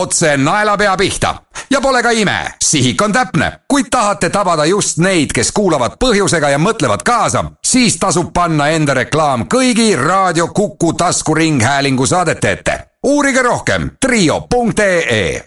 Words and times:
otse 0.00 0.36
naelapea 0.36 0.96
pihta 0.96 1.34
ja 1.70 1.80
pole 1.80 2.02
ka 2.02 2.10
ime, 2.10 2.54
sihik 2.62 3.02
on 3.02 3.12
täpne. 3.12 3.52
kui 3.68 3.84
tahate 3.90 4.30
tabada 4.30 4.64
just 4.64 4.98
neid, 4.98 5.30
kes 5.34 5.52
kuulavad 5.52 5.92
põhjusega 6.04 6.50
ja 6.50 6.58
mõtlevad 6.58 7.02
kaasa, 7.04 7.44
siis 7.64 7.96
tasub 7.96 8.32
panna 8.34 8.68
enda 8.68 8.94
reklaam 8.94 9.46
kõigi 9.54 9.96
Raadio 9.96 10.48
Kuku 10.48 10.92
taskuringhäälingu 10.92 12.06
saadete 12.06 12.52
ette. 12.52 12.80
uurige 13.06 13.42
rohkem 13.42 13.90
trio.ee. 14.00 15.44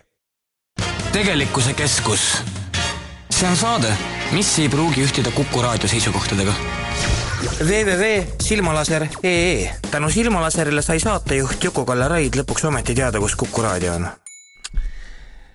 tegelikkuse 1.12 1.74
keskus. 1.74 2.44
see 3.30 3.50
on 3.50 3.58
saade, 3.58 3.98
mis 4.32 4.60
ei 4.60 4.70
pruugi 4.70 5.06
ühtida 5.06 5.32
Kuku 5.32 5.62
raadio 5.62 5.88
seisukohtadega 5.88 6.54
www.silmalaser.ee 7.60 9.76
tänu 9.92 10.10
Silmalaserile 10.10 10.82
sai 10.82 11.00
saatejuht 11.00 11.64
Juku-Kalle 11.64 12.08
Raid 12.08 12.34
lõpuks 12.40 12.68
ometi 12.68 12.96
teada, 12.96 13.20
kus 13.20 13.36
Kuku 13.36 13.62
raadio 13.62 13.94
on 13.94 14.08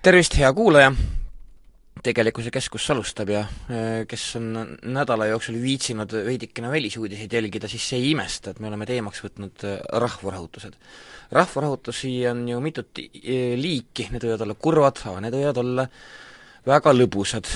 tervist, 0.01 0.37
hea 0.39 0.49
kuulaja! 0.55 0.91
tegelikkuse 1.99 2.51
keskus 2.55 2.85
alustab 2.93 3.27
ja 3.33 3.41
äh, 3.43 4.05
kes 4.07 4.21
on 4.39 4.53
nädala 4.95 5.25
jooksul 5.27 5.57
viitsinud 5.59 6.13
veidikene 6.23 6.69
välisuudiseid 6.71 7.33
jälgida, 7.35 7.67
siis 7.67 7.89
ei 7.97 8.05
imesta, 8.13 8.53
et 8.53 8.61
me 8.63 8.69
oleme 8.69 8.87
teemaks 8.87 9.19
võtnud 9.25 9.65
äh, 9.67 9.81
rahvarahutused. 9.99 10.77
rahvarahutusi 11.35 12.13
on 12.31 12.45
ju 12.47 12.61
mitut 12.63 13.01
äh, 13.03 13.57
liiki, 13.59 14.07
need 14.13 14.23
võivad 14.23 14.45
olla 14.47 14.55
kurvad, 14.55 15.03
aga 15.11 15.25
need 15.25 15.35
võivad 15.35 15.59
olla 15.59 15.87
väga 16.71 16.95
lõbusad. 16.95 17.51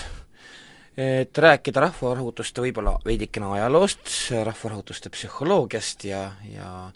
et 0.99 1.37
rääkida 1.47 1.87
rahvarahutuste 1.87 2.61
võib-olla 2.61 2.97
veidikene 3.05 3.47
ajaloost, 3.61 4.11
rahvarahutuste 4.43 5.09
psühholoogiast 5.15 6.03
ja, 6.11 6.25
ja 6.51 6.91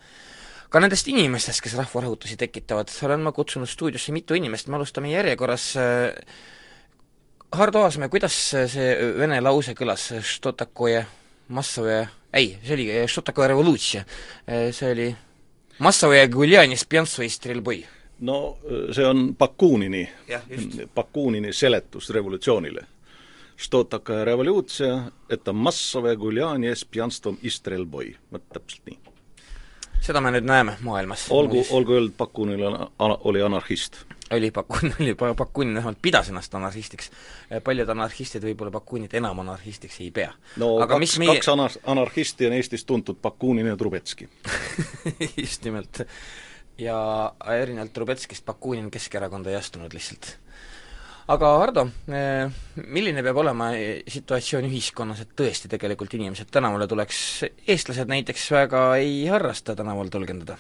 ka 0.69 0.81
nendest 0.83 1.07
inimestest, 1.07 1.61
kes 1.63 1.77
rahvarahutusi 1.79 2.37
tekitavad, 2.37 2.91
olen 3.07 3.25
ma 3.25 3.31
kutsunud 3.31 3.69
stuudiosse 3.69 4.15
mitu 4.15 4.35
inimest, 4.35 4.67
me 4.67 4.79
alustame 4.79 5.11
järjekorras 5.11 5.69
äh, 5.79 6.37
Hardo 7.51 7.85
Aasmäe, 7.85 8.09
kuidas 8.11 8.35
see 8.51 8.87
vene 9.17 9.39
lause 9.41 9.75
kõlas, 9.77 10.09
štotakoje 10.27 11.05
massoje, 11.55 12.01
ei, 12.33 12.57
see 12.63 12.75
oli 12.75 12.89
äh, 12.91 13.05
štotakoje 13.07 13.53
revolutsia, 13.53 14.03
äh, 14.47 14.69
see 14.75 14.91
oli 14.91 15.11
massoje 15.79 16.25
guljanis 16.33 16.87
pjantsoi 16.89 17.29
strelboi 17.31 17.85
no 18.19 18.57
se 18.91 19.05
on 19.05 19.35
Bakunini, 19.35 20.09
Bakunini 20.95 21.53
seletus 21.53 22.09
revolutsioonile. 22.09 22.81
Što 23.55 23.83
taka 23.83 24.23
revolutsia, 24.23 25.03
et 25.29 25.47
on 25.47 25.55
massove 25.55 26.15
guljani 26.15 26.67
es 26.67 26.85
pjanstom 26.85 27.37
istrelboi, 27.41 28.15
vot 28.31 28.43
täpselt 28.53 28.85
nii 28.85 28.97
seda 30.01 30.21
me 30.21 30.31
nüüd 30.31 30.47
näeme 30.47 30.77
maailmas. 30.85 31.27
olgu, 31.33 31.63
olgu 31.69 31.97
öeldud, 31.97 32.15
Bakunil 32.17 32.63
on, 32.67 32.77
oli 32.99 33.41
anarhist. 33.41 33.99
oli 34.31 34.51
Bakun, 34.51 34.93
oli 35.01 35.15
Bakunin 35.15 35.75
vähemalt 35.75 36.01
pidas 36.01 36.29
ennast 36.29 36.55
anarhistiks. 36.55 37.11
paljud 37.63 37.89
anarhistid 37.89 38.43
võib-olla 38.43 38.71
Bakunit 38.71 39.13
enam 39.13 39.39
anarhistiks 39.39 39.99
ei 40.01 40.11
pea. 40.11 40.33
no 40.57 40.75
Aga 40.77 40.99
kaks, 40.99 41.17
meie... 41.19 41.37
kaks 41.37 41.51
anar-, 41.53 41.79
anarhisti 41.85 42.47
on 42.47 42.57
Eestis 42.57 42.85
tuntud, 42.85 43.21
Bakunin 43.21 43.67
ja 43.67 43.77
Trubetski 43.77 44.29
just 45.43 45.63
nimelt. 45.65 46.01
ja 46.77 46.97
erinevalt 47.61 47.93
Trubetskist 47.93 48.45
Bakunin 48.45 48.91
Keskerakonda 48.91 49.49
ei 49.49 49.55
astunud 49.55 49.93
lihtsalt 49.93 50.37
aga 51.27 51.49
Hardo, 51.59 51.83
eh, 52.07 52.47
milline 52.87 53.23
peab 53.25 53.41
olema 53.43 53.69
situatsioon 54.07 54.67
ühiskonnas, 54.69 55.21
et 55.23 55.35
tõesti 55.35 55.69
tegelikult 55.71 56.13
inimesed 56.15 56.49
tänavale 56.53 56.87
tuleks, 56.87 57.19
eestlased 57.67 58.07
näiteks 58.07 58.45
väga 58.55 58.83
ei 59.01 59.25
harrasta 59.31 59.75
tänaval 59.75 60.11
tõlgendada? 60.13 60.57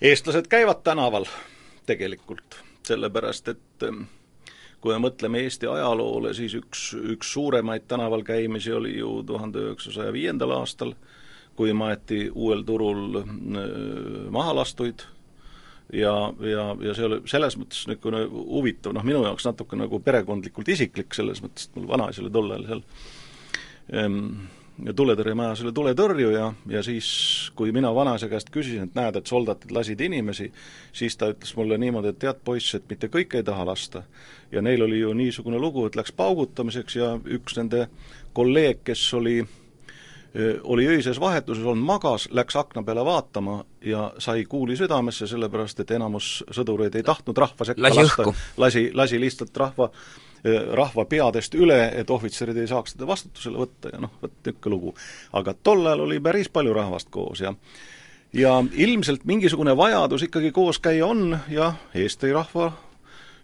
eestlased 0.00 0.48
käivad 0.48 0.80
tänaval 0.84 1.26
tegelikult, 1.88 2.60
sellepärast 2.88 3.48
et 3.52 3.86
eh, 3.88 4.02
kui 4.80 4.94
me 4.94 5.00
mõtleme 5.08 5.40
Eesti 5.44 5.68
ajaloole, 5.68 6.34
siis 6.36 6.54
üks, 6.56 6.90
üks 6.96 7.32
suuremaid 7.32 7.88
tänaval 7.88 8.24
käimisi 8.24 8.72
oli 8.72 8.98
ju 8.98 9.22
tuhande 9.28 9.64
üheksasaja 9.64 10.12
viiendal 10.12 10.52
aastal, 10.56 10.94
kui 11.56 11.72
maeti 11.76 12.26
uuel 12.32 12.64
turul 12.68 13.22
eh, 13.22 13.64
mahalastuid 14.32 15.08
ja, 15.92 16.14
ja, 16.52 16.64
ja 16.86 16.94
see 16.94 17.08
oli 17.08 17.20
selles 17.30 17.56
mõttes 17.60 17.84
niisugune 17.90 18.22
huvitav, 18.30 18.94
noh 18.96 19.06
minu 19.06 19.24
jaoks 19.26 19.48
natuke 19.48 19.78
nagu 19.78 20.00
perekondlikult 20.04 20.68
isiklik, 20.76 21.14
selles 21.16 21.42
mõttes, 21.44 21.68
et 21.68 21.76
mul 21.78 21.90
vanaisa 21.90 22.22
oli 22.22 22.32
tol 22.34 22.50
ajal 22.54 22.66
seal 22.68 22.82
ehm, 24.00 24.24
tuletõrjemajas 24.96 25.62
oli 25.64 25.72
tuletõrjuja 25.76 26.46
ja 26.72 26.82
siis, 26.82 27.08
kui 27.56 27.72
mina 27.72 27.90
vanaisa 27.94 28.28
käest 28.30 28.50
küsisin, 28.54 28.88
et 28.88 28.96
näed, 28.96 29.18
et 29.18 29.30
soldatid 29.30 29.72
lasid 29.74 30.00
inimesi, 30.00 30.50
siis 30.96 31.16
ta 31.20 31.30
ütles 31.34 31.52
mulle 31.58 31.78
niimoodi, 31.80 32.14
et 32.14 32.20
tead, 32.22 32.40
poiss, 32.44 32.74
et 32.78 32.86
mitte 32.90 33.10
kõik 33.12 33.36
ei 33.36 33.46
taha 33.46 33.66
lasta. 33.66 34.02
ja 34.52 34.62
neil 34.62 34.82
oli 34.82 35.00
ju 35.00 35.12
niisugune 35.14 35.58
lugu, 35.58 35.86
et 35.86 35.96
läks 35.96 36.12
paugutamiseks 36.12 36.96
ja 36.96 37.12
üks 37.24 37.56
nende 37.56 37.88
kolleeg, 38.32 38.80
kes 38.84 39.14
oli 39.14 39.44
oli 40.62 40.86
öises 40.86 41.20
vahetuses 41.20 41.64
olnud, 41.64 41.84
magas, 41.84 42.28
läks 42.30 42.56
akna 42.56 42.82
peale 42.86 43.04
vaatama 43.04 43.64
ja 43.82 44.12
sai 44.18 44.44
kuuli 44.44 44.76
südamesse, 44.78 45.26
sellepärast 45.26 45.80
et 45.82 45.90
enamus 45.90 46.44
sõdureid 46.54 46.94
ei 46.94 47.02
tahtnud 47.02 47.38
rahva 47.38 47.66
sekka 47.66 47.82
lasi 47.82 48.04
lasta, 48.04 48.26
lasi, 48.56 48.84
lasi 48.94 49.20
lihtsalt 49.20 49.56
rahva 49.56 49.90
rahva 50.72 51.04
peadest 51.04 51.54
üle, 51.54 51.78
et 52.00 52.10
ohvitserid 52.10 52.56
ei 52.56 52.68
saaks 52.68 52.94
teda 52.94 53.08
vastutusele 53.10 53.60
võtta 53.60 53.90
ja 53.92 53.98
noh, 54.00 54.12
vot 54.22 54.32
niisugune 54.46 54.74
lugu. 54.74 54.94
aga 55.36 55.54
tol 55.62 55.84
ajal 55.86 56.06
oli 56.06 56.20
päris 56.20 56.48
palju 56.48 56.72
rahvast 56.72 57.10
koos 57.10 57.42
ja 57.44 57.54
ja 58.32 58.64
ilmselt 58.72 59.24
mingisugune 59.24 59.76
vajadus 59.76 60.22
ikkagi 60.22 60.52
koos 60.52 60.78
käia 60.78 61.06
on 61.06 61.38
ja 61.48 61.72
Eesti 61.94 62.32
rahva 62.32 62.72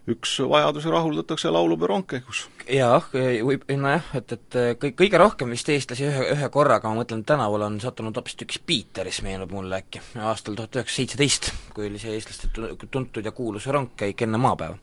üks 0.07 0.37
vajadusi 0.49 0.89
rahuldatakse 0.91 1.51
laulupeo 1.51 1.87
rongkäigus. 1.91 2.45
jah, 2.71 3.03
võib, 3.43 3.65
nojah, 3.67 4.07
et, 4.15 4.31
et 4.37 4.57
kõik, 4.79 4.95
kõige 5.01 5.19
rohkem 5.19 5.51
vist 5.51 5.69
eestlasi 5.69 6.07
ühe, 6.07 6.23
ühe 6.35 6.49
korraga, 6.53 6.89
ma 6.89 7.01
mõtlen, 7.01 7.25
tänaval 7.27 7.67
on 7.67 7.79
sattunud 7.83 8.15
hoopistükkis 8.15 8.61
Piiteris, 8.65 9.21
meenub 9.25 9.51
mulle 9.51 9.81
äkki, 9.81 10.01
aastal 10.23 10.55
tuhat 10.55 10.79
üheksasada 10.79 11.03
seitseteist, 11.03 11.51
kui 11.75 11.89
oli 11.89 11.99
see 12.01 12.15
eestlaste 12.15 12.51
tuntud 12.91 13.25
ja 13.25 13.35
kuulus 13.35 13.67
rongkäik 13.67 14.23
enne 14.23 14.39
maapäeva. 14.41 14.77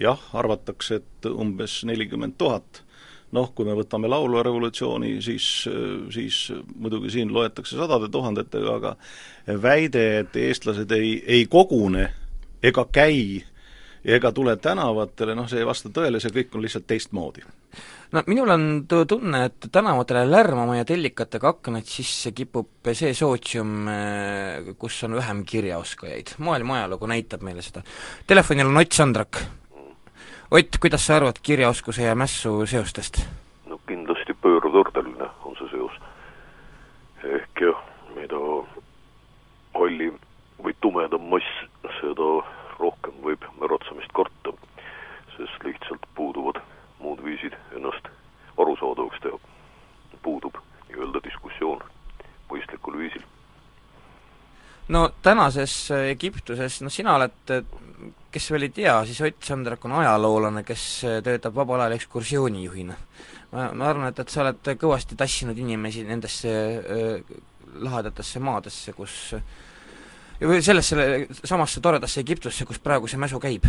jah, 0.00 0.20
arvatakse, 0.32 1.02
et 1.02 1.28
umbes 1.28 1.82
nelikümmend 1.84 2.38
tuhat 2.38 2.82
noh, 3.36 3.50
kui 3.52 3.66
me 3.68 3.74
võtame 3.76 4.08
laulva 4.08 4.42
revolutsiooni, 4.46 5.18
siis, 5.20 5.68
siis 6.14 6.38
muidugi 6.76 7.12
siin 7.12 7.32
loetakse 7.34 7.76
sadade 7.76 8.08
tuhandetega, 8.08 8.78
aga 8.80 8.94
väide, 9.60 10.06
et 10.22 10.36
eestlased 10.40 10.92
ei, 10.96 11.18
ei 11.26 11.44
kogune 11.50 12.08
ega 12.64 12.86
käi 12.92 13.44
ega 14.04 14.32
tule 14.32 14.56
tänavatele, 14.56 15.34
noh, 15.34 15.48
see 15.50 15.62
ei 15.62 15.66
vasta 15.66 15.90
tõele, 15.94 16.20
see 16.22 16.32
kõik 16.34 16.54
on 16.54 16.64
lihtsalt 16.64 16.86
teistmoodi. 16.86 17.44
no 18.12 18.22
minul 18.26 18.50
on 18.54 18.64
tunne, 18.88 19.44
et 19.50 19.68
tänavatele 19.72 20.24
lärmama 20.30 20.76
ja 20.76 20.84
tellikatega 20.84 21.48
aknaid 21.48 21.86
sisse 21.88 22.32
kipub 22.32 22.92
see 22.92 23.14
sootsium, 23.14 23.88
eh, 23.88 24.74
kus 24.78 25.02
on 25.04 25.14
vähem 25.14 25.44
kirjaoskajaid. 25.44 26.34
maailma 26.38 26.78
ajalugu 26.78 27.06
näitab 27.06 27.42
meile 27.42 27.62
seda. 27.62 27.82
Telefonil 28.26 28.66
on 28.66 28.76
Ott 28.76 28.92
Sandrak. 28.92 29.42
Ott, 30.50 30.78
kuidas 30.80 31.06
sa 31.06 31.16
arvad 31.16 31.42
kirjaoskuse 31.42 32.02
ja 32.02 32.14
mässu 32.14 32.66
seostest? 32.66 33.20
no 33.66 33.78
kindlasti 33.86 34.34
pöördordeline 34.34 35.28
on 35.44 35.56
see 35.58 35.68
seos. 35.70 35.92
ehk 37.24 37.60
jah, 37.60 37.82
mida 38.16 38.38
hallim 39.74 40.16
või 40.62 40.74
tumedam 40.80 41.28
mass, 41.30 41.50
seda 42.00 42.28
rohkem 42.78 43.14
võib 43.22 43.44
märatsemist 43.60 44.12
karta, 44.16 44.52
sest 45.36 45.64
lihtsalt 45.66 46.06
puuduvad 46.14 46.60
muud 47.02 47.22
viisid 47.24 47.56
ennast 47.76 48.10
arusaadavaks 48.58 49.22
teha. 49.22 49.38
puudub 50.22 50.56
nii-öelda 50.88 51.20
diskussioon 51.24 51.82
mõistlikul 52.50 52.98
viisil. 52.98 53.22
no 54.88 55.08
tänases 55.22 55.90
Egiptuses, 56.10 56.80
noh 56.82 56.92
sina 56.92 57.14
oled, 57.14 57.52
kes 58.30 58.50
veel 58.50 58.68
ei 58.68 58.74
tea, 58.74 58.96
siis 59.06 59.20
Ott 59.20 59.44
Sandrak 59.44 59.84
on 59.84 59.92
ajaloolane, 60.00 60.64
kes 60.64 61.04
töötab 61.24 61.54
vabal 61.54 61.80
ajal 61.80 61.96
ekskursioonijuhina. 61.98 62.96
ma, 63.52 63.70
ma 63.72 63.88
arvan, 63.90 64.08
et, 64.08 64.18
et 64.18 64.28
sa 64.28 64.42
oled 64.42 64.74
kõvasti 64.80 65.16
tassinud 65.16 65.58
inimesi 65.58 66.04
nendesse 66.04 66.50
äh, 66.50 67.38
lahedatesse 67.78 68.40
maadesse, 68.40 68.92
kus 68.92 69.34
äh, 69.38 69.42
või 70.40 70.62
sellesse 70.62 71.26
samasse 71.42 71.82
toredasse 71.82 72.20
Egiptusse, 72.22 72.66
kus 72.68 72.78
praegu 72.82 73.10
see 73.10 73.20
mäsu 73.20 73.40
käib? 73.42 73.66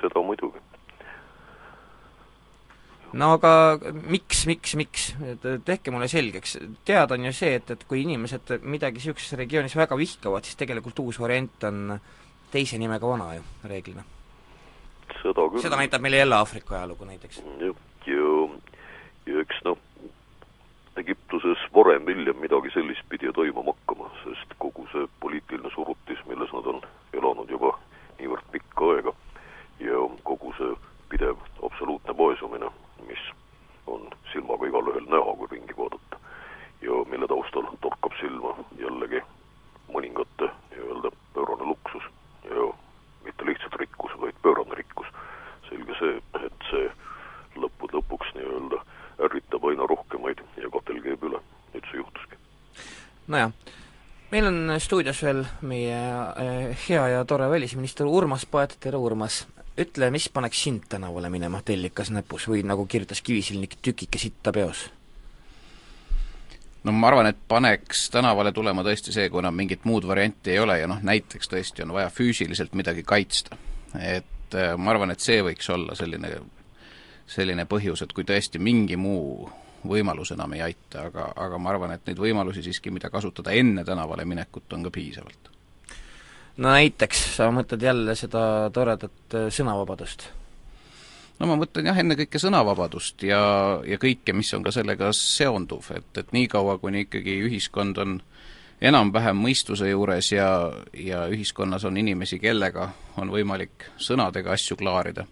seda 0.00 0.22
muidugi. 0.24 0.60
no 3.20 3.32
aga 3.34 3.52
miks, 4.06 4.44
miks, 4.46 4.76
miks, 4.78 5.08
tehke 5.66 5.90
mulle 5.90 6.08
selgeks, 6.08 6.56
teada 6.86 7.18
on 7.18 7.26
ju 7.26 7.34
see, 7.36 7.56
et, 7.58 7.74
et 7.74 7.84
kui 7.90 8.04
inimesed 8.04 8.54
midagi 8.62 9.00
niisuguses 9.00 9.34
regioonis 9.40 9.76
väga 9.76 9.98
vihkavad, 9.98 10.46
siis 10.46 10.58
tegelikult 10.60 11.02
uus 11.02 11.18
variant 11.20 11.68
on 11.68 11.98
teise 12.54 12.78
nimega 12.78 13.10
vana 13.10 13.34
ju, 13.34 13.44
reeglina. 13.66 14.06
seda 15.20 15.46
küll. 15.50 15.62
seda 15.62 15.80
näitab 15.80 16.06
meile 16.06 16.22
jälle 16.22 16.38
Aafrika 16.38 16.78
ajalugu 16.78 17.10
näiteks. 17.10 17.42
jah, 17.58 17.84
ja, 18.06 18.32
ja 19.26 19.42
eks 19.42 19.64
noh, 19.66 19.78
Egiptuses 20.96 21.58
varem-hiljem 21.74 22.36
midagi 22.42 22.70
sellist 22.74 23.04
pidi 23.08 23.30
toimuma 23.32 23.72
hakkama, 23.72 24.10
sest 24.24 24.54
kogu 24.58 24.86
see 24.92 25.06
poliitiline 25.22 25.70
surutis, 25.74 26.18
milles 26.26 26.50
nad 26.52 26.66
on 26.66 26.80
elanud 27.14 27.50
juba 27.50 27.70
niivõrd 28.18 28.48
pikka 28.50 28.88
aega 28.94 29.12
ja 29.80 30.00
kogu 30.26 30.50
see 30.58 30.72
pidev 31.12 31.38
absoluutne 31.62 32.16
vaesumine, 32.18 32.70
mis 33.06 33.22
on 33.86 34.10
silmaga 34.32 34.66
igalühel 34.66 35.06
näha, 35.14 35.36
kui 35.38 35.52
ringi 35.54 35.76
vaadata, 35.78 36.18
ja 36.82 36.98
mille 37.12 37.30
taustal 37.30 37.70
torkab 37.86 38.18
silma 38.20 38.56
jällegi 38.82 39.22
mõningate 39.94 40.50
nii-öelda 40.72 41.14
pöörane 41.34 41.70
luksus 41.70 42.06
ja 42.50 42.70
mitte 43.24 43.46
lihtsalt 43.46 43.78
rikkus, 43.82 44.18
vaid 44.20 44.42
pöörane 44.42 44.74
rikkus. 44.74 45.06
selge 45.68 45.94
see, 45.98 46.16
et 46.46 46.64
see 46.70 46.86
lõppude 47.62 48.00
lõpuks 48.00 48.34
nii-öelda 48.34 48.82
ärritab 49.24 49.64
aina 49.68 49.86
rohkemaid 49.88 50.42
ja 50.62 50.70
katel 50.72 51.00
käib 51.04 51.24
üle, 51.28 51.40
nüüd 51.74 51.88
see 51.90 52.00
juhtuski. 52.00 52.38
nojah, 53.30 53.52
meil 54.30 54.50
on 54.50 54.76
stuudios 54.80 55.22
veel 55.22 55.44
meie 55.62 55.98
eh, 56.44 56.86
hea 56.88 57.08
ja 57.14 57.24
tore 57.24 57.50
välisminister 57.50 58.06
Urmas 58.06 58.46
Paet, 58.46 58.76
tere 58.80 59.00
Urmas! 59.00 59.44
ütle, 59.80 60.10
mis 60.10 60.28
paneks 60.28 60.62
sind 60.66 60.88
tänavale 60.92 61.30
minema, 61.32 61.62
tellikas 61.64 62.10
näpus, 62.12 62.48
või 62.50 62.64
nagu 62.66 62.84
kirjutas 62.90 63.22
Kivisilnik, 63.24 63.78
tükike 63.82 64.18
sitta 64.18 64.52
peos? 64.52 64.88
no 66.84 66.92
ma 66.96 67.10
arvan, 67.10 67.28
et 67.28 67.40
paneks 67.48 68.08
tänavale 68.12 68.52
tulema 68.56 68.84
tõesti 68.86 69.12
see, 69.12 69.28
kui 69.28 69.42
enam 69.42 69.56
mingit 69.56 69.84
muud 69.84 70.06
varianti 70.08 70.54
ei 70.54 70.62
ole 70.62 70.78
ja 70.80 70.88
noh, 70.88 71.02
näiteks 71.04 71.52
tõesti 71.52 71.84
on 71.84 71.92
vaja 71.96 72.08
füüsiliselt 72.12 72.72
midagi 72.74 73.04
kaitsta. 73.04 73.56
et 73.98 74.56
eh, 74.56 74.72
ma 74.76 74.94
arvan, 74.94 75.12
et 75.12 75.20
see 75.20 75.42
võiks 75.44 75.68
olla 75.72 75.94
selline 75.98 76.32
selline 77.30 77.66
põhjus, 77.70 78.02
et 78.02 78.12
kui 78.12 78.26
tõesti 78.26 78.58
mingi 78.62 78.98
muu 78.98 79.48
võimalus 79.88 80.34
enam 80.34 80.52
ei 80.56 80.64
aita, 80.64 81.06
aga, 81.08 81.30
aga 81.36 81.58
ma 81.58 81.70
arvan, 81.72 81.94
et 81.94 82.04
neid 82.08 82.18
võimalusi 82.20 82.64
siiski, 82.64 82.92
mida 82.92 83.10
kasutada 83.10 83.54
enne 83.56 83.84
tänavale 83.86 84.26
minekut, 84.28 84.66
on 84.72 84.84
ka 84.84 84.92
piisavalt. 84.94 85.50
no 86.56 86.74
näiteks, 86.74 87.22
sa 87.36 87.48
mõtled 87.54 87.82
jälle 87.82 88.14
seda 88.18 88.42
toredat 88.74 89.38
äh, 89.38 89.48
sõnavabadust? 89.48 90.28
no 91.40 91.48
ma 91.48 91.56
mõtlen 91.60 91.88
jah, 91.88 92.00
ennekõike 92.02 92.42
sõnavabadust 92.42 93.24
ja, 93.24 93.40
ja 93.86 93.98
kõike, 94.00 94.34
mis 94.36 94.52
on 94.54 94.66
ka 94.66 94.74
sellega 94.74 95.12
seonduv, 95.16 95.88
et, 95.96 96.10
et 96.20 96.34
niikaua, 96.36 96.78
kuni 96.82 97.06
ikkagi 97.06 97.38
ühiskond 97.46 98.02
on 98.02 98.18
enam-vähem 98.80 99.36
mõistuse 99.36 99.88
juures 99.90 100.32
ja, 100.32 100.48
ja 100.96 101.24
ühiskonnas 101.32 101.84
on 101.88 101.96
inimesi, 102.00 102.40
kellega 102.40 102.90
on 103.20 103.32
võimalik 103.32 103.90
sõnadega 104.00 104.54
asju 104.56 104.76
klaarida, 104.80 105.26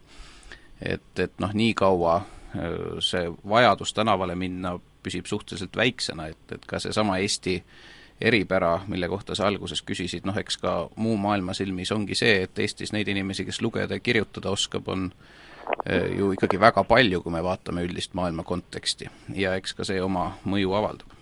et, 0.82 1.18
et 1.18 1.32
noh, 1.38 1.52
nii 1.54 1.74
kaua 1.74 2.20
see 3.04 3.28
vajadus 3.48 3.92
tänavale 3.94 4.34
minna 4.34 4.78
püsib 5.02 5.26
suhteliselt 5.26 5.76
väiksena, 5.76 6.26
et, 6.32 6.52
et 6.52 6.64
ka 6.66 6.80
seesama 6.82 7.18
Eesti 7.22 7.58
eripära, 8.20 8.80
mille 8.86 9.08
kohta 9.08 9.36
sa 9.38 9.46
alguses 9.46 9.82
küsisid, 9.86 10.26
noh 10.26 10.36
eks 10.40 10.58
ka 10.58 10.72
muu 10.96 11.16
maailma 11.20 11.54
silmis 11.54 11.92
ongi 11.94 12.18
see, 12.18 12.42
et 12.46 12.58
Eestis 12.58 12.92
neid 12.92 13.08
inimesi, 13.08 13.46
kes 13.46 13.60
lugeda 13.62 13.98
ja 13.98 14.02
kirjutada 14.02 14.50
oskab, 14.50 14.88
on 14.90 15.06
eh, 15.86 16.08
ju 16.18 16.32
ikkagi 16.34 16.60
väga 16.60 16.82
palju, 16.88 17.22
kui 17.22 17.34
me 17.34 17.44
vaatame 17.44 17.84
üldist 17.86 18.16
maailma 18.18 18.42
konteksti. 18.48 19.10
ja 19.38 19.54
eks 19.54 19.76
ka 19.78 19.86
see 19.86 20.02
oma 20.02 20.32
mõju 20.44 20.74
avaldab. 20.74 21.14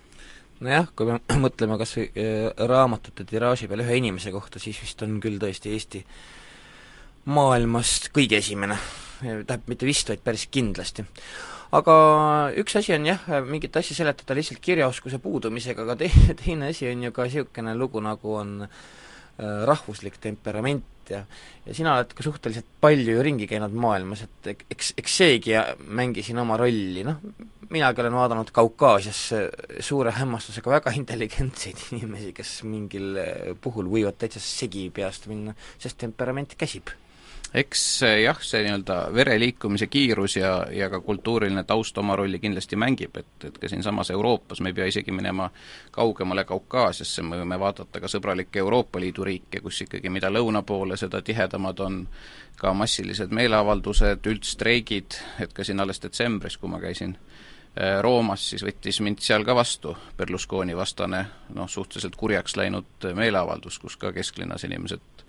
nojah, 0.59 0.89
kui 0.95 1.11
me 1.11 1.19
mõtleme 1.45 1.77
kas 1.77 1.97
või 1.99 2.09
eh, 2.15 2.49
raamatute 2.73 3.27
tiraaži 3.29 3.69
peale 3.69 3.85
ühe 3.85 4.01
inimese 4.01 4.33
kohta, 4.33 4.59
siis 4.59 4.81
vist 4.81 5.01
on 5.05 5.19
küll 5.21 5.37
tõesti 5.43 5.75
Eesti 5.77 6.05
maailmast 7.29 8.09
kõige 8.15 8.41
esimene 8.41 8.79
tähendab 9.21 9.69
mitte 9.69 9.87
vist, 9.87 10.09
vaid 10.11 10.23
päris 10.25 10.47
kindlasti. 10.51 11.05
aga 11.77 11.95
üks 12.61 12.77
asi 12.79 12.93
on 12.95 13.09
jah, 13.09 13.25
mingit 13.47 13.75
asja 13.75 13.97
seletada 13.97 14.37
lihtsalt 14.37 14.61
kirjaoskuse 14.63 15.19
puudumisega, 15.23 15.83
aga 15.83 15.97
teine, 15.99 16.35
teine 16.43 16.71
asi 16.71 16.87
on 16.91 17.03
ju 17.07 17.15
ka 17.15 17.27
niisugune 17.27 17.75
lugu, 17.75 18.03
nagu 18.03 18.37
on 18.39 18.53
äh, 18.63 19.65
rahvuslik 19.67 20.21
temperament 20.23 21.11
ja 21.11 21.25
ja 21.67 21.75
sina 21.75 21.97
oled 21.97 22.13
ka 22.15 22.23
suhteliselt 22.23 22.67
palju 22.81 23.17
ju 23.17 23.23
ringi 23.23 23.47
käinud 23.49 23.75
maailmas, 23.75 24.23
et 24.23 24.65
eks, 24.71 24.93
eks 24.97 25.17
seegi 25.21 25.57
mängis 25.99 26.29
siin 26.29 26.39
oma 26.39 26.55
rolli, 26.59 27.03
noh, 27.03 27.19
minagi 27.73 28.03
olen 28.03 28.15
vaadanud 28.15 28.53
Kaukaasias 28.55 29.23
suure 29.83 30.13
hämmastusega 30.15 30.77
väga 30.77 30.95
intelligentseid 31.01 31.89
inimesi, 31.97 32.31
kes 32.37 32.53
mingil 32.67 33.19
puhul 33.63 33.91
võivad 33.91 34.19
täitsa 34.21 34.43
segi 34.43 34.87
peast 34.95 35.27
minna, 35.31 35.57
sest 35.81 35.99
temperament 36.05 36.55
käsib 36.59 36.95
eks 37.57 37.83
jah, 38.23 38.37
see 38.43 38.61
nii-öelda 38.65 38.97
vere 39.13 39.37
liikumise 39.39 39.87
kiirus 39.87 40.35
ja, 40.37 40.51
ja 40.71 40.89
ka 40.93 40.99
kultuuriline 41.01 41.63
taust 41.63 41.97
oma 41.97 42.15
rolli 42.15 42.39
kindlasti 42.39 42.77
mängib, 42.77 43.17
et, 43.17 43.45
et 43.49 43.57
ka 43.57 43.69
siinsamas 43.71 44.11
Euroopas 44.13 44.61
me 44.61 44.69
ei 44.69 44.77
pea 44.77 44.89
isegi 44.91 45.11
minema 45.15 45.49
kaugemale 45.91 46.45
Kaukaasiasse, 46.45 47.25
me 47.25 47.39
võime 47.41 47.59
vaadata 47.59 48.01
ka 48.03 48.11
sõbralikke 48.11 48.61
Euroopa 48.61 49.01
Liidu 49.01 49.25
riike, 49.25 49.61
kus 49.65 49.81
ikkagi 49.87 50.11
mida 50.13 50.29
lõuna 50.33 50.61
poole, 50.67 50.97
seda 50.97 51.21
tihedamad 51.25 51.81
on 51.85 52.03
ka 52.57 52.73
massilised 52.73 53.33
meeleavaldused, 53.33 54.29
üldstreigid, 54.29 55.19
et 55.41 55.53
ka 55.53 55.65
siin 55.65 55.81
alles 55.81 56.01
detsembris, 56.03 56.57
kui 56.57 56.69
ma 56.69 56.81
käisin 56.83 57.15
äh, 57.17 57.99
Roomas, 58.05 58.49
siis 58.51 58.65
võttis 58.65 59.01
mind 59.05 59.21
seal 59.25 59.45
ka 59.47 59.55
vastu 59.57 59.95
Berlusconi 60.17 60.77
vastane 60.77 61.25
noh, 61.57 61.69
suhteliselt 61.69 62.17
kurjaks 62.17 62.57
läinud 62.57 63.11
meeleavaldus, 63.17 63.79
kus 63.81 63.97
ka 63.97 64.13
kesklinnas 64.13 64.65
inimesed 64.69 65.25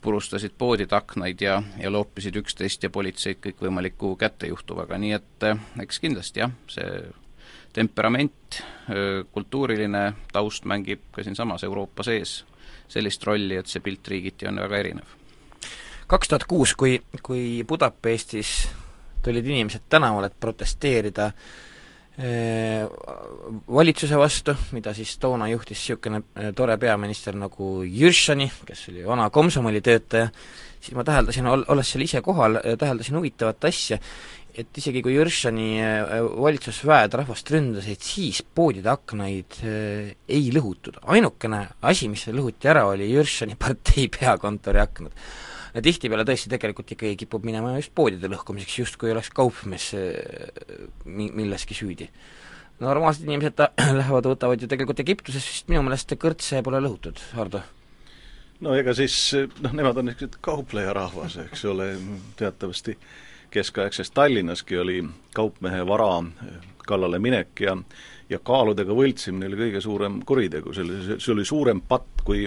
purustasid 0.00 0.54
poodide 0.58 0.96
aknaid 0.96 1.40
ja, 1.40 1.62
ja 1.80 1.92
loopisid 1.92 2.36
üksteist 2.40 2.82
ja 2.82 2.90
politseid 2.90 3.40
kõikvõimaliku 3.44 4.14
kätejuhtuvaga, 4.20 4.98
nii 4.98 5.12
et 5.16 5.48
eh, 5.48 5.64
eks 5.84 6.00
kindlasti 6.00 6.44
jah, 6.44 6.52
see 6.70 6.86
temperament, 7.72 8.62
kultuuriline 9.30 10.00
taust 10.32 10.64
mängib 10.66 11.04
ka 11.14 11.22
siinsamas 11.22 11.62
Euroopa 11.62 12.02
sees 12.02 12.40
sellist 12.90 13.22
rolli, 13.22 13.54
et 13.54 13.70
see 13.70 13.78
pilt 13.84 14.08
riigiti 14.10 14.48
on 14.50 14.58
väga 14.58 14.80
erinev. 14.82 15.12
kaks 16.10 16.28
tuhat 16.28 16.44
kuus, 16.50 16.74
kui, 16.74 16.96
kui 17.22 17.62
Budapestis 17.62 18.68
tulid 19.22 19.46
inimesed 19.46 19.86
tänavale, 19.88 20.26
et 20.26 20.40
protesteerida 20.40 21.30
Äh, 21.30 21.69
valitsuse 23.70 24.18
vastu, 24.18 24.54
mida 24.76 24.92
siis 24.96 25.14
toona 25.22 25.48
juhtis 25.50 25.78
niisugune 25.80 26.20
äh, 26.20 26.50
tore 26.56 26.76
peaminister 26.80 27.36
nagu 27.38 27.80
Jüršani, 27.86 28.50
kes 28.66 28.88
oli 28.92 29.06
vana 29.06 29.30
komsomolitöötaja, 29.32 30.28
siis 30.80 30.96
ma 30.98 31.04
täheldasin, 31.06 31.48
ol-, 31.48 31.64
olles 31.72 31.92
seal 31.92 32.04
ise 32.04 32.20
kohal, 32.24 32.60
äh, 32.60 32.76
täheldasin 32.80 33.16
huvitavat 33.16 33.64
asja, 33.70 34.00
et 34.50 34.80
isegi 34.82 35.00
kui 35.06 35.14
Jüršani 35.14 35.68
valitsusväed 36.42 37.14
rahvast 37.20 37.52
ründasid, 37.54 38.02
siis 38.02 38.42
poodide 38.42 38.90
aknaid 38.90 39.60
ei 39.62 40.48
lõhutud. 40.52 40.98
ainukene 41.14 41.68
asi, 41.86 42.10
mis 42.10 42.26
lõhuti 42.26 42.68
ära, 42.68 42.88
oli 42.90 43.12
Jüršani 43.14 43.56
partei 43.64 44.10
peakontori 44.12 44.82
aknad 44.82 45.14
ja 45.74 45.82
tihtipeale 45.84 46.26
tõesti 46.28 46.50
tegelikult 46.52 46.94
ikkagi 46.96 47.16
kipub 47.24 47.46
minema 47.46 47.74
just 47.76 47.94
poodide 47.94 48.30
lõhkumiseks, 48.32 48.78
justkui 48.82 49.12
oleks 49.14 49.32
kaupmees 49.34 49.90
äh, 49.98 50.14
mi-, 51.04 51.30
milleski 51.34 51.76
süüdi. 51.76 52.10
normaalsed 52.80 53.26
inimesed 53.28 53.58
ta-, 53.58 53.72
lähevad, 54.00 54.30
võtavad 54.34 54.62
ju 54.62 54.70
tegelikult 54.70 55.02
Egiptuses 55.04 55.46
vist 55.46 55.70
minu 55.72 55.82
meelest 55.86 56.16
kõrtse 56.18 56.62
pole 56.66 56.82
lõhutud, 56.82 57.22
Hardo? 57.38 57.62
no 58.60 58.76
ega 58.76 58.94
siis 58.96 59.16
noh, 59.62 59.72
nemad 59.72 59.98
on 60.00 60.10
niisugused 60.10 60.40
kauplejarahvas, 60.44 61.38
eks 61.46 61.64
ole, 61.70 61.92
teatavasti 62.40 62.96
keskaegses 63.50 64.12
Tallinnaski 64.14 64.78
oli 64.78 65.00
kaupmehe 65.34 65.82
vara 65.86 66.12
kallale 66.86 67.18
minek 67.18 67.60
ja 67.60 67.76
ja 68.30 68.38
kaaludega 68.38 68.94
võltsimine 68.94 69.48
oli 69.50 69.58
kõige 69.64 69.80
suurem 69.82 70.20
kuritegu, 70.26 70.74
see 70.74 70.84
oli, 70.86 70.98
see 71.18 71.32
oli 71.34 71.46
suurem 71.46 71.80
patt 71.82 72.22
kui 72.26 72.44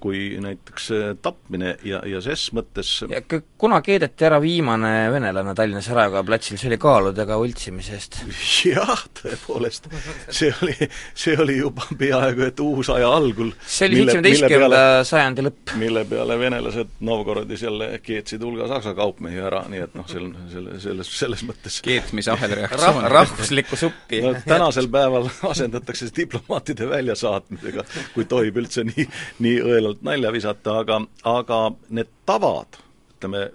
kui 0.00 0.36
näiteks 0.40 0.90
äh, 0.92 1.04
tapmine 1.22 1.76
ja, 1.88 2.02
ja 2.04 2.20
ses 2.20 2.50
mõttes 2.52 2.90
ja 3.08 3.22
kuna 3.58 3.78
keedeti 3.84 4.26
ära 4.28 4.36
viimane 4.42 5.08
venelane 5.12 5.54
Tallinnas 5.56 5.88
Raekoja 5.96 6.20
platsil, 6.28 6.58
see 6.60 6.68
oli 6.68 6.76
kaaludega 6.82 7.38
võltsimise 7.40 7.96
eest? 7.96 8.18
jah, 8.68 9.04
tõepoolest, 9.16 9.88
see 10.28 10.50
oli, 10.60 10.76
see 11.16 11.36
oli 11.40 11.56
juba 11.56 11.86
peaaegu 11.98 12.44
et 12.50 12.60
uusaja 12.60 13.08
algul. 13.08 13.54
see 13.64 13.88
oli 13.88 14.02
seitsmeteistkümnenda 14.02 14.82
sajandi 15.08 15.46
lõpp. 15.48 15.74
mille 15.80 16.04
peale 16.10 16.36
venelased 16.42 16.92
Novgorodis 17.08 17.64
jälle 17.64 17.88
keetsid 18.04 18.44
hulga 18.44 18.68
saksa 18.74 18.92
kaupmehi 18.98 19.40
ära, 19.40 19.64
nii 19.72 19.86
et 19.86 19.96
noh, 19.96 20.08
sel, 20.10 20.28
selle, 20.52 20.76
selles, 20.84 21.14
selles 21.22 21.46
mõttes 21.48 21.80
keetmise 21.86 22.34
ahelreaktsioon 22.36 23.00
Rah-, 23.06 23.10
rahvuslikku 23.16 23.80
suppi 23.80 24.20
no 24.20 24.34
tänasel 24.44 24.92
päeval 24.92 25.32
asendatakse 25.54 26.12
diplomaatide 26.16 26.92
väljasaatmisega, 26.92 27.88
kui 28.12 28.28
tohib 28.28 28.60
üldse 28.60 28.84
nii, 28.84 29.08
nii 29.40 29.61
õelalt 29.62 30.02
nalja 30.06 30.32
visata, 30.32 30.78
aga, 30.82 31.00
aga 31.28 31.60
need 31.90 32.10
tavad, 32.26 32.78
ütleme, 33.16 33.46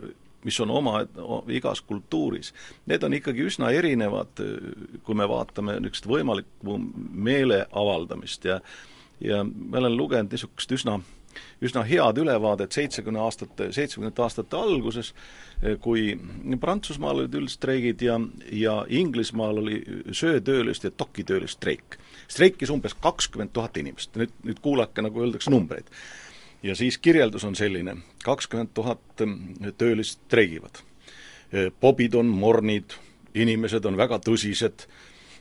mis 0.48 0.60
on 0.64 0.72
oma 0.72 1.02
igas 1.52 1.82
kultuuris, 1.84 2.54
need 2.88 3.04
on 3.04 3.16
ikkagi 3.18 3.48
üsna 3.50 3.72
erinevad, 3.76 4.40
kui 5.04 5.18
me 5.18 5.28
vaatame 5.28 5.80
niisugust 5.82 6.08
võimalikku 6.08 6.78
meele 7.12 7.66
avaldamist 7.72 8.48
ja 8.48 8.62
ja 9.18 9.42
ma 9.44 9.80
olen 9.80 9.96
lugenud 9.98 10.30
niisugust 10.32 10.72
üsna 10.78 11.00
üsna 11.62 11.84
head 11.86 12.18
ülevaadet 12.22 12.76
seitsekümne 12.76 13.22
aastate, 13.22 13.72
seitsmekümnendate 13.76 14.24
aastate 14.26 14.58
alguses, 14.58 15.14
kui 15.82 16.12
Prantsusmaal 16.62 17.24
olid 17.24 17.38
üldstreigid 17.40 18.02
ja, 18.06 18.20
ja 18.54 18.80
Inglismaal 18.90 19.62
oli 19.64 19.82
söetööliste 20.12 20.92
ja 20.92 20.98
dokitööliste 21.00 21.58
streik. 21.58 21.98
Streikis 22.28 22.72
umbes 22.74 22.96
kakskümmend 23.02 23.54
tuhat 23.56 23.78
inimest, 23.78 24.16
nüüd, 24.20 24.34
nüüd 24.44 24.62
kuulake, 24.64 25.02
nagu 25.02 25.24
öeldakse, 25.24 25.52
numbreid. 25.52 25.90
ja 26.64 26.76
siis 26.76 26.98
kirjeldus 26.98 27.44
on 27.44 27.56
selline, 27.56 27.98
kakskümmend 28.24 28.74
tuhat 28.74 29.26
töölist 29.78 30.20
streigivad. 30.26 30.82
Bobid 31.82 32.14
on 32.14 32.28
mornid, 32.28 32.98
inimesed 33.34 33.86
on 33.86 33.98
väga 33.98 34.20
tõsised 34.20 34.88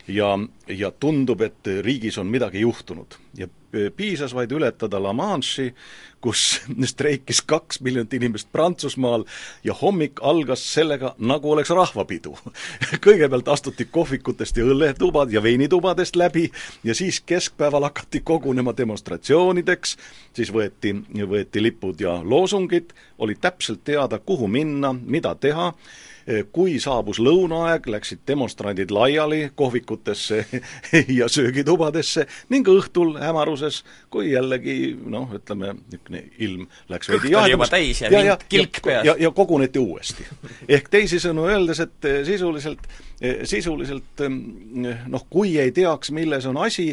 ja, 0.08 0.38
ja 0.68 0.90
tundub, 0.90 1.42
et 1.42 1.66
riigis 1.82 2.18
on 2.18 2.30
midagi 2.30 2.62
juhtunud 2.62 3.16
ja 3.38 3.48
piisas 3.96 4.34
vaid 4.34 4.52
ületada 4.52 5.00
La 5.02 5.12
Manche'i, 5.12 5.72
kus 6.20 6.60
streikis 6.92 7.42
kaks 7.46 7.80
miljonit 7.80 8.14
inimest 8.14 8.48
Prantsusmaal 8.52 9.24
ja 9.64 9.74
hommik 9.74 10.20
algas 10.22 10.64
sellega, 10.74 11.14
nagu 11.18 11.52
oleks 11.52 11.70
rahvapidu. 11.70 12.34
kõigepealt 13.06 13.48
astuti 13.52 13.88
kohvikutest 13.90 14.56
ja 14.56 14.66
õlletubad 14.66 15.32
ja 15.32 15.42
veinitubadest 15.42 16.16
läbi 16.16 16.48
ja 16.84 16.94
siis 16.94 17.20
keskpäeval 17.20 17.88
hakati 17.90 18.20
kogunema 18.24 18.74
demonstratsioonideks, 18.76 19.96
siis 20.36 20.52
võeti, 20.52 20.96
võeti 21.28 21.62
lipud 21.62 22.00
ja 22.00 22.18
loosungid, 22.24 22.92
oli 23.18 23.38
täpselt 23.40 23.84
teada, 23.84 24.18
kuhu 24.18 24.48
minna, 24.48 24.92
mida 24.92 25.34
teha. 25.34 25.72
Eh, 25.72 26.15
kui 26.52 26.80
saabus 26.82 27.20
lõunaaeg, 27.22 27.86
läksid 27.90 28.24
demonstrandid 28.26 28.90
laiali 28.90 29.50
kohvikutesse 29.54 30.40
ja 31.18 31.28
söögitubadesse 31.30 32.26
ning 32.50 32.66
õhtul 32.68 33.14
hämaruses, 33.20 33.82
kui 34.10 34.32
jällegi 34.32 34.96
noh, 35.06 35.30
ütleme, 35.38 35.76
niisugune 35.86 36.24
ilm 36.42 36.66
läks 36.90 37.12
veidi 37.12 37.30
jahedamaks. 37.34 37.70
täis 37.70 38.02
ja, 38.02 38.10
ja, 38.10 38.24
ja 38.32 38.38
kilk 38.48 38.82
peas. 38.84 39.06
ja, 39.06 39.14
ja 39.18 39.30
koguneti 39.30 39.78
uuesti. 39.78 40.26
ehk 40.68 40.90
teisisõnu 40.90 41.46
öeldes, 41.46 41.80
et 41.86 42.10
eh, 42.10 42.18
sisuliselt, 42.26 42.90
eh, 43.20 43.44
sisuliselt 43.46 44.26
noh, 44.26 45.26
kui 45.30 45.56
ei 45.62 45.72
teaks, 45.72 46.10
milles 46.10 46.46
on 46.46 46.58
asi, 46.66 46.90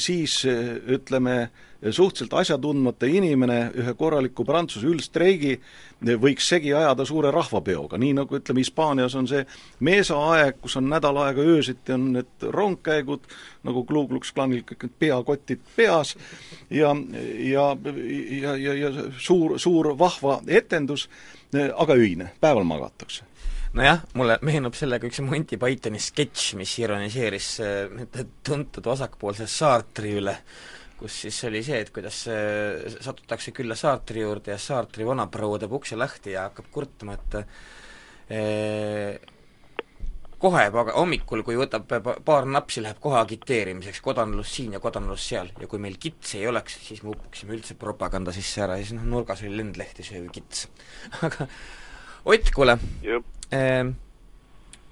siis 0.00 0.40
ütleme, 0.88 1.50
suhteliselt 1.90 2.34
asjatundmata 2.34 3.06
inimene 3.06 3.58
ühe 3.78 3.92
korraliku 3.94 4.44
Prantsuse 4.44 4.86
üldstreigi 4.90 5.54
võiks 6.18 6.48
segi 6.50 6.72
ajada 6.74 7.04
suure 7.06 7.30
rahvapeoga, 7.34 7.98
nii 7.98 8.16
nagu 8.18 8.38
ütleme, 8.38 8.62
Hispaanias 8.64 9.14
on 9.18 9.28
see 9.30 9.44
meesaaeg, 9.86 10.58
kus 10.62 10.76
on 10.80 10.88
nädal 10.90 11.20
aega 11.22 11.42
öösiti, 11.42 11.94
on 11.94 12.10
need 12.16 12.48
rongkäigud, 12.54 13.30
nagu 13.68 13.84
Ku 13.86 14.06
Klux 14.10 14.32
Klanil 14.34 14.64
kõik 14.66 14.88
need 14.88 14.98
peakotid 14.98 15.62
peas 15.76 16.16
ja, 16.70 16.90
ja, 17.46 17.70
ja, 17.76 18.56
ja, 18.56 18.74
ja 18.74 18.92
suur, 19.18 19.58
suur 19.62 19.92
vahva 19.98 20.40
etendus, 20.46 21.08
aga 21.54 21.94
öine, 21.94 22.32
päeval 22.40 22.66
magatakse. 22.66 23.28
Nojah, 23.78 24.00
mulle 24.16 24.38
meenub 24.42 24.74
sellega 24.74 25.06
üks 25.06 25.20
Monty 25.22 25.58
Pythoni 25.60 26.00
sketš, 26.00 26.54
mis 26.58 26.72
ironiseeris 26.80 27.50
äh, 27.62 28.24
tuntud 28.42 28.86
vasakpoolse 28.88 29.46
Sartri 29.46 30.14
üle 30.18 30.34
kus 30.98 31.22
siis 31.24 31.38
oli 31.46 31.62
see, 31.62 31.78
et 31.84 31.90
kuidas 31.94 32.24
satutakse 33.00 33.54
külla 33.56 33.76
Saartri 33.78 34.24
juurde 34.24 34.54
ja 34.54 34.58
Saartri 34.60 35.06
vanaproua 35.06 35.60
teeb 35.62 35.74
ukse 35.78 35.98
lahti 35.98 36.34
ja 36.34 36.48
hakkab 36.48 36.70
kurtma, 36.74 37.14
et 37.14 37.36
eh, 38.34 39.18
kohe 40.38 40.64
paga-, 40.74 40.94
hommikul, 40.98 41.42
kui 41.46 41.58
võtab 41.58 41.86
paar 42.24 42.46
napsi, 42.50 42.82
läheb 42.84 43.00
kohe 43.02 43.18
agiteerimiseks, 43.20 44.00
kodanlus 44.04 44.52
siin 44.58 44.76
ja 44.76 44.82
kodanlus 44.82 45.26
seal. 45.30 45.50
ja 45.58 45.70
kui 45.70 45.80
meil 45.82 45.98
kitsi 46.00 46.42
ei 46.42 46.50
oleks, 46.50 46.78
siis 46.86 47.02
me 47.02 47.12
uppuksime 47.14 47.56
üldse 47.56 47.78
propaganda 47.78 48.34
sisse 48.34 48.62
ära 48.66 48.78
ja 48.78 48.86
siis 48.86 48.98
noh, 48.98 49.06
nurgas 49.16 49.42
oli 49.44 49.56
lendlehti 49.58 50.06
sööv 50.06 50.30
kits 50.34 50.68
aga 51.26 51.48
Ott, 52.28 52.50
kuule 52.52 52.74
eh,, 53.54 53.84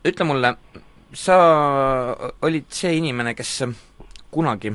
ütle 0.07 0.25
mulle, 0.25 0.53
sa 1.13 1.37
olid 2.47 2.71
see 2.73 2.95
inimene, 2.97 3.35
kes 3.37 3.51
kunagi 4.33 4.73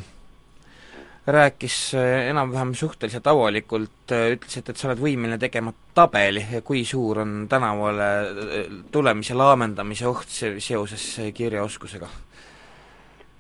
rääkis 1.28 1.94
äh, 1.96 2.30
enam-vähem 2.30 2.74
suhteliselt 2.74 3.28
avalikult, 3.28 4.12
äh, 4.12 4.32
ütles, 4.36 4.58
et, 4.58 4.70
et 4.70 4.78
sa 4.78 4.90
oled 4.90 5.02
võimeline 5.02 5.38
tegema 5.42 5.74
tabeli, 5.94 6.44
kui 6.66 6.82
suur 6.86 7.22
on 7.22 7.46
tänavale 7.50 8.08
äh, 8.08 8.74
tulemise 8.92 9.38
laamendamise 9.38 10.08
oht 10.10 10.32
seoses 10.32 11.08
kirjaoskusega? 11.38 12.10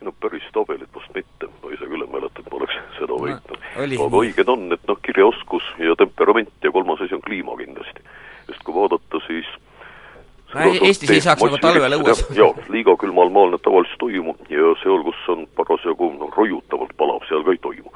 no 0.01 0.13
päris 0.17 0.45
tabelit 0.53 0.89
vast 0.95 1.13
mitte, 1.13 1.49
ma 1.61 1.73
ise 1.73 1.85
küll 1.85 2.05
ei 2.05 2.09
mäleta, 2.09 2.41
et 2.41 2.47
ma 2.49 2.57
oleks 2.57 2.77
seda 2.97 3.17
võitnud 3.21 3.57
no,. 3.57 4.05
aga 4.05 4.21
õiged 4.21 4.49
on, 4.49 4.63
et 4.73 4.87
noh, 4.89 5.01
kirjaoskus 5.05 5.67
ja 5.81 5.93
temperament 5.97 6.65
ja 6.65 6.71
kolmas 6.73 7.01
asi 7.05 7.17
on 7.17 7.21
kliima 7.21 7.57
kindlasti. 7.59 8.05
sest 8.47 8.63
kui 8.65 8.77
vaadata, 8.77 9.21
siis 9.27 9.49
no 9.57 9.70
Eestis 10.59 11.09
ei 11.09 11.21
saaks 11.23 11.43
nagu 11.45 11.57
talvel 11.61 11.95
õues. 11.99 12.23
jaa, 12.35 12.51
liiga 12.73 12.95
külmal 12.99 13.31
maal 13.33 13.53
need 13.53 13.63
tavaliselt 13.63 13.99
toimu 14.03 14.35
ja 14.51 14.73
seal, 14.83 15.03
kus 15.07 15.19
on 15.31 15.45
parasjagu 15.55 16.11
noh, 16.17 16.31
roiutavalt 16.35 16.93
palav, 16.99 17.23
seal 17.29 17.43
ka 17.47 17.55
ei 17.55 17.61
toimu. 17.63 17.91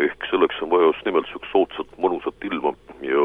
ehk 0.00 0.28
selleks 0.30 0.60
on 0.64 0.70
vaja 0.70 0.90
just 0.92 1.04
nimelt 1.04 1.26
niisugust 1.28 1.52
soodsat 1.52 1.96
mõnusat 2.00 2.46
ilma 2.48 2.72
ja 3.04 3.24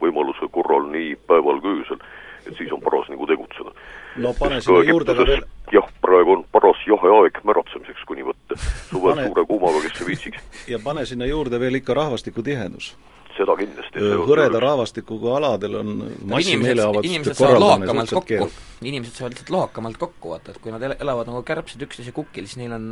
võimaluse 0.00 0.48
korral 0.54 0.86
nii 0.92 1.16
päeval 1.28 1.60
kui 1.60 1.80
öösel, 1.80 2.00
et 2.46 2.56
siis 2.56 2.72
on 2.72 2.80
paras 2.80 3.10
nagu 3.12 3.26
tegutseda. 3.28 3.74
no 4.16 4.32
pane 4.38 4.60
sinna 4.60 4.84
juurde 4.88 5.16
ka 5.18 5.26
veel 5.26 5.42
jah, 5.72 5.88
praegu 6.00 6.38
on 6.38 6.44
paras 6.52 6.80
jaheaeg 6.88 7.42
märatsemiseks, 7.44 8.06
kui 8.08 8.20
nii 8.20 8.30
võtta. 8.30 8.60
suvel 8.90 9.18
pane... 9.18 9.26
suure 9.28 9.46
kuumaga, 9.50 9.82
kes 9.88 10.06
viitsiks. 10.06 10.46
ja 10.72 10.80
pane 10.84 11.04
sinna 11.06 11.28
juurde 11.28 11.60
veel 11.60 11.82
ikka 11.82 11.98
rahvastiku 12.00 12.46
tihedus 12.46 12.94
seda 13.36 13.56
kindlasti. 13.58 14.02
hõreda 14.28 14.60
rahvastikuga 14.62 15.34
aladel 15.38 15.78
on 15.80 15.90
inimesed 16.34 17.34
saavad 17.38 17.60
lohakamalt 17.62 18.14
kokku, 18.18 18.48
inimesed 18.84 19.18
saavad 19.18 19.34
lihtsalt 19.34 19.52
lohakamalt 19.54 19.98
kokku, 20.00 20.32
vaata, 20.34 20.54
et 20.54 20.60
kui 20.62 20.74
nad 20.74 20.84
elavad 20.86 21.30
nagu 21.30 21.42
kärbsed 21.46 21.82
üksteise 21.86 22.14
kukil, 22.16 22.48
siis 22.48 22.60
neil 22.62 22.74
on 22.76 22.88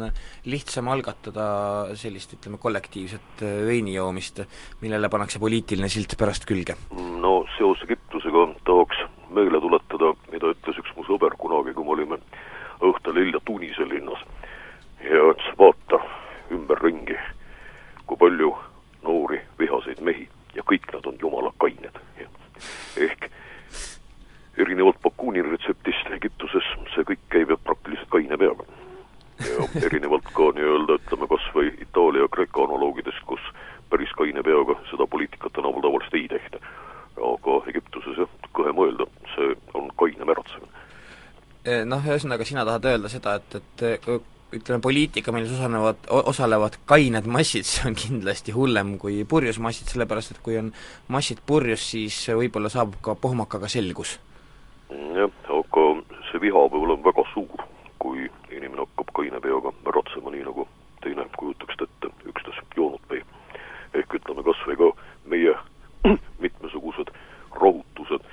lihtsam 0.50 0.90
algatada 0.92 1.46
sellist, 1.98 2.34
ütleme, 2.38 2.60
kollektiivset 2.62 3.44
äh, 3.46 3.60
veini 3.68 3.96
joomist, 3.96 4.42
millele 4.82 5.10
pannakse 5.12 5.42
poliitiline 5.42 5.90
silt 5.92 6.16
pärast 6.18 6.46
külge. 6.48 6.76
no 6.96 7.42
seoses 7.56 7.86
Egiptusega 7.86 8.48
tahaks 8.68 9.04
meelde 9.32 9.62
tuletada, 9.64 10.12
mida 10.32 10.52
ütles 10.54 10.82
üks 10.82 10.96
mu 10.96 11.06
sõber 11.08 11.36
kunagi, 11.40 11.74
kui 11.76 11.86
me 11.86 11.96
olime 11.96 12.20
õhtul 12.82 13.20
hilja 13.20 13.40
Tunise 13.46 13.86
linnas 13.88 14.26
ja 15.04 15.30
ütles, 15.32 15.54
vaata 15.58 16.02
ümberringi, 16.52 17.16
kui 18.06 18.18
palju 18.20 18.52
noori 19.02 19.40
vihaseid 19.58 20.02
mehi 20.04 20.28
ja 20.54 20.62
kõik 20.62 20.88
nad 20.92 21.06
on 21.06 21.18
jumala 21.20 21.52
kained. 21.58 21.98
ehk 22.96 23.30
erinevalt 24.58 25.00
Bakuni 25.02 25.42
retseptist 25.42 26.10
Egiptuses 26.16 26.66
see 26.94 27.04
kõik 27.08 27.22
käib 27.32 27.52
praktiliselt 27.64 28.10
kaine 28.10 28.38
peaga. 28.38 28.64
ja 29.42 29.86
erinevalt 29.86 30.28
ka 30.36 30.50
nii-öelda 30.56 30.98
ütleme 31.00 31.28
kas 31.28 31.48
või 31.54 31.72
Itaalia 31.82 32.26
ja 32.26 32.28
Kreeka 32.28 32.64
analoogidest, 32.64 33.24
kus 33.26 33.40
päris 33.90 34.12
kaine 34.18 34.42
peaga 34.42 34.76
seda 34.90 35.06
poliitikat 35.06 35.52
tänapäeval 35.52 35.88
tavaliselt 35.88 36.14
ei 36.14 36.28
tehta. 36.28 36.58
aga 37.32 37.58
Egiptuses 37.70 38.18
jah, 38.18 38.30
kõhe 38.56 38.72
mõelda, 38.76 39.06
see 39.34 39.56
on 39.74 39.90
kaine 39.96 40.24
märatsemine. 40.24 40.70
Eh, 41.64 41.84
noh, 41.86 42.02
ühesõnaga 42.02 42.44
sina 42.44 42.64
tahad 42.66 42.86
öelda 42.90 43.08
seda, 43.08 43.34
et, 43.38 43.54
et 43.54 43.84
ütleme, 44.52 44.80
poliitika, 44.80 45.32
milles 45.32 45.52
osalevad, 45.56 45.96
osalevad 46.10 46.76
kained 46.86 47.26
massid, 47.26 47.66
see 47.70 47.88
on 47.88 47.96
kindlasti 47.98 48.54
hullem 48.56 48.96
kui 49.02 49.22
purjus 49.28 49.60
massid, 49.62 49.90
sellepärast 49.92 50.34
et 50.34 50.42
kui 50.44 50.58
on 50.60 50.72
massid 51.12 51.42
purjus, 51.46 51.84
siis 51.94 52.18
võib-olla 52.36 52.72
saabub 52.72 53.00
ka 53.04 53.16
pohmakaga 53.16 53.70
selgus. 53.72 54.18
jah, 54.92 55.32
aga 55.56 55.86
see 56.30 56.42
viha 56.46 56.66
võib 56.68 56.84
olla 56.84 56.98
väga 57.08 57.24
suur, 57.32 57.66
kui 58.02 58.28
inimene 58.50 58.84
hakkab 58.84 59.12
kaine 59.16 59.40
peaga 59.40 59.72
ratsema, 59.96 60.34
nii 60.34 60.46
nagu 60.48 60.68
teine 61.02 61.26
kujutaks 61.38 61.86
ette 61.86 62.12
üksnes 62.28 62.60
joonud 62.76 63.02
pea. 63.08 63.24
ehk 63.94 64.14
ütleme 64.20 64.44
kas 64.44 64.60
või 64.68 64.78
ka 64.80 64.92
meie 65.32 65.56
mitmesugused 66.44 67.12
rahutused, 67.60 68.24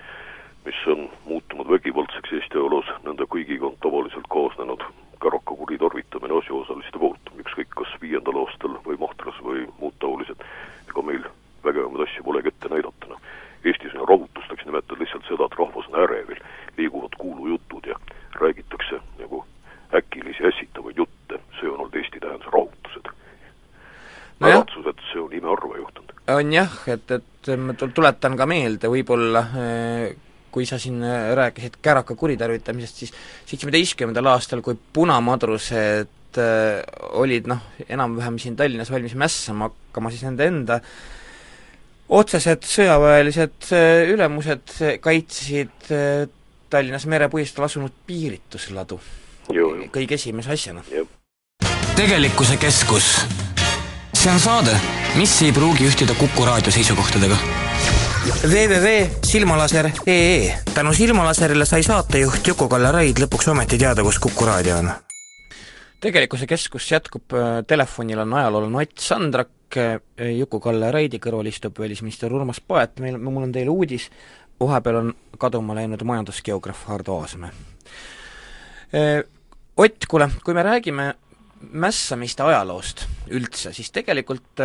mis 0.65 0.79
on 0.91 1.07
muutunud 1.25 1.67
vägivaldseks 1.71 2.33
Eesti 2.37 2.59
ajaloos, 2.59 2.91
nende 3.03 3.27
kõigiga 3.31 3.71
on 3.71 3.77
tavaliselt 3.83 4.27
kaasnenud 4.31 4.83
käraka 5.23 5.55
kuritarvitamine 5.61 6.37
asjaosaliste 6.39 6.99
poolt, 6.99 7.31
ükskõik 7.43 7.75
kas 7.81 7.91
viiendal 8.01 8.41
aastal 8.43 8.77
või 8.85 8.97
Mahtras 8.99 9.37
või 9.43 9.65
muud 9.79 9.95
taolised, 9.99 10.43
ega 10.89 11.05
meil 11.05 11.27
vägevamaid 11.63 12.07
asju 12.07 12.23
polegi 12.23 12.53
ette 12.53 12.71
näidata, 12.71 13.11
noh. 13.11 13.21
Eestis 13.67 13.95
on 13.99 14.07
rahutusteks 14.07 14.63
nimetatud 14.65 15.01
lihtsalt 15.03 15.25
seda, 15.27 15.45
et 15.49 15.57
rahvas 15.59 15.87
on 15.91 15.97
ärevil, 16.03 16.39
liiguvad 16.77 17.17
kuulujutud 17.19 17.89
ja 17.91 17.97
räägitakse 18.39 19.01
nagu 19.19 19.43
äkilisi 19.93 20.45
ässitavaid 20.47 20.97
jutte, 20.97 21.41
see 21.59 21.67
on 21.67 21.79
olnud 21.79 21.95
Eesti 21.99 22.19
tähenduse 22.23 22.53
rahutused 22.53 23.11
no. 24.39 24.47
märatsused, 24.47 25.03
see 25.11 25.21
on 25.21 25.33
imeharva 25.33 25.77
juhtunud. 25.77 26.15
on 26.27 26.53
jah, 26.53 26.79
et, 26.87 27.11
et 27.11 27.51
ma 27.57 27.73
tuletan 27.73 28.37
ka 28.37 28.47
meelde 28.47 28.91
võib-olla 28.91 29.43
eh, 29.63 30.15
kui 30.51 30.65
sa 30.65 30.79
siin 30.81 31.03
äh, 31.03 31.31
rääkisid 31.37 31.79
käraka 31.81 32.15
kuritarvitamisest, 32.15 33.03
siis 33.03 33.13
seitsmeteistkümnendal 33.49 34.31
aastal, 34.33 34.63
kui 34.65 34.77
punamadrused 34.93 36.39
äh, 36.39 36.81
olid 37.19 37.49
noh, 37.51 37.61
enam-vähem 37.87 38.39
siin 38.41 38.57
Tallinnas 38.59 38.91
valmis 38.91 39.15
mässama 39.19 39.69
hakkama, 39.69 40.11
siis 40.13 40.25
nende 40.27 40.49
enda 40.49 40.79
otsesed 42.19 42.65
sõjaväelised 42.65 43.69
äh, 43.75 44.11
ülemused 44.15 44.75
kaitsesid 45.03 45.93
Tallinnas 46.69 47.07
merepuistul 47.09 47.65
asunud 47.65 47.93
piiritusladu. 48.05 48.99
Kõige 49.49 50.13
esimese 50.19 50.53
asjana. 50.53 50.83
tegelikkuse 51.97 52.57
keskus. 52.61 53.25
see 54.13 54.31
on 54.31 54.39
saade, 54.39 54.75
mis 55.17 55.33
ei 55.41 55.51
pruugi 55.51 55.87
ühtida 55.89 56.13
Kuku 56.19 56.45
raadio 56.45 56.71
seisukohtadega 56.71 57.37
www.silmalaser.ee 58.29 60.57
tänu 60.73 60.93
Silmalaserile 60.93 61.65
sai 61.65 61.83
saatejuht 61.83 62.47
Juku-Kalle 62.47 62.91
Raid 62.91 63.17
lõpuks 63.23 63.49
ometi 63.51 63.77
teada, 63.81 64.03
kus 64.05 64.19
Kuku 64.19 64.45
raadio 64.45 64.77
on. 64.77 64.91
tegelikkuse 66.01 66.47
keskus 66.47 66.91
jätkub, 66.91 67.33
äh, 67.33 67.39
telefonil 67.67 68.19
on 68.19 68.33
ajaloolane 68.33 68.77
Ott 68.77 68.99
Sandrak, 68.99 69.49
Juku-Kalle 70.37 70.91
Raidi 70.91 71.19
kõrval 71.19 71.47
istub 71.47 71.79
välisminister 71.79 72.33
Urmas 72.33 72.61
Paet, 72.61 72.99
meil, 72.99 73.17
mul 73.17 73.43
on 73.43 73.51
teile 73.51 73.69
uudis, 73.69 74.09
vahepeal 74.59 74.95
on 74.95 75.13
kaduma 75.37 75.75
läinud 75.75 76.03
majandusgeograaf 76.03 76.85
Hardo 76.87 77.19
Aasmäe. 77.19 77.51
Ott, 79.77 80.05
kuule, 80.07 80.29
kui 80.43 80.53
me 80.53 80.63
räägime 80.63 81.13
mässamiste 81.71 82.43
ajaloost 82.43 83.05
üldse, 83.29 83.73
siis 83.73 83.91
tegelikult 83.91 84.61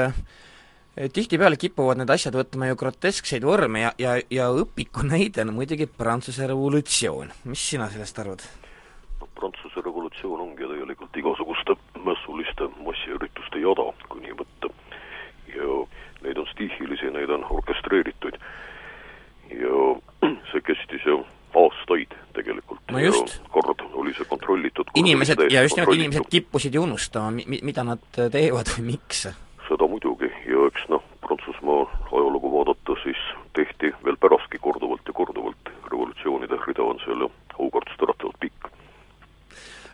tihtipeale 0.94 1.56
kipuvad 1.58 1.98
need 1.98 2.10
asjad 2.14 2.36
võtma 2.38 2.68
ju 2.70 2.78
groteskseid 2.78 3.44
vorme 3.46 3.82
ja, 3.82 3.92
ja, 3.98 4.14
ja 4.30 4.50
õpiku 4.54 5.02
näide 5.06 5.42
on 5.42 5.54
muidugi 5.56 5.88
Prantsuse 5.90 6.46
revolutsioon. 6.46 7.32
mis 7.50 7.64
sina 7.70 7.88
sellest 7.90 8.18
arvad? 8.22 8.44
no 9.20 9.28
Prantsuse 9.34 9.82
revolutsioon 9.82 10.40
ongi 10.46 10.68
tegelikult 10.70 11.16
igasuguste 11.16 11.76
mässuliste 12.04 12.70
massiürituste 12.86 13.62
jada, 13.62 13.90
kui 14.08 14.22
nii 14.22 14.38
võtta. 14.38 14.70
ja 15.54 15.80
neid 16.22 16.38
on 16.38 16.46
stiihilisi, 16.52 17.10
neid 17.10 17.30
on 17.30 17.46
orkestreeritud. 17.50 18.38
ja 19.50 19.86
see 20.52 20.62
kestis 20.70 21.06
ju 21.06 21.24
aastaid 21.54 22.14
tegelikult. 22.34 22.80
no 22.90 23.02
just. 23.02 23.40
kord 23.50 23.82
oli 23.92 24.14
see 24.14 24.30
kontrollitud. 24.30 24.94
inimesed, 24.94 25.48
ja 25.50 25.62
just 25.62 25.76
nimelt 25.76 25.98
inimesed 25.98 26.30
kippusid 26.30 26.74
ju 26.74 26.82
unustama, 26.86 27.30
mi-, 27.30 27.62
mida 27.62 27.82
nad 27.82 28.02
teevad 28.14 28.70
või 28.76 28.92
miks. 28.94 29.26
Seda 29.68 29.88
muidugi 29.88 30.30
ja 30.50 30.68
eks 30.68 30.88
noh, 30.92 31.02
Prantsusmaa 31.24 31.86
ajalugu 32.12 32.52
vaadata, 32.52 32.96
siis 33.02 33.20
tehti 33.56 33.92
veel 34.04 34.18
pärastki 34.20 34.60
korduvalt 34.60 35.06
ja 35.06 35.16
korduvalt, 35.16 35.72
revolutsioonide 35.92 36.58
rida 36.66 36.82
on 36.82 37.00
seal 37.04 37.26
ju 37.26 37.30
aukartust 37.58 38.02
äratavalt 38.06 38.40
pikk 38.40 38.70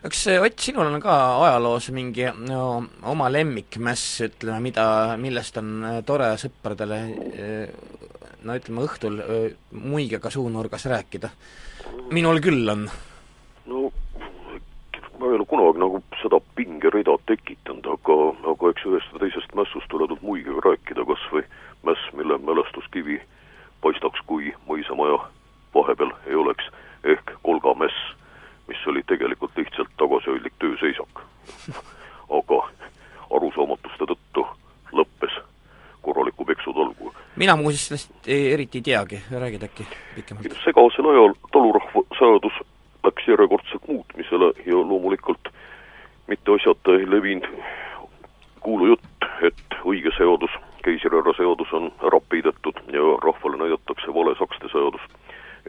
kas 0.01 0.23
Ott, 0.41 0.59
sinul 0.59 0.89
on 0.89 1.01
ka 1.01 1.15
ajaloos 1.45 1.91
mingi 1.93 2.25
no, 2.47 2.83
oma 3.05 3.29
lemmikmäss, 3.29 4.23
ütleme, 4.25 4.57
mida, 4.65 4.85
millest 5.21 5.59
on 5.61 5.75
äh, 5.85 5.99
tore 6.05 6.31
sõpradele 6.41 6.97
äh, 7.05 7.99
no 8.41 8.55
ütleme, 8.57 8.85
õhtul 8.87 9.21
äh, 9.21 9.43
muigega 9.77 10.33
suunurgas 10.33 10.87
rääkida? 10.89 11.29
minul 12.11 12.41
küll 12.41 12.69
on. 12.69 12.87
no 13.69 13.91
ma 15.19 15.29
ei 15.29 15.37
ole 15.37 15.45
kunagi 15.45 15.81
nagu 15.83 16.00
seda 16.21 16.39
pingerida 16.55 17.17
tekitanud, 17.25 17.87
aga, 17.97 18.17
aga 18.53 18.71
eks 18.71 18.87
ühest 18.89 19.13
või 19.13 19.25
teisest 19.25 19.53
mässust 19.57 19.89
tuleb 19.89 20.15
muigega 20.21 20.63
rääkida, 20.69 21.05
kas 21.09 21.27
või 21.33 21.43
mäss, 21.87 22.07
mille 22.17 22.37
mälestuskivi 22.37 23.19
paistaks, 23.81 24.21
kui 24.29 24.53
mõisamaja 24.69 25.19
vahepeal 25.75 26.13
ei 26.27 26.35
oleks, 26.37 26.67
ehk 27.03 27.37
Kolga 27.41 27.73
mäss 27.79 28.11
mis 28.71 28.87
oli 28.87 29.03
tegelikult 29.07 29.57
lihtsalt 29.57 29.89
tagasihoidlik 29.99 30.53
tööseisak. 30.63 31.23
aga 32.39 32.59
arusaamatuste 33.35 34.07
tõttu 34.11 34.43
lõppes 34.95 35.33
korraliku 36.05 36.45
peksutolgu. 36.45 37.11
mina 37.35 37.55
muuseas 37.59 37.87
sellest 37.87 38.27
eriti 38.27 38.79
ei 38.79 38.85
teagi, 38.87 39.19
räägid 39.31 39.63
äkki 39.67 39.87
pikemalt? 40.15 40.55
segasel 40.63 41.09
ajal 41.11 41.35
talurahva 41.51 42.03
seadus 42.19 42.61
läks 43.03 43.27
järjekordselt 43.27 43.87
muutmisele 43.87 44.53
ja 44.65 44.79
loomulikult 44.91 45.51
mitte 46.27 46.51
asjata 47.11 47.27
ei 47.27 47.35
levinud 47.35 47.63
kuulujutt, 48.59 49.25
et 49.41 49.75
õige 49.85 50.11
seadus, 50.17 50.51
keisrihärra 50.83 51.33
seadus 51.33 51.73
on 51.73 51.91
ära 52.03 52.19
peidetud 52.29 52.77
ja 52.93 53.01
rahvale 53.23 53.57
näidatakse 53.57 54.13
vale 54.13 54.35
sakste 54.37 54.69
seadust 54.71 55.11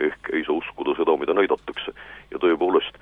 ehk 0.00 0.30
ei 0.32 0.44
saa 0.44 0.56
uskuda 0.56 0.94
seda, 0.96 1.16
mida 1.16 1.34
näidatakse. 1.34 1.92
ja 2.30 2.38
tõepoolest, 2.38 2.96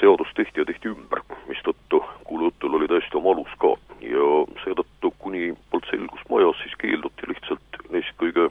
seadus 0.00 0.28
tehti 0.34 0.60
ja 0.60 0.64
tehti 0.64 0.88
ümber, 0.88 1.22
mistõttu 1.48 2.04
kuulujutul 2.24 2.74
oli 2.74 2.88
täiesti 2.88 3.16
oma 3.16 3.30
alus 3.30 3.52
ka. 3.58 3.76
ja 4.00 4.26
seetõttu, 4.64 5.12
kuni 5.18 5.54
polnud 5.70 5.90
selgust 5.90 6.28
majas, 6.30 6.56
siis 6.62 6.74
keelduti 6.78 7.28
lihtsalt 7.28 7.80
neist 7.90 8.14
kõige 8.18 8.50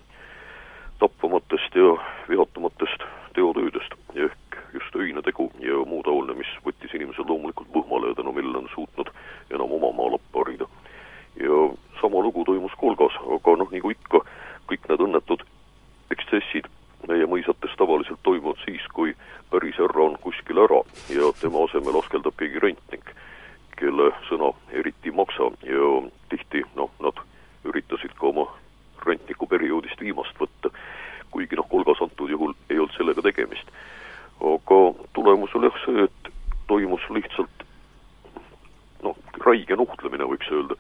tapvamatest 1.00 1.76
ja 1.76 1.98
vihatumatest 2.30 3.04
teotöödest, 3.36 3.92
ehk 4.16 4.60
just 4.74 4.96
öinetegu 4.96 5.52
ja 5.60 5.84
muu 5.88 6.04
taoline, 6.04 6.34
mis 6.40 6.52
võttis 6.66 6.94
inimesed 6.96 7.28
loomulikult 7.28 7.72
põhmale 7.72 8.12
ja 8.12 8.16
tänu 8.16 8.32
millele 8.32 8.64
on 8.64 8.72
suutnud 8.74 9.12
enam 9.52 9.72
oma 9.72 9.92
maa 9.92 10.12
lappa 10.16 10.44
harida. 10.44 10.68
ja 11.40 11.60
sama 12.02 12.24
lugu 12.24 12.46
toimus 12.46 12.72
Kolgas, 12.80 13.16
aga 13.36 13.56
noh, 13.60 13.72
nagu 13.72 13.92
ikka, 13.92 14.24
kõik 14.72 14.90
need 14.90 15.04
õnnetud 15.08 15.44
ekstsessid 16.12 16.68
meie 17.08 17.28
mõisates 17.30 17.76
tavaliselt 17.78 18.22
toimuvad 18.24 18.60
siis, 18.66 18.84
kui 18.94 19.14
päris 19.52 19.78
härra 19.80 20.10
on 20.10 20.18
kuskil 20.22 20.60
ära 20.64 20.82
ja 21.14 21.32
tema 21.42 21.66
asemel 21.68 22.00
askeldab 22.00 22.38
keegi 22.40 22.62
rentnik, 22.64 23.12
kelle 23.80 24.12
sõna 24.30 24.52
eriti 24.72 25.12
ei 25.12 25.18
maksa 25.18 25.52
ja 25.68 25.90
tihti 26.32 26.64
noh, 26.80 26.92
nad 27.04 27.20
üritasid 27.68 28.16
ka 28.20 28.32
oma 28.32 28.48
rentniku 29.06 29.48
perioodist 29.48 30.02
viimast 30.02 30.40
võtta, 30.40 30.72
kuigi 31.32 31.60
noh, 31.60 31.68
Kolgas 31.70 32.02
antud 32.02 32.32
juhul 32.32 32.56
ei 32.70 32.80
olnud 32.80 32.96
sellega 32.98 33.22
tegemist. 33.26 33.70
aga 34.42 34.80
tulemus 35.14 35.54
oli 35.56 35.70
jah 35.70 35.82
see, 35.86 36.08
et 36.08 36.32
toimus 36.68 37.04
lihtsalt 37.10 37.66
noh, 39.04 39.18
räige 39.46 39.76
nuhtlemine, 39.76 40.26
võiks 40.26 40.50
öelda 40.52 40.80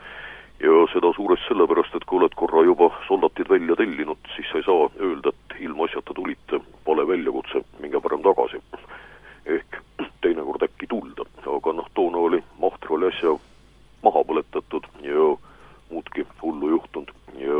ja 0.60 0.72
seda 0.94 1.12
suuresti 1.16 1.48
sellepärast, 1.48 1.96
et 1.96 2.06
kui 2.08 2.20
oled 2.20 2.36
korra 2.40 2.64
juba 2.64 2.90
soldatid 3.08 3.50
välja 3.50 3.76
tellinud, 3.76 4.20
siis 4.36 4.48
sa 4.52 4.62
ei 4.62 4.68
saa 4.68 4.88
öelda, 5.00 5.34
et 5.34 5.58
ilmaasjata 5.68 6.14
tulite, 6.16 6.60
vale 6.88 7.08
väljakutse, 7.08 7.64
minge 7.80 8.00
parem 8.00 8.24
tagasi. 8.24 8.62
ehk 9.46 9.76
teinekord 10.22 10.64
äkki 10.66 10.88
tulda, 10.90 11.26
aga 11.58 11.74
noh, 11.74 11.90
toona 11.94 12.18
oli 12.18 12.44
Mahter 12.60 12.94
oli 12.98 13.12
äsja 13.12 13.36
maha 14.06 14.24
põletatud. 14.28 14.88
Ja 15.06 15.28
muudki 15.90 16.26
hullu 16.42 16.70
juhtunud. 16.76 17.12
Ja 17.42 17.60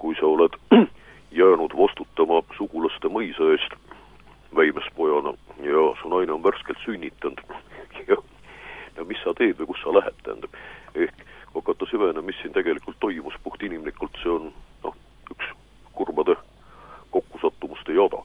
kui 0.00 0.16
sa 0.20 0.26
oled 0.26 0.56
jäänud 1.40 1.76
vastutama 1.76 2.42
sugulaste 2.56 3.12
mõisa 3.12 3.52
eest 3.54 3.76
väimespojana 4.56 5.34
ja 5.62 5.82
su 6.00 6.08
naine 6.08 6.32
on 6.32 6.44
värskelt 6.44 6.78
sünnitanud. 6.86 7.44
Ja 8.08 8.16
no 8.96 9.04
mis 9.06 9.20
sa 9.22 9.34
teed 9.36 9.58
või 9.60 9.68
kus 9.70 9.82
sa 9.84 9.92
lähed, 9.94 10.16
tähendab, 10.24 10.54
ehk 10.98 11.20
hakata 11.54 11.86
süvenema, 11.86 12.24
mis 12.26 12.38
siin 12.42 12.52
tegelikult 12.52 12.96
toimus 13.00 13.36
puhtinimlikult, 13.44 14.16
see 14.22 14.32
on 14.32 14.48
noh, 14.84 14.96
üks 15.30 15.52
kurbade 15.94 16.34
kokkusattumuste 17.14 17.94
jada, 17.94 18.22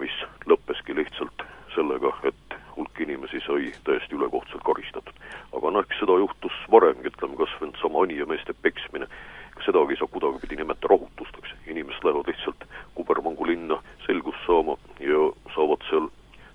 mis 0.00 0.14
lõppeski 0.48 0.96
lihtsalt 0.96 1.44
sellega, 1.74 2.14
et 2.30 2.47
hulk 2.78 3.00
inimesi 3.02 3.40
sai 3.46 3.72
täiesti 3.84 4.14
ülekohtselt 4.16 4.62
karistatud. 4.66 5.16
aga 5.56 5.70
noh, 5.74 5.84
eks 5.84 5.98
seda 6.02 6.18
juhtus 6.22 6.54
varemgi, 6.70 7.10
ütleme 7.10 7.38
kas 7.40 7.54
või 7.60 7.72
sama 7.82 8.04
Anija 8.04 8.26
meeste 8.30 8.54
peksmine, 8.62 9.08
sedagi 9.66 9.96
ei 9.96 10.00
saa 10.00 10.10
kuidagipidi 10.12 10.60
nimetada 10.60 10.92
rahutusteks, 10.94 11.54
inimesed 11.66 12.06
lähevad 12.06 12.30
lihtsalt 12.30 12.64
Kubermangu 12.94 13.46
linna 13.46 13.80
selgust 14.06 14.46
saama 14.46 14.78
ja 15.02 15.26
saavad 15.56 15.84
seal 15.90 16.08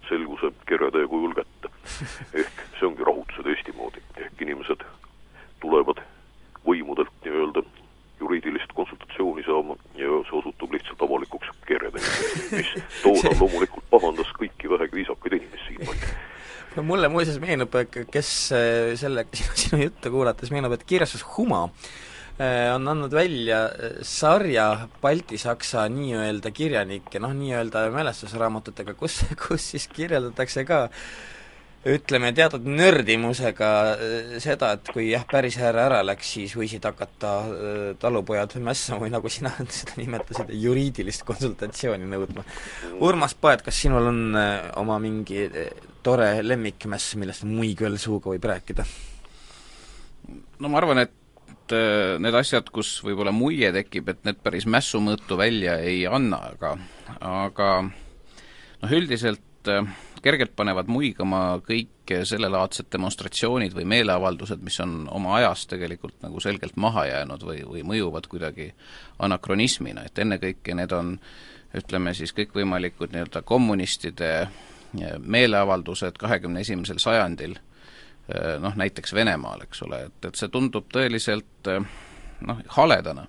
selguse 0.09 0.51
keretee 0.69 1.07
kujul 1.07 1.35
kätte. 1.37 1.71
ehk 2.39 2.65
see 2.79 2.87
ongi 2.87 3.07
rahutused 3.07 3.47
Eesti 3.51 3.75
moodi, 3.77 4.03
ehk 4.17 4.41
inimesed 4.47 4.83
tulevad 5.63 6.03
võimudelt 6.67 7.11
nii-öelda 7.25 7.63
juriidilist 8.23 8.71
konsultatsiooni 8.77 9.43
saama 9.47 9.75
ja 9.99 10.19
see 10.27 10.37
osutub 10.39 10.75
lihtsalt 10.75 11.01
avalikuks 11.05 11.51
keredeks, 11.67 12.13
mis 12.57 12.71
toona 13.01 13.33
loomulikult 13.39 13.89
pahandas 13.91 14.31
kõiki 14.37 14.71
vähegi 14.71 15.01
viisakaid 15.01 15.37
inimesi 15.39 15.67
siinpool. 15.67 16.07
no 16.77 16.85
mulle 16.87 17.11
muuseas 17.13 17.41
meenub, 17.43 17.75
kes 18.13 18.31
äh, 18.55 18.93
selle, 18.99 19.27
sinu, 19.63 19.83
juttu 19.85 20.13
kuulates 20.13 20.53
meenub, 20.55 20.77
et 20.77 20.87
kirjastus 20.89 21.25
Huma 21.35 21.65
äh, 21.67 22.71
on 22.75 22.87
andnud 22.95 23.13
välja 23.15 23.65
äh, 23.67 23.99
sarja 24.07 24.87
baltisaksa 25.03 25.85
nii-öelda 25.91 26.53
kirjanike, 26.55 27.21
noh, 27.23 27.35
nii-öelda 27.37 27.89
mälestusraamatutega, 27.93 28.97
kus, 28.99 29.21
kus 29.47 29.71
siis 29.75 29.89
kirjeldatakse 29.91 30.65
ka 30.69 30.87
ütleme, 31.89 32.31
teatud 32.35 32.63
nördimusega 32.67 33.69
seda, 34.43 34.73
et 34.77 34.91
kui 34.93 35.09
jah, 35.09 35.25
päris 35.29 35.57
härra 35.59 35.87
ära 35.89 36.01
läks, 36.05 36.29
siis 36.37 36.53
võisid 36.55 36.85
hakata 36.87 37.33
talupojad 37.99 38.55
mässama 38.63 39.03
või 39.03 39.13
nagu 39.13 39.31
sina 39.31 39.51
seda 39.79 39.97
nimetasid, 39.99 40.53
juriidilist 40.63 41.25
konsultatsiooni 41.27 42.07
nõudma. 42.11 42.45
Urmas 43.03 43.35
Paet, 43.35 43.65
kas 43.65 43.81
sinul 43.83 44.07
on 44.13 44.21
oma 44.79 44.99
mingi 45.03 45.49
tore 46.03 46.37
lemmikmäss, 46.43 47.17
millest 47.19 47.43
muigvel 47.47 47.99
suuga 47.99 48.31
võib 48.33 48.47
rääkida? 48.53 48.87
no 50.63 50.69
ma 50.71 50.79
arvan, 50.79 51.03
et 51.03 51.75
need 52.23 52.35
asjad, 52.37 52.69
kus 52.71 52.95
võib-olla 53.03 53.33
muie 53.35 53.71
tekib, 53.75 54.07
et 54.11 54.21
need 54.27 54.39
päris 54.43 54.67
mässumõõtu 54.69 55.35
välja 55.39 55.75
ei 55.83 56.05
anna, 56.07 56.39
aga 56.53 56.77
aga 57.19 57.69
noh, 57.83 58.95
üldiselt 58.95 59.71
kergelt 60.23 60.55
panevad 60.55 60.87
muigama 60.91 61.59
kõik 61.67 62.13
sellelaadsed 62.27 62.87
demonstratsioonid 62.93 63.75
või 63.75 63.85
meeleavaldused, 63.91 64.61
mis 64.63 64.79
on 64.83 65.03
oma 65.11 65.37
ajas 65.39 65.65
tegelikult 65.71 66.15
nagu 66.23 66.39
selgelt 66.43 66.77
maha 66.79 67.05
jäänud 67.09 67.43
või, 67.43 67.63
või 67.67 67.83
mõjuvad 67.87 68.29
kuidagi 68.31 68.69
anakronismina, 69.19 70.05
et 70.07 70.19
ennekõike 70.19 70.75
need 70.79 70.95
on 70.95 71.17
ütleme 71.73 72.13
siis 72.13 72.33
kõikvõimalikud 72.37 73.13
nii-öelda 73.13 73.41
kommunistide 73.41 74.31
meeleavaldused 75.19 76.19
kahekümne 76.21 76.61
esimesel 76.61 76.99
sajandil, 77.01 77.55
noh, 78.61 78.75
näiteks 78.77 79.13
Venemaal, 79.13 79.65
eks 79.65 79.81
ole, 79.87 80.03
et, 80.07 80.19
et 80.29 80.37
see 80.37 80.51
tundub 80.53 80.85
tõeliselt 80.93 81.71
noh, 82.45 82.61
haledana 82.77 83.25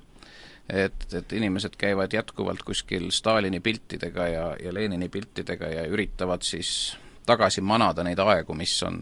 et, 0.68 1.06
et 1.14 1.32
inimesed 1.32 1.76
käivad 1.78 2.12
jätkuvalt 2.12 2.62
kuskil 2.62 3.10
Stalini 3.10 3.60
piltidega 3.60 4.28
ja, 4.28 4.44
ja 4.62 4.74
Lenini 4.74 5.08
piltidega 5.08 5.68
ja 5.68 5.86
üritavad 5.86 6.42
siis 6.42 6.96
tagasi 7.26 7.60
manada 7.60 8.04
neid 8.04 8.20
aegu, 8.20 8.54
mis 8.54 8.74
on 8.82 8.98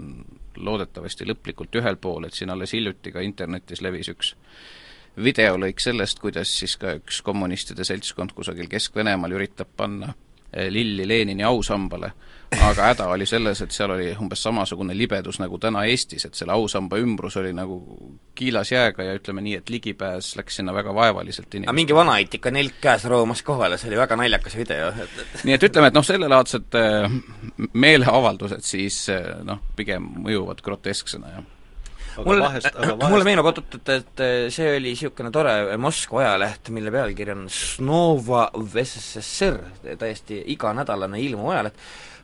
loodetavasti 0.57 1.27
lõplikult 1.27 1.75
ühel 1.81 1.97
pool, 1.97 2.27
et 2.27 2.37
siin 2.37 2.51
alles 2.51 2.75
hiljuti 2.75 3.13
ka 3.13 3.23
internetis 3.25 3.83
levis 3.83 4.11
üks 4.13 4.35
videolõik 5.23 5.81
sellest, 5.81 6.21
kuidas 6.23 6.53
siis 6.59 6.77
ka 6.81 6.97
üks 7.01 7.21
kommunistide 7.25 7.85
seltskond 7.85 8.33
kusagil 8.37 8.69
Kesk-Venemaal 8.71 9.35
üritab 9.37 9.73
panna 9.77 10.15
lilli 10.53 11.09
Lenini 11.09 11.45
ausambale, 11.45 12.13
aga 12.61 12.91
häda 12.91 13.07
oli 13.15 13.27
selles, 13.27 13.63
et 13.65 13.73
seal 13.73 13.95
oli 13.95 14.11
umbes 14.21 14.43
samasugune 14.45 14.97
libedus 14.97 15.39
nagu 15.41 15.59
täna 15.59 15.85
Eestis, 15.89 16.27
et 16.29 16.37
selle 16.37 16.53
ausamba 16.53 16.99
ümbrus 17.01 17.39
oli 17.41 17.55
nagu 17.57 17.79
kiilas 18.37 18.73
jääga 18.73 19.07
ja 19.07 19.15
ütleme 19.17 19.45
nii, 19.45 19.55
et 19.63 19.73
ligipääs 19.73 20.35
läks 20.37 20.61
sinna 20.61 20.75
väga 20.77 20.95
vaevaliselt 20.95 21.55
aga 21.63 21.77
mingi 21.77 21.97
vanaait 21.97 22.35
ikka 22.37 22.53
nelk 22.53 22.77
käes 22.85 23.07
roomas 23.09 23.43
kohale, 23.47 23.79
see 23.81 23.89
oli 23.93 24.03
väga 24.03 24.19
naljakas 24.21 24.59
video, 24.61 24.93
nii 25.47 25.57
et 25.57 25.67
ütleme, 25.71 25.89
et 25.89 25.97
noh, 25.97 26.07
sellelaadsed 26.07 26.79
eh, 26.83 27.19
meeleavaldused 27.73 28.69
siis 28.69 29.03
eh, 29.13 29.33
noh, 29.49 29.65
pigem 29.77 30.13
mõjuvad 30.27 30.65
grotesksena, 30.65 31.37
jah 31.39 31.51
mulle, 32.25 32.51
mulle 33.13 33.27
meenub 33.27 33.49
oot-oot, 33.51 33.79
et, 33.79 33.93
et 33.97 34.23
see 34.53 34.69
oli 34.77 34.93
niisugune 34.93 35.33
tore 35.35 35.55
Moskva 35.81 36.25
ajaleht, 36.27 36.73
mille 36.75 36.93
pealkiri 36.95 37.35
on 37.35 37.49
Snova 37.53 38.49
VSSR, 38.57 39.59
täiesti 40.01 40.43
iganädalane 40.55 41.21
ilmuv 41.23 41.53
ajaleht, 41.55 41.83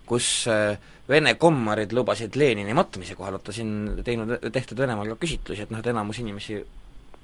kus 0.09 0.31
äh, 0.53 0.79
Vene 1.09 1.39
kommarid 1.41 1.95
lubasid 1.97 2.35
Lenini 2.37 2.75
matmise 2.77 3.15
kohal, 3.17 3.39
vaata 3.39 3.53
siin 3.57 4.03
teinud, 4.05 4.35
tehtud 4.53 4.77
Venemaal 4.83 5.15
ka 5.15 5.23
küsitlusi, 5.23 5.65
et 5.65 5.71
noh, 5.73 5.81
et 5.81 5.89
enamus 5.89 6.21
inimesi 6.21 6.59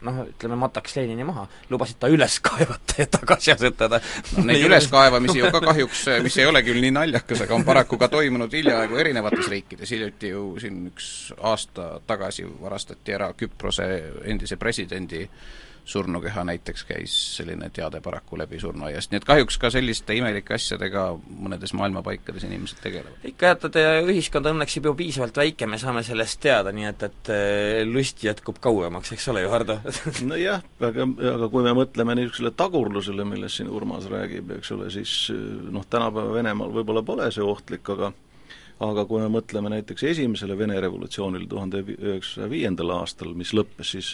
noh, 0.05 0.21
ütleme, 0.29 0.59
mataks 0.61 0.97
Lenini 0.99 1.27
maha, 1.27 1.47
lubasid 1.73 1.99
ta 2.03 2.11
üles 2.13 2.39
kaevata 2.47 3.01
ja 3.03 3.09
tagasi 3.19 3.55
asetada 3.55 4.01
no,. 4.37 4.45
Neid 4.49 4.65
üleskaevamisi 4.69 5.41
ju 5.41 5.51
ka 5.55 5.63
kahjuks, 5.69 6.07
mis 6.25 6.39
ei 6.41 6.49
ole 6.51 6.65
küll 6.67 6.81
nii 6.85 6.95
naljakas, 6.95 7.45
aga 7.47 7.57
on 7.57 7.67
paraku 7.67 7.99
ka 8.01 8.11
toimunud 8.13 8.53
hiljaaegu 8.55 9.01
erinevates 9.01 9.51
riikides, 9.53 9.91
hiljuti 9.95 10.33
ju 10.35 10.47
siin 10.63 10.89
üks 10.93 11.11
aasta 11.41 11.95
tagasi 12.07 12.47
varastati 12.61 13.17
ära 13.17 13.33
Küprose 13.39 13.89
endise 14.31 14.59
presidendi 14.61 15.25
surnukeha 15.85 16.45
näiteks 16.49 16.85
käis 16.89 17.15
selline 17.37 17.69
teade 17.75 18.01
paraku 18.05 18.39
läbi 18.41 18.61
surnuaiast, 18.61 19.13
nii 19.13 19.21
et 19.21 19.27
kahjuks 19.29 19.59
ka 19.61 19.71
selliste 19.73 20.17
imelike 20.17 20.57
asjadega 20.57 21.07
mõnedes 21.29 21.75
maailma 21.77 22.03
paikades 22.07 22.47
inimesed 22.49 22.81
tegelevad. 22.85 23.27
ikka 23.31 23.53
jah, 23.53 23.59
et 23.69 23.79
ühiskond 24.09 24.49
õnneks 24.53 24.79
juba 24.81 24.95
piisavalt 24.99 25.37
väike, 25.43 25.69
me 25.69 25.79
saame 25.81 26.05
sellest 26.07 26.41
teada, 26.45 26.73
nii 26.73 26.89
et, 26.91 27.07
et 27.09 27.33
eh, 27.35 27.83
lust 27.89 28.25
jätkub 28.25 28.61
kauemaks, 28.65 29.13
eks 29.17 29.29
ole 29.33 29.45
ju, 29.45 29.53
Hardo 29.53 29.79
nojah, 30.33 30.65
aga, 30.81 31.09
aga 31.35 31.51
kui 31.53 31.67
me 31.67 31.77
mõtleme 31.77 32.19
niisugusele 32.19 32.55
tagurlusele, 32.57 33.29
millest 33.29 33.61
siin 33.61 33.73
Urmas 33.73 34.09
räägib, 34.11 34.57
eks 34.59 34.73
ole, 34.77 34.91
siis 34.95 35.15
noh, 35.35 35.85
tänapäeva 35.91 36.39
Venemaal 36.41 36.73
võib-olla 36.81 37.05
pole 37.05 37.29
see 37.35 37.45
ohtlik, 37.45 37.89
aga 37.93 38.15
aga 38.83 39.05
kui 39.07 39.21
me 39.23 39.29
mõtleme 39.31 39.71
näiteks 39.71 40.03
esimesele 40.11 40.57
Vene 40.59 40.81
revolutsioonile 40.83 41.47
tuhande 41.51 41.85
üheksasaja 41.95 42.51
viiendal 42.51 42.91
aastal, 42.97 43.35
mis 43.39 43.53
lõppes 43.55 43.95
siis 43.95 44.11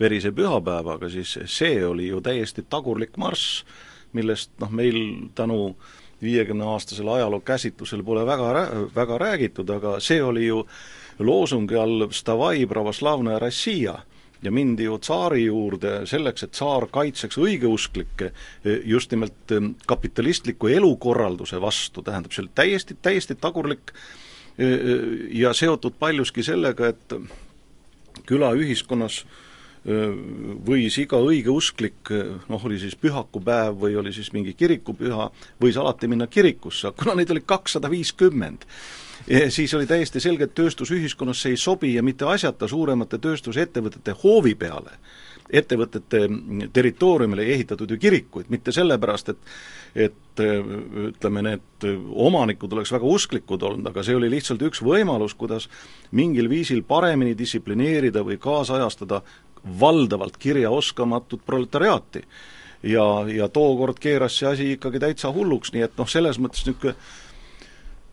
verise 0.00 0.32
pühapäevaga, 0.32 1.08
siis 1.08 1.38
see 1.44 1.86
oli 1.86 2.08
ju 2.08 2.20
täiesti 2.20 2.64
tagurlik 2.70 3.16
marss, 3.16 3.64
millest 4.12 4.50
noh, 4.60 4.70
meil 4.70 4.98
tänu 5.34 5.76
viiekümneaastasele 6.22 7.10
ajaloo 7.10 7.40
käsitlusel 7.40 8.02
pole 8.02 8.26
väga, 8.26 8.68
väga 8.94 9.18
räägitud, 9.18 9.70
aga 9.70 9.98
see 10.00 10.22
oli 10.22 10.46
ju 10.46 10.66
loosungi 11.18 11.76
all 11.76 12.06
Vstavai 12.10 12.66
pravoslavne 12.66 13.38
Rossija 13.38 13.98
ja 14.42 14.50
mindi 14.50 14.84
ju 14.84 14.98
tsaari 14.98 15.44
juurde 15.44 16.06
selleks, 16.06 16.42
et 16.42 16.54
tsaar 16.54 16.86
kaitseks 16.90 17.38
õigeusklikke 17.38 18.30
just 18.84 19.10
nimelt 19.10 19.54
kapitalistliku 19.86 20.70
elukorralduse 20.70 21.60
vastu, 21.60 22.02
tähendab, 22.02 22.32
see 22.32 22.44
oli 22.46 22.54
täiesti, 22.54 22.96
täiesti 23.02 23.34
tagurlik 23.34 23.92
ja 25.30 25.52
seotud 25.54 25.98
paljuski 25.98 26.42
sellega, 26.42 26.86
et 26.86 27.14
külaühiskonnas 28.26 29.20
äh, 29.22 29.47
võis 30.68 30.98
iga 31.00 31.20
õigeusklik, 31.22 32.12
noh, 32.48 32.64
oli 32.64 32.78
siis 32.82 32.96
pühakupäev 32.98 33.78
või 33.82 33.96
oli 34.00 34.12
siis 34.12 34.32
mingi 34.34 34.54
kirikupüha, 34.58 35.30
võis 35.62 35.78
alati 35.78 36.10
minna 36.10 36.26
kirikusse, 36.26 36.92
kuna 36.98 37.14
neid 37.18 37.30
oli 37.34 37.44
kakssada 37.46 37.90
viiskümmend, 37.90 38.66
siis 39.54 39.74
oli 39.74 39.86
täiesti 39.86 40.20
selge, 40.20 40.48
et 40.48 40.56
tööstusühiskonnas 40.58 41.44
see 41.44 41.54
ei 41.54 41.60
sobi 41.60 41.94
ja 41.94 42.02
mitte 42.02 42.28
asjata 42.28 42.68
suuremate 42.68 43.20
tööstusettevõtete 43.22 44.16
hoovi 44.22 44.54
peale 44.58 44.98
ettevõtete 45.48 46.26
territooriumile 46.72 47.44
ei 47.46 47.54
ehitatud 47.56 47.90
ju 47.90 47.98
kirikuid, 47.98 48.50
mitte 48.52 48.72
sellepärast, 48.72 49.34
et 49.34 49.52
et 49.96 50.40
ütleme, 50.42 51.42
need 51.42 51.86
omanikud 52.12 52.72
oleks 52.76 52.92
väga 52.92 53.08
usklikud 53.08 53.62
olnud, 53.64 53.86
aga 53.88 54.04
see 54.06 54.14
oli 54.14 54.28
lihtsalt 54.30 54.60
üks 54.62 54.82
võimalus, 54.84 55.34
kuidas 55.34 55.66
mingil 56.14 56.46
viisil 56.50 56.84
paremini 56.86 57.32
distsiplineerida 57.38 58.22
või 58.22 58.36
kaasajastada 58.38 59.22
valdavalt 59.80 60.36
kirjaoskamatut 60.36 61.44
proletariaati. 61.46 62.22
ja, 62.82 63.04
ja 63.34 63.48
tookord 63.48 63.98
keeras 63.98 64.38
see 64.38 64.48
asi 64.48 64.72
ikkagi 64.72 65.00
täitsa 65.02 65.32
hulluks, 65.34 65.72
nii 65.74 65.82
et 65.82 65.98
noh, 65.98 66.08
selles 66.08 66.38
mõttes 66.38 66.66
niisugune 66.66 66.94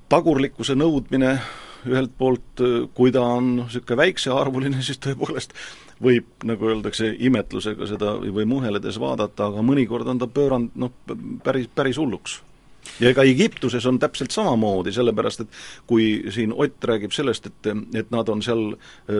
tagurlikkuse 0.09 0.75
nõudmine 0.75 1.35
ühelt 1.85 2.15
poolt, 2.17 2.63
kui 2.97 3.11
ta 3.13 3.21
on 3.37 3.51
niisugune 3.59 3.99
väiksearvuline, 4.01 4.81
siis 4.81 4.97
tõepoolest 5.05 5.53
võib, 6.01 6.27
nagu 6.43 6.71
öeldakse, 6.71 7.11
imetlusega 7.29 7.87
seda 7.87 8.15
või 8.19 8.47
muheledes 8.49 8.97
vaadata, 8.99 9.51
aga 9.51 9.63
mõnikord 9.63 10.09
on 10.11 10.19
ta 10.19 10.27
pööranud 10.27 10.75
noh, 10.81 10.91
päris, 11.45 11.69
päris 11.75 12.01
hulluks 12.01 12.39
ja 12.99 13.09
ega 13.09 13.23
Egiptuses 13.27 13.85
on 13.85 13.99
täpselt 13.99 14.31
samamoodi, 14.31 14.93
sellepärast 14.95 15.45
et 15.45 15.61
kui 15.87 16.25
siin 16.33 16.53
Ott 16.55 16.83
räägib 16.83 17.13
sellest, 17.15 17.49
et, 17.51 17.71
et 17.95 18.11
nad 18.13 18.29
on 18.29 18.41
seal, 18.45 18.75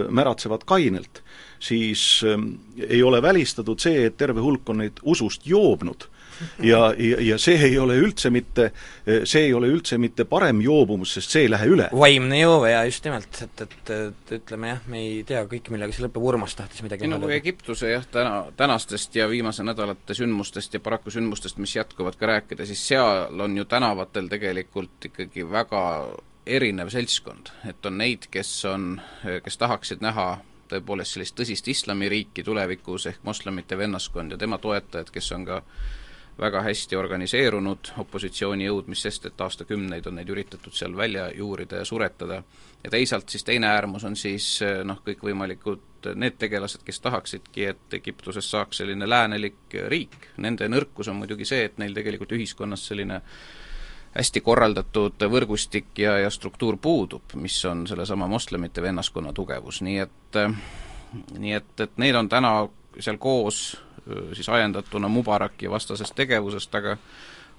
märatsevad 0.10 0.66
kainelt, 0.66 1.22
siis 1.60 2.24
äh, 2.26 2.40
ei 2.88 3.04
ole 3.04 3.22
välistatud 3.22 3.80
see, 3.82 4.06
et 4.08 4.18
terve 4.18 4.44
hulk 4.44 4.70
on 4.70 4.84
neid 4.84 5.02
usust 5.04 5.48
joobnud 5.48 6.10
ja, 6.64 6.94
ja, 6.98 7.18
ja 7.22 7.38
see 7.42 7.58
ei 7.70 7.78
ole 7.80 7.98
üldse 8.02 8.30
mitte, 8.34 8.70
see 9.06 9.46
ei 9.48 9.54
ole 9.54 9.70
üldse 9.72 9.98
mitte 10.02 10.26
parem 10.30 10.62
joobumus, 10.64 11.16
sest 11.18 11.36
see 11.36 11.46
ei 11.46 11.52
lähe 11.52 11.70
üle. 11.72 11.88
vaimne 11.96 12.40
joove 12.40 12.72
ja 12.72 12.84
just 12.88 13.06
nimelt, 13.08 13.42
et, 13.46 13.66
et, 13.66 13.92
et 13.96 14.36
ütleme 14.40 14.74
jah, 14.74 14.84
me 14.92 15.02
ei 15.02 15.24
tea 15.28 15.44
kõik, 15.52 15.72
millega 15.74 15.96
see 15.96 16.06
lõpeb, 16.06 16.30
Urmas 16.32 16.58
tahtis 16.58 16.84
midagi 16.86 17.10
no 17.10 17.20
kui 17.24 17.36
Egiptuse 17.38 17.92
jah, 17.94 18.06
täna, 18.12 18.46
tänastest 18.58 19.16
ja 19.16 19.30
viimase 19.32 19.66
nädalate 19.66 20.18
sündmustest 20.18 20.78
ja 20.78 20.84
paraku 20.84 21.14
sündmustest, 21.14 21.62
mis 21.62 21.76
jätkuvad 21.76 22.18
ka 22.20 22.32
rääkida, 22.34 22.66
siis 22.66 22.84
seal 22.88 23.42
on 23.42 23.58
ju 23.58 23.68
tänavatel 23.70 24.30
tegelikult 24.32 25.12
ikkagi 25.12 25.46
väga 25.50 25.84
erinev 26.46 26.92
seltskond, 26.94 27.50
et 27.70 27.86
on 27.86 27.98
neid, 27.98 28.28
kes 28.32 28.52
on, 28.70 29.00
kes 29.44 29.58
tahaksid 29.58 30.04
näha 30.06 30.36
tõepoolest 30.70 31.16
sellist 31.16 31.36
tõsist 31.38 31.68
islamiriiki 31.70 32.44
tulevikus 32.46 33.10
ehk 33.12 33.26
moslemite 33.28 33.78
vennaskond 33.78 34.34
ja 34.34 34.40
tema 34.42 34.58
toetajad, 34.62 35.12
kes 35.14 35.32
on 35.38 35.46
ka 35.46 35.62
väga 36.40 36.62
hästi 36.66 36.98
organiseerunud 37.00 37.92
opositsioonijõud, 37.98 38.90
mis 38.92 39.02
sest, 39.06 39.26
et 39.30 39.42
aastakümneid 39.42 40.08
on 40.10 40.18
neid 40.20 40.30
üritatud 40.30 40.76
seal 40.76 40.96
välja 40.98 41.30
juurida 41.36 41.80
ja 41.80 41.86
suretada, 41.86 42.42
ja 42.84 42.92
teisalt 42.92 43.30
siis 43.30 43.44
teine 43.44 43.70
äärmus 43.72 44.04
on 44.04 44.16
siis 44.20 44.60
noh, 44.84 45.00
kõikvõimalikud 45.06 46.12
need 46.16 46.36
tegelased, 46.38 46.84
kes 46.86 47.00
tahaksidki, 47.02 47.66
et 47.72 47.94
Egiptusest 47.98 48.52
saaks 48.52 48.84
selline 48.84 49.08
läänelik 49.10 49.78
riik. 49.88 50.18
Nende 50.38 50.68
nõrkus 50.70 51.10
on 51.10 51.22
muidugi 51.22 51.48
see, 51.48 51.64
et 51.66 51.80
neil 51.82 51.96
tegelikult 51.96 52.36
ühiskonnas 52.36 52.84
selline 52.92 53.22
hästi 54.16 54.42
korraldatud 54.42 55.26
võrgustik 55.32 55.98
ja, 56.00 56.18
ja 56.20 56.30
struktuur 56.32 56.78
puudub, 56.82 57.34
mis 57.40 57.58
on 57.66 57.88
sellesama 57.88 58.28
moslemite 58.32 58.84
vennaskonna 58.84 59.34
tugevus, 59.34 59.82
nii 59.84 59.98
et 60.04 60.40
nii 61.40 61.54
et, 61.56 61.74
et 61.80 61.98
need 62.02 62.16
on 62.16 62.30
täna 62.30 62.54
seal 63.00 63.18
koos 63.22 63.78
siis 64.34 64.50
ajendatuna 64.50 65.10
Mubaraki 65.12 65.70
vastasest 65.72 66.16
tegevusest, 66.16 66.76
aga 66.76 66.98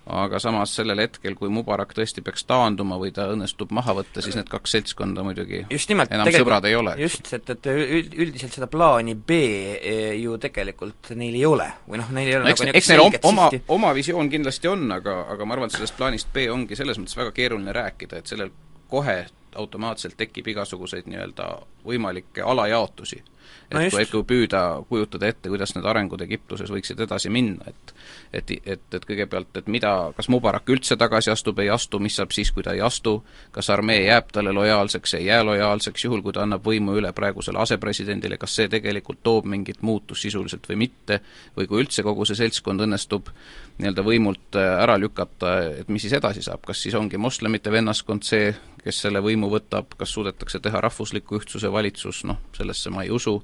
aga 0.07 0.39
samas 0.39 0.71
sellel 0.77 1.01
hetkel, 1.03 1.35
kui 1.35 1.51
Mubarak 1.51 1.91
tõesti 1.97 2.23
peaks 2.23 2.47
taanduma 2.47 2.95
või 3.01 3.11
ta 3.15 3.27
õnnestub 3.33 3.73
maha 3.75 3.97
võtta, 3.99 4.23
siis 4.23 4.37
need 4.39 4.47
kaks 4.51 4.77
seltskonda 4.77 5.25
muidugi 5.27 5.65
just 5.73 5.91
nimelt, 5.91 6.13
enam 6.15 6.31
sõbrad 6.31 6.69
ei 6.71 6.77
ole. 6.79 6.95
just, 7.01 7.27
et, 7.35 7.51
et 7.57 7.67
üldiselt 7.73 8.55
seda 8.55 8.69
plaani 8.71 9.17
B 9.19 9.39
e, 9.81 9.97
ju 10.21 10.37
tegelikult 10.43 11.11
neil 11.19 11.35
ei 11.35 11.43
ole 11.49 11.67
või 11.89 11.99
noh, 12.03 12.13
neil 12.15 12.31
ei 12.31 12.39
ole 12.39 12.47
no, 12.47 12.53
eks, 12.55 12.63
nagu 12.69 12.79
eks 12.79 12.93
neil 12.93 13.19
oma, 13.33 13.49
oma 13.79 13.91
visioon 13.99 14.31
kindlasti 14.31 14.71
on, 14.71 14.87
aga, 14.95 15.25
aga 15.35 15.49
ma 15.49 15.59
arvan, 15.59 15.73
et 15.73 15.79
sellest 15.81 15.99
plaanist 15.99 16.31
B 16.35 16.47
ongi 16.55 16.79
selles 16.79 17.03
mõttes 17.03 17.19
väga 17.19 17.35
keeruline 17.35 17.75
rääkida, 17.75 18.23
et 18.23 18.31
sellel 18.31 18.55
kohe 18.93 19.25
automaatselt 19.57 20.17
tekib 20.17 20.49
igasuguseid 20.53 21.09
nii-öelda 21.11 21.49
võimalikke 21.87 22.45
alajaotusi. 22.45 23.23
Et 23.71 23.75
no 23.75 23.83
kui, 23.91 24.07
kui 24.11 24.25
püüda 24.27 24.61
kujutada 24.89 25.29
ette, 25.31 25.51
kuidas 25.51 25.75
need 25.75 25.87
arengud 25.87 26.23
Egiptuses 26.23 26.71
võiksid 26.71 27.01
edasi 27.03 27.31
minna, 27.31 27.67
et 27.71 27.95
et, 28.33 28.51
et, 28.67 28.83
et 28.95 29.05
kõigepealt, 29.07 29.55
et 29.59 29.69
mida, 29.71 29.93
kas 30.17 30.29
Mubarak 30.33 30.69
üldse 30.73 30.97
tagasi 30.99 31.31
astub, 31.33 31.61
ei 31.63 31.71
astu, 31.73 32.01
mis 32.03 32.17
saab 32.19 32.35
siis, 32.35 32.51
kui 32.55 32.65
ta 32.67 32.75
ei 32.77 32.83
astu, 32.85 33.17
kas 33.55 33.71
armee 33.73 34.03
jääb 34.03 34.33
talle 34.35 34.53
lojaalseks, 34.57 35.17
ei 35.19 35.29
jää 35.29 35.45
lojaalseks, 35.47 36.05
juhul 36.05 36.23
kui 36.25 36.35
ta 36.37 36.45
annab 36.45 36.67
võimu 36.67 36.97
üle 37.01 37.13
praegusele 37.17 37.61
asepresidendile, 37.63 38.39
kas 38.41 38.57
see 38.59 38.71
tegelikult 38.73 39.23
toob 39.27 39.49
mingit 39.51 39.83
muutust 39.87 40.27
sisuliselt 40.27 40.69
või 40.69 40.81
mitte, 40.87 41.21
või 41.57 41.71
kui 41.71 41.83
üldse 41.85 42.05
kogu 42.07 42.27
see 42.29 42.39
seltskond 42.39 42.85
õnnestub 42.87 43.31
nii-öelda 43.79 44.05
võimult 44.05 44.59
ära 44.61 44.97
lükata, 45.01 45.57
et 45.83 45.93
mis 45.93 46.07
siis 46.07 46.17
edasi 46.19 46.45
saab, 46.45 46.65
kas 46.67 46.83
siis 46.83 46.97
ongi 46.99 47.21
moslemite 47.21 47.73
vennaskond 47.73 48.25
see, 48.27 48.53
kes 48.85 49.03
selle 49.07 49.23
võimu 49.25 49.46
võtab, 49.53 49.97
kas 49.99 50.13
suudetakse 50.17 50.61
teha 50.63 50.81
rahvusliku 50.85 51.41
ühtsuse 51.41 51.73
valitsus, 51.73 52.25
noh, 52.29 52.41
sellesse 52.57 52.93
ma 52.95 53.05
ei 53.07 53.13
usu, 53.15 53.37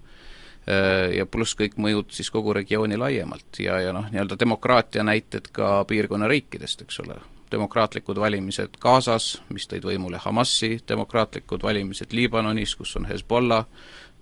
äh, 0.67 1.13
ja 1.17 1.27
pluss 1.27 1.57
kõik 1.59 1.79
mõjud 1.81 2.15
siis 2.15 2.31
kogu 2.31 2.55
regiooni 2.57 2.99
laiemalt 3.01 3.63
ja, 3.63 3.81
ja 3.81 3.93
noh, 3.97 4.09
nii-öelda 4.13 4.39
demokraatia 4.41 5.05
näited 5.07 5.53
ka 5.53 5.83
piirkonna 5.89 6.31
riikidest, 6.31 6.85
eks 6.87 7.01
ole, 7.05 7.19
demokraatlikud 7.53 8.19
valimised 8.21 8.79
Gazas, 8.81 9.43
mis 9.53 9.69
tõid 9.69 9.85
võimule 9.87 10.21
Hamasi, 10.23 10.79
demokraatlikud 10.89 11.63
valimised 11.63 12.15
Liibanonis, 12.17 12.75
kus 12.79 12.97
on 12.97 13.07
Hezbollah, 13.11 13.67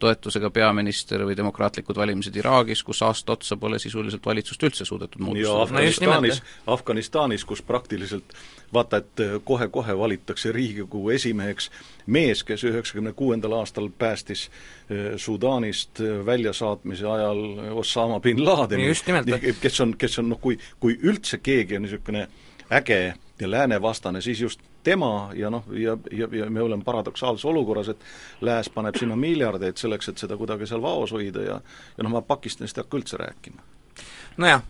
toetusega 0.00 0.50
peaminister 0.50 1.24
või 1.28 1.36
demokraatlikud 1.38 1.96
valimised 1.96 2.36
Iraagis, 2.36 2.82
kus 2.86 3.02
aasta 3.06 3.36
otsa 3.36 3.56
pole 3.60 3.78
sisuliselt 3.78 4.26
valitsust 4.26 4.62
üldse 4.66 4.84
suudetud 4.88 5.22
moodustada. 5.22 5.56
ja 5.56 5.62
Afganistanis 5.62 6.42
Afganistanis, 6.66 7.44
kus 7.44 7.62
praktiliselt 7.62 8.34
vaata, 8.72 8.96
et 8.96 9.20
äh, 9.20 9.36
kohe-kohe 9.44 9.98
valitakse 9.98 10.52
Riigikogu 10.52 11.10
esimeheks 11.10 11.70
mees, 12.06 12.44
kes 12.44 12.64
üheksakümne 12.64 13.12
kuuendal 13.12 13.52
aastal 13.58 13.90
päästis 13.98 14.48
äh, 14.48 15.16
Sudaanist 15.16 16.00
äh, 16.00 16.26
väljasaatmise 16.26 17.06
ajal 17.06 17.42
Osama 17.74 18.20
bin 18.20 18.44
Ladeni, 18.44 18.92
kes 19.60 19.80
on, 19.80 19.96
kes 19.98 20.18
on 20.18 20.28
noh, 20.28 20.40
kui, 20.40 20.58
kui 20.80 20.98
üldse 21.02 21.38
keegi 21.38 21.76
on 21.76 21.86
niisugune 21.86 22.28
äge 22.70 23.14
ja 23.40 23.50
läänevastane, 23.50 24.20
siis 24.20 24.40
just 24.40 24.69
tema 24.84 25.30
ja 25.34 25.50
noh, 25.50 25.64
ja, 25.72 25.96
ja, 26.10 26.28
ja 26.32 26.50
me 26.50 26.62
oleme 26.62 26.84
paradoksaalses 26.84 27.44
olukorras, 27.44 27.88
et 27.88 28.04
Lääs 28.40 28.70
paneb 28.70 28.96
sinna 28.98 29.16
miljardeid 29.16 29.76
selleks, 29.76 30.08
et 30.08 30.18
seda 30.18 30.36
kuidagi 30.40 30.66
seal 30.66 30.82
vaos 30.82 31.12
hoida 31.12 31.44
ja 31.44 31.60
ja 31.96 32.06
noh, 32.06 32.12
ma 32.12 32.22
Pakistanist 32.22 32.78
ei 32.78 32.84
hakka 32.84 32.98
üldse 32.98 33.20
rääkima. 33.20 33.62
nojah, 34.36 34.62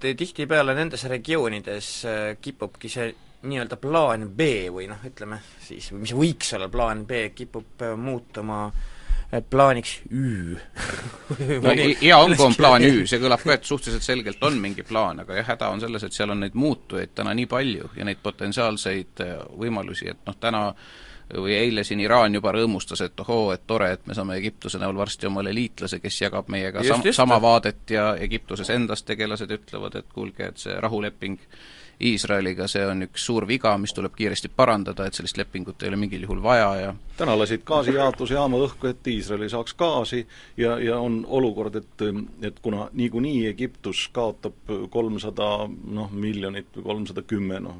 tihtipeale 0.00 0.74
nendes 0.74 1.04
regioonides 1.10 1.92
äh, 2.04 2.24
kipubki 2.40 2.88
see 2.88 3.14
nii-öelda 3.44 3.76
plaan 3.76 4.28
B 4.36 4.70
või 4.72 4.88
noh, 4.88 5.00
ütleme 5.04 5.40
siis, 5.60 5.90
mis 5.92 6.14
võiks 6.16 6.54
olla 6.56 6.68
plaan 6.68 7.06
B, 7.06 7.28
kipub 7.34 7.82
äh, 7.82 7.96
muutuma 7.96 8.66
äh, 8.66 8.93
plaaniks 9.42 9.96
Ü. 10.12 10.56
No 11.64 11.72
hea 11.74 12.18
on, 12.18 12.34
kui 12.36 12.46
on 12.46 12.54
plaan 12.58 12.84
Ü, 12.86 13.06
see 13.10 13.22
kõlab 13.22 13.42
ka, 13.42 13.56
et 13.56 13.64
suhteliselt 13.64 14.06
selgelt 14.06 14.44
on 14.44 14.58
mingi 14.60 14.84
plaan, 14.86 15.24
aga 15.24 15.40
jah, 15.40 15.48
häda 15.54 15.70
on 15.74 15.82
selles, 15.82 16.04
et 16.06 16.16
seal 16.16 16.34
on 16.34 16.44
neid 16.44 16.54
muutujaid 16.58 17.14
täna 17.14 17.34
nii 17.34 17.48
palju 17.50 17.90
ja 17.96 18.06
neid 18.06 18.20
potentsiaalseid 18.22 19.24
äh, 19.24 19.34
võimalusi, 19.58 20.10
et 20.12 20.22
noh, 20.28 20.38
täna 20.40 20.68
või 21.32 21.54
eile 21.56 21.84
siin 21.84 22.02
Iraan 22.04 22.34
juba 22.34 22.52
rõõmustas, 22.52 23.00
et 23.04 23.20
ohoo, 23.20 23.52
et 23.54 23.62
tore, 23.66 23.90
et 23.96 24.06
me 24.06 24.14
saame 24.14 24.36
Egiptuse 24.36 24.78
näol 24.78 24.96
varsti 24.96 25.26
omale 25.26 25.54
liitlase, 25.56 25.98
kes 26.02 26.20
jagab 26.20 26.50
meiega 26.52 26.84
just, 26.84 27.00
sam-, 27.00 27.16
sama 27.16 27.40
vaadet 27.42 27.90
ja 27.90 28.10
Egiptuses 28.20 28.70
endas 28.70 29.02
tegelased 29.02 29.50
ütlevad, 29.50 29.96
et 29.98 30.12
kuulge, 30.12 30.50
et 30.52 30.60
see 30.60 30.76
rahuleping 30.84 31.40
Iisraeliga, 32.00 32.68
see 32.68 32.86
on 32.86 33.06
üks 33.08 33.26
suur 33.26 33.46
viga, 33.48 33.76
mis 33.78 33.94
tuleb 33.94 34.14
kiiresti 34.16 34.50
parandada, 34.56 35.06
et 35.06 35.14
sellist 35.14 35.38
lepingut 35.38 35.82
ei 35.82 35.92
ole 35.92 36.00
mingil 36.00 36.26
juhul 36.26 36.42
vaja 36.42 36.70
ja 36.80 36.94
täna 37.16 37.38
lasid 37.38 37.62
gaasijaotusjaama 37.66 38.58
õhku, 38.66 38.88
et 38.90 39.06
Iisrael 39.06 39.44
ei 39.46 39.50
saaks 39.52 39.74
gaasi 39.78 40.24
ja, 40.56 40.74
ja 40.82 40.98
on 40.98 41.20
olukord, 41.28 41.76
et 41.78 42.02
et 42.42 42.58
kuna 42.62 42.88
niikuinii 42.92 43.46
Egiptus 43.46 44.08
kaotab 44.12 44.72
kolmsada 44.90 45.68
noh, 45.68 46.10
miljonit 46.10 46.74
või 46.76 46.86
kolmsada 46.88 47.22
kümme 47.22 47.60
noh, 47.62 47.78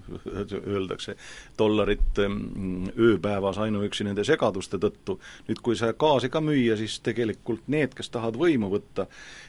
öeldakse, 0.60 1.16
dollarit 1.58 2.20
ööpäevas 2.20 3.58
ainuüksi 3.58 4.06
nende 4.06 4.24
segaduste 4.24 4.78
tõttu, 4.78 5.18
nüüd 5.48 5.62
kui 5.66 5.76
see 5.78 5.90
gaasi 5.98 6.30
ka 6.30 6.42
müüa, 6.44 6.78
siis 6.78 7.00
tegelikult 7.02 7.66
need, 7.66 7.94
kes 7.98 8.12
tahavad 8.14 8.38
võimu 8.38 8.70
võtta, 8.70 9.08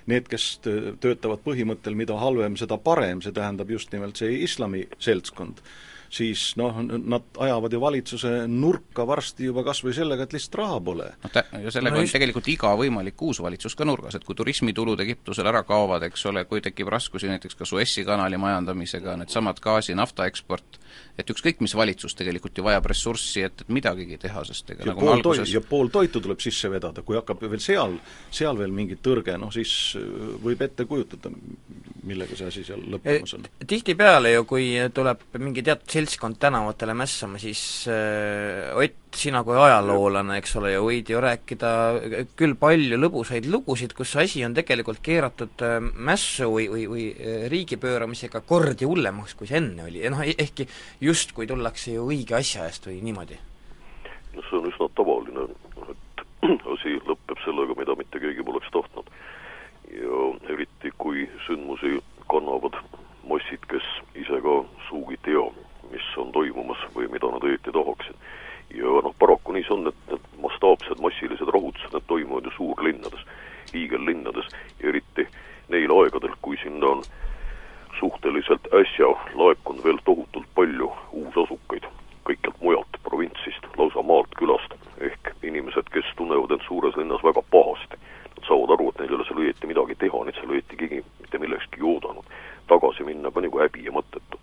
need, 0.10 0.30
kes 0.32 0.48
töötavad 0.64 1.46
põhimõttel, 1.46 1.98
mida 1.98 2.18
halvem, 2.20 2.58
seda 2.58 2.78
parem, 2.82 3.22
see 3.22 3.36
tähendab 3.36 3.70
just 3.70 3.94
nimelt 3.94 4.18
see 4.18 4.42
islami 4.56 4.86
seltskond, 5.02 5.60
siis 6.16 6.54
noh, 6.60 6.78
nad 6.86 7.40
ajavad 7.44 7.74
ju 7.74 7.82
valitsuse 7.82 8.32
nurka 8.48 9.06
varsti 9.08 9.50
juba 9.50 9.66
kas 9.68 9.82
või 9.84 9.96
sellega, 9.98 10.26
et 10.26 10.36
lihtsalt 10.36 10.60
raha 10.62 10.80
pole. 10.88 11.10
noh, 11.24 11.34
tä-, 11.34 11.46
ja 11.66 11.74
sellega 11.76 11.98
no 11.98 12.04
on 12.04 12.08
just... 12.08 12.16
tegelikult 12.18 12.48
iga 12.54 12.72
võimalik 12.80 13.26
uus 13.28 13.42
valitsus 13.44 13.76
ka 13.76 13.88
nurgas, 13.88 14.16
et 14.16 14.28
kui 14.28 14.38
turismitulud 14.38 15.04
Egiptusel 15.06 15.52
ära 15.52 15.66
kaovad, 15.68 16.08
eks 16.08 16.26
ole, 16.32 16.46
kui 16.50 16.64
tekib 16.64 16.92
raskusi 16.94 17.32
näiteks 17.32 17.60
ka 17.60 17.68
Suessi 17.68 18.06
kanali 18.08 18.40
majandamisega, 18.42 19.18
needsamad 19.22 19.60
gaasi, 19.64 19.98
nafta 19.98 20.30
eksport, 20.30 20.80
et 21.18 21.30
ükskõik, 21.32 21.62
mis 21.64 21.76
valitsus 21.78 22.16
tegelikult 22.18 22.58
ju 22.58 22.66
vajab 22.66 22.90
ressurssi, 22.92 23.46
et, 23.48 23.64
et 23.64 23.72
midagigi 23.74 24.18
teha, 24.22 24.44
sest 24.48 24.74
ega 24.74 24.84
ja 24.84 24.92
nagu 24.92 25.06
pool 25.06 25.14
alguses... 25.16 25.46
toi-, 25.48 25.56
ja 25.56 25.62
pool 25.64 25.92
toitu 25.94 26.22
tuleb 26.24 26.44
sisse 26.44 26.72
vedada, 26.72 27.04
kui 27.06 27.18
hakkab 27.20 27.46
veel 27.46 27.64
seal, 27.64 27.98
seal 28.34 28.60
veel 28.60 28.74
mingi 28.76 29.00
tõrge, 29.04 29.38
noh 29.40 29.54
siis 29.56 29.72
äh, 30.00 30.36
võib 30.44 30.66
ette 30.66 30.88
kujutada, 30.90 31.32
millega 32.06 32.38
see 32.38 32.50
asi 32.52 32.66
seal 32.68 32.84
lõppemas 32.96 33.38
on. 33.38 33.48
tihtipeale 33.66 34.36
ju, 34.36 34.46
kui 34.50 34.70
tuleb 34.96 35.24
mingi 35.40 35.64
teatud 35.66 35.98
seltskond 35.98 36.40
tänavatele 36.42 36.98
mässama, 36.98 37.42
siis 37.42 37.64
äh, 37.92 38.74
Ott, 38.76 39.05
sina 39.20 39.42
kui 39.48 39.58
ajaloolane, 39.60 40.38
eks 40.42 40.56
ole, 40.60 40.74
ju 40.74 40.86
võid 40.88 41.10
ju 41.12 41.22
rääkida 41.24 41.72
küll 42.38 42.56
palju 42.60 43.00
lõbusaid 43.00 43.48
lugusid, 43.52 43.96
kus 43.98 44.16
asi 44.22 44.44
on 44.46 44.56
tegelikult 44.58 45.02
keeratud 45.06 45.66
äh, 45.66 45.78
mässu 45.82 46.50
või, 46.52 46.68
või, 46.72 46.86
või 46.92 47.08
äh, 47.14 47.48
riigi 47.52 47.80
pööramisega 47.82 48.42
kordi 48.48 48.88
hullemaks, 48.88 49.36
kui 49.36 49.50
see 49.50 49.60
enne 49.62 49.88
oli, 49.88 50.04
noh 50.12 50.24
e-, 50.26 50.38
ehkki 50.46 50.68
justkui 51.04 51.48
tullakse 51.50 51.96
ju 51.96 52.08
õige 52.10 52.38
asja 52.40 52.68
eest 52.70 52.90
või 52.90 53.02
niimoodi? 53.06 53.40
no 54.36 54.44
see 54.50 54.60
on 54.60 54.70
üsna 54.70 54.90
tavaline, 55.00 55.48
et 55.94 56.26
asi 56.76 56.98
lõpeb 57.08 57.40
sellega, 57.46 57.78
mida 57.80 57.96
mitte 58.00 58.22
keegi 58.22 58.44
poleks 58.46 58.72
tahtnud. 58.76 59.10
ja 59.96 60.22
eriti, 60.52 60.92
kui 60.98 61.28
sündmusi 61.46 62.00
kannavad 62.32 62.76
massid, 63.30 63.64
kes 63.72 63.86
ise 64.18 64.42
ka 64.44 64.56
sugugi 64.90 65.18
ei 65.18 65.24
tea, 65.30 65.46
mis 65.92 66.08
on 66.22 66.32
toimumas 66.36 66.82
või 66.96 67.08
mida 67.12 67.30
nad 67.32 67.46
õieti 67.46 67.74
tahaksid. 67.74 68.18
Ja 68.74 69.02
noh, 69.04 69.16
paraku 69.20 69.56
nii 69.56 69.66
see 69.68 69.76
on, 69.78 69.88
et 69.92 70.12
need 70.12 70.30
mastaapsed 70.44 71.02
massilised 71.02 71.52
rahutused, 71.54 71.94
need 71.94 72.08
toimuvad 72.08 72.50
ju 72.50 72.56
suurlinnades, 72.58 73.28
hiigellinnades 73.74 74.50
ja 74.80 74.90
eriti 74.90 75.28
neil 75.70 75.94
aegadel, 76.00 76.34
kui 76.42 76.58
sinna 76.64 76.96
on 76.98 77.04
suhteliselt 78.00 78.68
äsja 78.82 79.12
laekunud 79.36 79.84
veel 79.84 80.02
tohutult 80.06 80.50
palju 80.56 80.92
uusasukaid 81.12 81.88
kõikjalt 82.26 82.62
mujalt, 82.62 82.98
provintsist, 83.06 83.68
lausa 83.78 84.02
maalt, 84.02 84.32
külast, 84.40 84.74
ehk 84.98 85.32
inimesed, 85.46 85.90
kes 85.94 86.08
tunnevad 86.18 86.56
end 86.56 86.64
suures 86.66 86.98
linnas 86.98 87.24
väga 87.24 87.44
pahasti. 87.54 88.00
Nad 88.36 88.48
saavad 88.48 88.74
aru, 88.76 88.90
et 88.90 89.02
neil 89.02 89.12
ei 89.14 89.18
ole 89.18 89.28
seal 89.28 89.42
õieti 89.44 89.70
midagi 89.70 89.98
teha, 90.02 90.22
neid 90.26 90.40
seal 90.40 90.54
õieti 90.56 90.80
keegi 90.80 91.02
mitte 91.22 91.42
millekski 91.44 91.86
oodanud. 91.94 92.26
tagasi 92.66 93.04
minna 93.06 93.30
ka 93.32 93.42
nagu 93.46 93.60
häbi 93.62 93.84
ja 93.86 93.92
mõttetu 93.94 94.40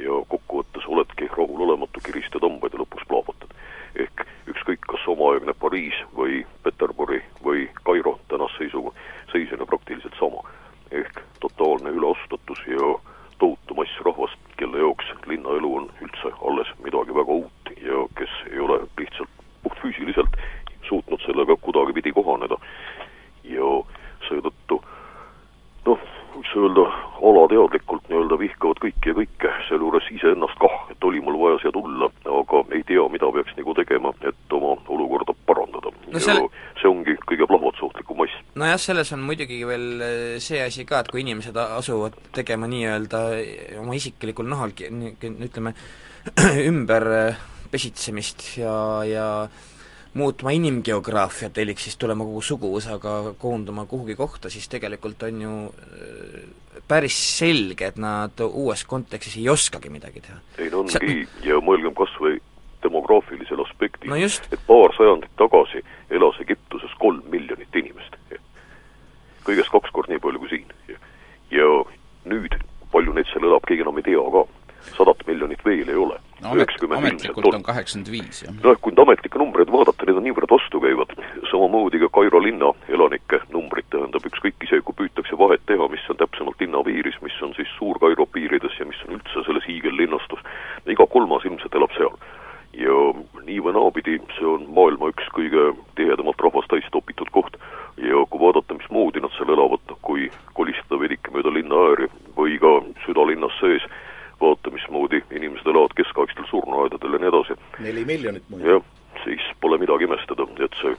ja 0.00 0.14
kokkuvõttes 0.32 0.86
oledki 0.88 1.28
rahulolematu, 1.28 2.00
kiristad 2.04 2.44
hambaid 2.44 2.72
ja 2.72 2.80
lõpuks 2.80 3.04
plahvatad. 3.08 3.52
ehk 3.96 4.24
ükskõik, 4.52 4.80
kas 4.88 5.04
omaaegne 5.08 5.52
Pariis 5.60 5.98
või 6.16 6.46
Peterburi 6.62 7.20
või 7.44 7.68
Kairo 7.84 8.18
tänase 8.28 8.56
seisuga, 8.58 8.92
seis 9.32 9.52
on 9.52 9.58
ju 9.58 9.66
praktiliselt 9.66 10.16
sama. 10.18 10.40
ehk 10.90 11.20
totaalne 11.40 11.90
üleostatus 11.90 12.64
ja 12.66 12.96
tohutu 13.38 13.74
mass 13.74 14.00
rahvast, 14.04 14.38
kelle 14.56 14.78
jaoks 14.78 15.04
linnaelu 15.26 15.76
on 15.76 15.88
üldse 16.00 16.32
alles 16.48 16.68
midagi 16.84 17.14
väga 17.14 17.32
uut 17.32 17.72
ja 17.84 18.04
kes 18.18 18.32
ei 18.52 18.60
ole 18.60 18.80
lihtsalt 18.98 19.30
puhtfüüsiliselt 19.62 20.36
suutnud 20.88 21.20
sellega 21.26 21.56
kuidagipidi 21.60 22.12
kohaneda. 22.12 22.56
ja 23.44 23.66
seetõttu 24.28 24.80
noh, 25.86 26.00
võiks 26.34 26.54
öelda, 26.58 26.86
alateadlikult 27.28 28.08
nii-öelda 28.08 28.38
vihkavad 28.40 28.80
kõiki 28.82 29.12
ja 29.12 29.16
kõike, 29.20 29.52
sealjuures 29.68 30.08
iseennast 30.10 30.58
kah, 30.58 30.74
et 30.90 31.04
oli 31.04 31.20
mul 31.22 31.38
vaja 31.40 31.60
siia 31.62 31.72
tulla, 31.76 32.10
aga 32.40 32.62
ei 32.74 32.82
tea, 32.88 33.04
mida 33.12 33.30
peaks 33.36 33.54
nagu 33.60 33.74
tegema, 33.78 34.12
et 34.26 34.56
oma 34.58 34.74
olukorda 34.96 35.36
parandada 35.46 35.92
no. 35.94 36.18
Selle... 36.18 36.48
see 36.80 36.90
ongi 36.90 37.14
kõige 37.28 37.46
plahvatuslikum 37.52 38.18
mass. 38.24 38.42
Nojah, 38.76 38.82
selles 38.82 39.12
on 39.12 39.24
muidugi 39.24 39.60
veel 39.66 39.86
eh, 40.02 40.40
see 40.42 40.60
asi 40.60 40.84
ka, 40.84 41.00
et 41.00 41.08
kui 41.10 41.22
inimesed 41.22 41.56
asuvad 41.56 42.16
tegema 42.36 42.68
nii-öelda 42.68 43.22
oma 43.80 43.96
isiklikul 43.96 44.48
nahal, 44.48 44.74
ütleme, 44.76 45.72
ümber 46.70 47.08
eh, 47.16 47.40
pesitsemist 47.70 48.58
ja, 48.60 48.76
ja 49.08 49.26
muutma 50.16 50.52
inimgeograafiat, 50.56 51.58
elik 51.60 51.80
siis 51.80 51.96
tulema 52.00 52.24
kogu 52.24 52.42
suguvõsaga 52.44 53.34
koonduma 53.40 53.84
kuhugi 53.88 54.16
kohta, 54.16 54.50
siis 54.52 54.68
tegelikult 54.72 55.26
on 55.28 55.40
ju 55.42 55.56
päris 56.88 57.16
selge, 57.36 57.90
et 57.90 57.98
nad 58.00 58.40
uues 58.46 58.84
kontekstis 58.88 59.36
ei 59.40 59.48
oskagi 59.52 59.92
midagi 59.92 60.22
teha. 60.24 60.38
ei 60.62 60.70
no 60.72 60.84
ongi 60.84 60.96
Sa... 60.96 61.02
ja 61.44 61.60
mõelgem 61.64 61.96
kas 61.96 62.12
või 62.20 62.38
demograafilisel 62.86 63.60
aspektil 63.64 64.12
no, 64.12 64.16
et 64.16 64.62
paar 64.68 64.94
sajandit 64.96 65.32
tagasi 65.40 65.82
elas 66.14 66.38
Egiptuses 66.44 66.92
kolm 67.00 67.24
miljonit 67.32 67.76
inimest. 67.76 68.16
ametlikult 76.98 77.54
on 77.54 77.62
kaheksakümmend 77.86 78.10
viis, 78.10 78.42
jah. 78.42 78.54
noh, 78.62 78.78
kui 78.80 78.92
nüüd 78.92 79.02
ametlikke 79.02 79.38
numbreid 79.38 79.70
vaadata, 79.70 80.06
need 80.06 80.18
on 80.18 80.24
niivõrd 80.26 80.50
vastukäivad, 80.50 81.12
samamoodi 81.50 82.00
ka 82.02 82.08
Kairo 82.18 82.40
linna 82.42 82.72
elanike 82.90 83.40
numbrid, 83.54 83.86
tähendab, 83.92 84.26
ükskõik 84.26 84.58
isegi 84.66 84.82
kui 84.86 84.96
püütakse 85.02 85.38
vahet 85.38 85.62
teha, 85.70 85.86
mis 85.92 86.02
on 86.10 86.18
täpsemalt 86.18 86.60
linna 86.60 86.82
piiris, 86.86 87.18
mis 87.22 87.36
on 87.46 87.54
siis 87.56 87.70
Suur-Kairo 87.78 88.26
piirides 88.26 88.74
ja 88.80 88.88
mis 88.88 88.98
on 89.06 89.18
üldse 89.18 89.44
selles 89.46 89.66
hiigellinnastus, 89.68 90.42
iga 90.86 91.06
kolmas 91.06 91.46
ilmselt 91.46 91.78
elab 91.78 91.94
seal. 91.98 92.18
ja 92.76 92.96
nii 93.46 93.60
või 93.64 93.72
naapidi, 93.72 94.18
see 94.36 94.44
on 94.44 94.66
maailma 94.76 95.08
üks 95.08 95.30
kõige 95.32 95.70
tihedamalt 95.96 96.42
rahvast 96.44 96.68
täis 96.68 96.84
topitud 96.92 97.30
koht. 97.32 97.56
ja 97.96 98.26
kui 98.30 98.40
vaadata, 98.40 98.74
mismoodi 98.74 99.22
nad 99.22 99.32
seal 99.38 99.54
elavad, 99.54 99.94
kui 100.02 100.28
kolistada 100.58 100.98
veidike 101.00 101.32
mööda 101.32 101.54
linna 101.54 101.86
ääri 101.92 102.10
või 102.36 102.58
ka 102.60 102.74
südalinnas 103.06 103.56
sees, 103.62 103.86
vaata, 104.40 104.70
mismoodi 104.70 105.22
inimesed 105.30 105.66
elavad 105.66 105.94
keskaegstel 105.96 106.48
surnuaedadel 106.50 107.12
ja 107.12 107.18
nii 107.18 107.32
edasi. 107.32 107.58
neli 107.78 108.04
miljonit 108.04 108.48
muide. 108.48 108.70
jah, 108.70 108.82
siis 109.24 109.42
pole 109.60 109.78
midagi 109.78 110.04
imestada, 110.04 110.46
et 110.64 110.80
see 110.82 110.96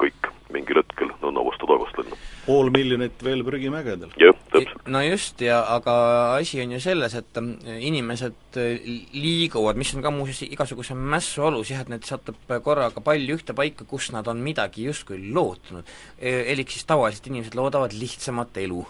kõik 0.00 0.30
mingil 0.54 0.80
hetkel 0.80 1.12
nõnda 1.20 1.44
vastu 1.44 1.68
taevast 1.68 1.98
lennab. 2.00 2.28
pool 2.46 2.72
miljonit 2.76 3.22
veel 3.84 3.90
prügimägedel. 3.90 4.12
jah, 4.20 4.36
täpselt. 4.52 4.88
no 4.88 5.02
just, 5.04 5.40
ja 5.40 5.60
aga 5.74 5.94
asi 6.36 6.60
on 6.62 6.74
ju 6.74 6.80
selles, 6.80 7.14
et 7.18 7.40
mm, 7.40 7.78
inimesed 7.88 8.58
äh, 8.60 8.90
liiguvad, 9.14 9.78
mis 9.80 9.94
on 9.94 10.04
ka 10.04 10.12
muuseas 10.14 10.42
igasuguse 10.48 10.94
mässu 10.94 11.46
alus 11.46 11.72
jah, 11.72 11.82
et 11.84 11.92
need 11.92 12.06
satub 12.08 12.38
korraga 12.64 13.02
palju 13.04 13.38
ühte 13.38 13.56
paika, 13.56 13.86
kus 13.88 14.10
nad 14.14 14.28
on 14.28 14.42
midagi 14.44 14.86
justkui 14.88 15.20
lootnud. 15.32 15.88
Elik 16.20 16.70
siis 16.72 16.86
tavaliselt 16.88 17.26
inimesed 17.30 17.56
loodavad 17.58 17.94
lihtsamat 17.96 18.56
elu 18.64 18.84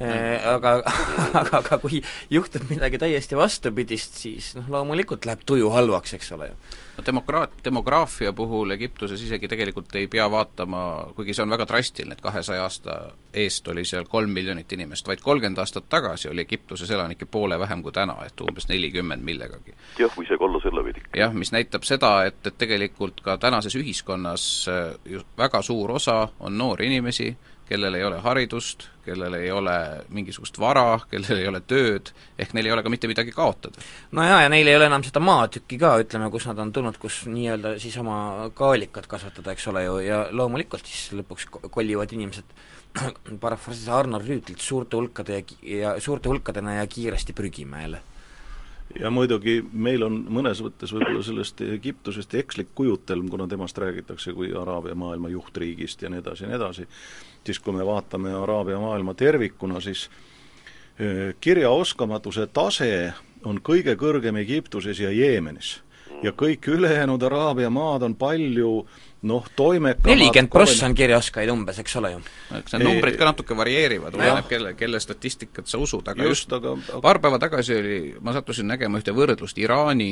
Äh, 0.00 0.44
aga, 0.44 0.82
aga, 1.40 1.60
aga 1.62 1.76
kui 1.80 2.02
juhtub 2.28 2.66
midagi 2.68 2.98
täiesti 3.00 3.36
vastupidist, 3.38 4.18
siis 4.20 4.50
noh, 4.58 4.66
loomulikult 4.74 5.24
läheb 5.24 5.44
tuju 5.48 5.70
halvaks, 5.72 6.12
eks 6.18 6.34
ole 6.36 6.50
ju. 6.50 6.56
no 6.98 7.04
demokraat, 7.06 7.54
demograafia 7.64 8.34
puhul 8.36 8.74
Egiptuses 8.76 9.22
isegi 9.24 9.48
tegelikult 9.48 9.96
ei 9.96 10.04
pea 10.12 10.26
vaatama, 10.32 10.82
kuigi 11.16 11.32
see 11.36 11.46
on 11.46 11.54
väga 11.54 11.68
drastiline, 11.70 12.12
et 12.12 12.20
kahesaja 12.20 12.66
aasta 12.66 12.98
eest 13.36 13.68
oli 13.68 13.84
seal 13.84 14.06
kolm 14.08 14.30
miljonit 14.30 14.72
inimest, 14.72 15.06
vaid 15.08 15.20
kolmkümmend 15.24 15.58
aastat 15.62 15.88
tagasi 15.92 16.28
oli 16.28 16.44
Egiptuses 16.46 16.90
elanikke 16.90 17.26
poole 17.26 17.58
vähem 17.58 17.82
kui 17.82 17.92
täna, 17.92 18.16
et 18.26 18.40
umbes 18.40 18.68
nelikümmend 18.68 19.24
millegagi. 19.24 19.74
jah, 19.98 20.12
või 20.16 20.28
isegi 20.28 20.48
alla 20.48 20.62
selle 20.62 20.84
veidi. 20.84 21.04
jah, 21.16 21.34
mis 21.34 21.52
näitab 21.52 21.84
seda, 21.88 22.14
et, 22.30 22.40
et 22.46 22.58
tegelikult 22.58 23.20
ka 23.24 23.36
tänases 23.42 23.76
ühiskonnas 23.76 24.46
äh, 24.72 24.94
ju 25.04 25.22
väga 25.38 25.62
suur 25.62 25.98
osa 26.00 26.28
on 26.40 26.58
noori 26.58 26.86
inimesi, 26.86 27.34
kellel 27.68 27.94
ei 27.98 28.04
ole 28.04 28.18
haridust, 28.22 28.86
kellel 29.04 29.34
ei 29.34 29.50
ole 29.50 29.74
mingisugust 30.14 30.58
vara, 30.62 31.00
kellel 31.10 31.40
ei 31.40 31.48
ole 31.50 31.60
tööd, 31.66 32.12
ehk 32.38 32.54
neil 32.54 32.68
ei 32.68 32.74
ole 32.74 32.84
ka 32.86 32.92
mitte 32.92 33.10
midagi 33.10 33.34
kaotada. 33.34 33.82
no 34.14 34.24
jaa, 34.26 34.40
ja 34.44 34.52
neil 34.52 34.70
ei 34.70 34.78
ole 34.78 34.86
enam 34.90 35.04
seda 35.06 35.22
maatükki 35.22 35.78
ka, 35.82 35.96
ütleme, 36.02 36.30
kus 36.30 36.46
nad 36.50 36.62
on 36.62 36.72
tulnud, 36.72 36.98
kus 37.02 37.24
nii-öelda 37.30 37.76
siis 37.82 37.98
oma 38.02 38.50
kaalikat 38.54 39.10
kasvatada, 39.10 39.54
eks 39.56 39.66
ole 39.72 39.84
ju, 39.84 39.98
ja 40.06 40.22
loomulikult 40.30 40.86
siis 40.86 41.10
lõpuks 41.20 41.50
kollivad 41.70 42.14
inimesed 42.14 42.56
parafraseerides 43.44 43.94
Arnold 43.94 44.26
Rüütlit 44.26 44.60
suurte 44.62 44.96
hulkade 44.96 45.38
ja, 45.38 45.46
ja 45.62 45.94
suurte 46.00 46.28
hulkadena 46.28 46.80
ja 46.80 46.86
kiiresti 46.86 47.32
prügimäele 47.36 48.02
ja 49.00 49.10
muidugi 49.10 49.58
meil 49.72 50.04
on 50.06 50.18
mõnes 50.32 50.60
mõttes 50.64 50.92
võib-olla 50.94 51.22
sellest 51.24 51.60
Egiptusest 51.64 52.34
ekslik 52.38 52.70
kujutelm, 52.74 53.28
kuna 53.30 53.48
temast 53.50 53.78
räägitakse 53.78 54.32
kui 54.36 54.52
Araabia 54.56 54.94
maailma 54.94 55.28
juhtriigist 55.32 56.02
ja 56.02 56.10
nii 56.12 56.22
edasi 56.22 56.44
ja 56.44 56.50
nii 56.50 56.58
edasi, 56.58 56.86
siis 57.46 57.60
kui 57.60 57.74
me 57.76 57.86
vaatame 57.86 58.32
Araabia 58.34 58.78
maailma 58.80 59.14
tervikuna, 59.14 59.80
siis 59.80 60.06
kirjaoskamatuse 61.40 62.46
tase 62.56 63.12
on 63.44 63.58
kõige 63.60 63.98
kõrgem 64.00 64.38
Egiptuses 64.40 65.00
ja 65.00 65.10
Jeemenis. 65.12 65.82
ja 66.22 66.32
kõik 66.32 66.64
ülejäänud 66.72 67.22
Araabia 67.22 67.70
maad 67.70 68.02
on 68.02 68.14
palju 68.14 68.70
äh, 68.80 69.05
noh, 69.22 69.46
toimekamad 69.56 70.10
nelikümmend 70.10 70.50
prossa 70.52 70.86
on 70.86 70.94
kirjaoskajaid 70.96 71.50
umbes, 71.50 71.78
eks 71.80 71.96
ole 72.00 72.10
ju? 72.12 72.18
eks 72.58 72.74
need 72.76 72.84
numbrid 72.84 73.16
ka 73.18 73.28
natuke 73.30 73.56
varieerivad, 73.56 74.14
oleneb 74.18 74.48
kelle, 74.50 74.74
kelle 74.76 75.00
statistikat 75.00 75.70
sa 75.70 75.80
usud, 75.80 76.06
aga 76.12 76.26
just, 76.28 76.44
just 76.46 76.52
aga, 76.52 76.74
aga... 76.76 77.00
paar 77.04 77.20
päeva 77.24 77.40
tagasi 77.42 77.78
oli, 77.80 77.98
ma 78.20 78.34
sattusin 78.36 78.68
nägema 78.68 79.00
ühte 79.00 79.14
võrdlust 79.16 79.58
Iraani, 79.62 80.10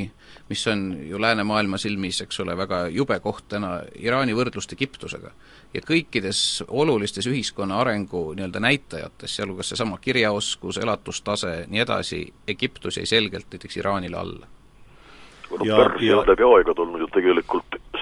mis 0.49 0.65
on 0.71 0.87
ju 1.05 1.21
läänemaailma 1.21 1.77
silmis, 1.81 2.23
eks 2.25 2.41
ole, 2.43 2.57
väga 2.57 2.85
jube 2.93 3.19
koht 3.23 3.45
täna, 3.53 3.77
Iraani 4.01 4.35
võrdlust 4.37 4.73
Egiptusega. 4.73 5.31
ja 5.73 5.85
kõikides 5.85 6.63
olulistes 6.67 7.27
ühiskonna 7.29 7.79
arengu 7.83 8.33
nii-öelda 8.33 8.59
näitajates, 8.63 9.35
sealhulgas 9.35 9.69
seesama 9.69 10.01
kirjaoskus, 10.01 10.81
elatustase, 10.81 11.65
nii 11.69 11.85
edasi, 11.85 12.25
Egiptus 12.47 12.97
jäi 12.97 13.05
selgelt 13.05 13.51
näiteks 13.51 13.77
Iraanile 13.77 14.17
alla 14.17 14.55
no 15.51 15.57
Pärsia 15.57 16.17
on 16.17 16.27
läbi 16.27 16.41
ju 16.41 16.63
tegelikult 16.65 16.79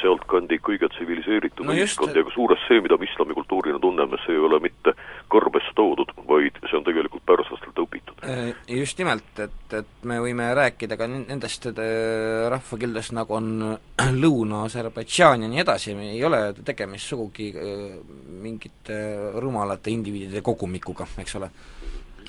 sealtkandi 0.03 0.59
kõige 0.63 0.89
tsiviliseeritum 0.93 1.69
no 1.69 1.75
ühiskond 1.75 2.15
ja 2.17 2.23
kusjuures 2.27 2.61
see, 2.67 2.81
mida 2.83 2.97
me 2.99 3.07
islamikultuurina 3.07 3.79
tunneme, 3.83 4.19
see 4.25 4.35
ei 4.35 4.43
ole 4.43 4.59
mitte 4.63 4.95
kõrbes 5.33 5.69
toodud, 5.77 6.11
vaid 6.29 6.59
see 6.67 6.77
on 6.77 6.85
tegelikult 6.85 7.25
pärslastelt 7.29 7.79
õpitud. 7.85 8.23
Äh, 8.27 8.53
just 8.79 8.99
nimelt, 9.01 9.31
et, 9.43 9.77
et 9.79 10.07
me 10.09 10.19
võime 10.23 10.49
rääkida 10.57 10.97
ka 10.99 11.07
nendest 11.09 11.69
äh, 11.71 11.77
rahvakildest, 12.53 13.15
nagu 13.17 13.37
on 13.39 13.51
Lõuna-Aserbaidžaan 14.23 15.47
ja 15.47 15.51
nii 15.51 15.63
edasi, 15.63 15.95
ei 16.13 16.23
ole 16.27 16.45
tegemist 16.63 17.13
sugugi 17.13 17.51
äh, 17.55 17.95
mingite 18.43 18.99
rumalate 19.41 19.93
indiviidide 19.93 20.43
kogumikuga, 20.45 21.07
eks 21.23 21.39
ole 21.41 21.51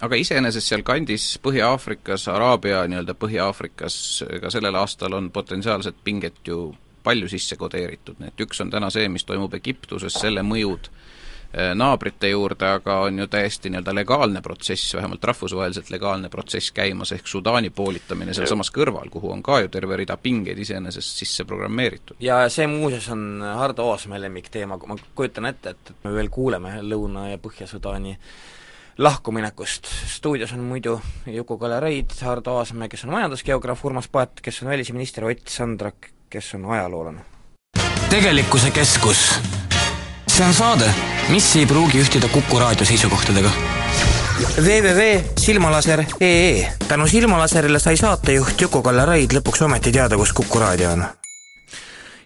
aga 0.04 0.18
iseenesest 0.18 0.72
sealkandis 0.72 1.26
Põhja-Aafrikas, 1.44 2.26
Araabia 2.32 2.82
nii-öelda 2.90 3.14
Põhja-Aafrikas, 3.18 3.96
ka 4.42 4.50
sellel 4.52 4.76
aastal 4.80 5.14
on 5.16 5.30
potentsiaalset 5.34 6.00
pinget 6.04 6.40
ju 6.48 6.72
palju 7.05 7.29
sisse 7.31 7.59
kodeeritud, 7.61 8.21
nii 8.21 8.33
et 8.33 8.47
üks 8.47 8.62
on 8.64 8.73
täna 8.73 8.90
see, 8.95 9.09
mis 9.12 9.27
toimub 9.29 9.55
Egiptuses, 9.59 10.17
selle 10.17 10.43
mõjud 10.47 10.88
eh, 10.88 11.73
naabrite 11.77 12.31
juurde, 12.33 12.71
aga 12.79 13.01
on 13.07 13.21
ju 13.23 13.29
täiesti 13.31 13.71
nii-öelda 13.73 13.95
legaalne 13.95 14.43
protsess, 14.43 14.95
vähemalt 14.97 15.25
rahvusvaheliselt 15.31 15.93
legaalne 15.95 16.31
protsess 16.33 16.73
käimas, 16.75 17.12
ehk 17.17 17.29
Sudaani 17.31 17.71
poolitamine 17.71 18.35
sealsamas 18.35 18.73
kõrval, 18.75 19.12
kuhu 19.12 19.31
on 19.35 19.45
ka 19.45 19.61
ju 19.64 19.71
terve 19.77 20.01
rida 20.01 20.17
pingeid 20.17 20.59
iseenesest 20.64 21.23
sisse 21.23 21.45
programmeeritud. 21.45 22.17
ja 22.25 22.43
see 22.49 22.67
muuseas 22.71 23.09
on 23.12 23.45
Hardo 23.45 23.87
Oosmäe 23.93 24.21
lemmikteema, 24.27 24.81
ma 24.87 24.99
kujutan 25.14 25.53
ette, 25.53 25.77
et, 25.77 25.95
et 25.95 26.05
me 26.09 26.17
veel 26.19 26.33
kuuleme 26.33 26.81
Lõuna- 26.83 27.31
ja 27.31 27.38
Põhja-Sudaani 27.38 28.19
lahkuminekust. 28.99 29.87
stuudios 30.07 30.53
on 30.53 30.61
muidu 30.61 31.01
Juku-Kalle 31.27 31.81
Raid, 31.81 32.11
Hardo 32.21 32.57
Aasmäe, 32.57 32.88
kes 32.88 33.05
on 33.05 33.11
majandusgeograaf, 33.11 33.85
Urmas 33.85 34.09
Paet, 34.09 34.40
kes 34.43 34.62
on 34.62 34.69
välisminister, 34.69 35.25
Ott 35.25 35.49
Sandrak, 35.49 36.13
kes 36.35 36.55
on 36.55 36.73
ajaloolane. 36.73 37.20
tegelikkuse 38.11 38.70
keskus. 38.70 39.40
see 40.29 40.47
on 40.47 40.55
saade, 40.55 40.94
mis 41.29 41.57
ei 41.57 41.66
pruugi 41.66 42.03
ühtida 42.03 42.29
Kuku 42.29 42.59
raadio 42.59 42.87
seisukohtadega 42.87 43.51
www.silmalaser.ee 44.59 46.73
tänu 46.88 47.07
Silmalaserile 47.07 47.79
sai 47.79 47.97
saatejuht 47.97 48.61
Juku-Kalle 48.61 49.05
Raid 49.07 49.31
lõpuks 49.37 49.64
ometi 49.64 49.92
teada, 49.94 50.16
kus 50.18 50.33
Kuku 50.33 50.59
raadio 50.59 50.90
on 50.97 51.05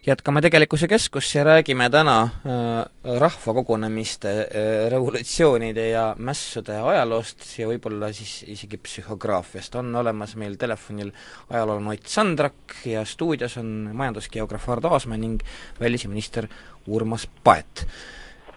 jätkame 0.09 0.41
Tegelikkuse 0.41 0.89
Keskust 0.89 1.35
ja 1.35 1.45
räägime 1.45 1.91
täna 1.91 2.23
äh, 2.23 3.19
rahvakogunemiste 3.21 4.31
äh,, 4.41 4.91
revolutsioonide 4.91 5.89
ja 5.91 6.05
mässude 6.19 6.79
ajaloost 6.81 7.45
ja 7.59 7.69
võib-olla 7.69 8.09
siis 8.17 8.41
isegi 8.49 8.81
psühhograafiast. 8.81 9.75
on 9.75 9.95
olemas 9.97 10.37
meil 10.37 10.57
telefonil 10.57 11.13
ajaloolane 11.51 11.99
Ott 11.99 12.07
Sandrak 12.09 12.79
ja 12.85 13.05
stuudios 13.05 13.57
on 13.61 13.91
majandusgeograaf 13.93 14.67
Hardo 14.67 14.89
Aasmäe 14.97 15.19
ning 15.19 15.43
välisminister 15.81 16.49
Urmas 16.87 17.29
Paet 17.45 17.87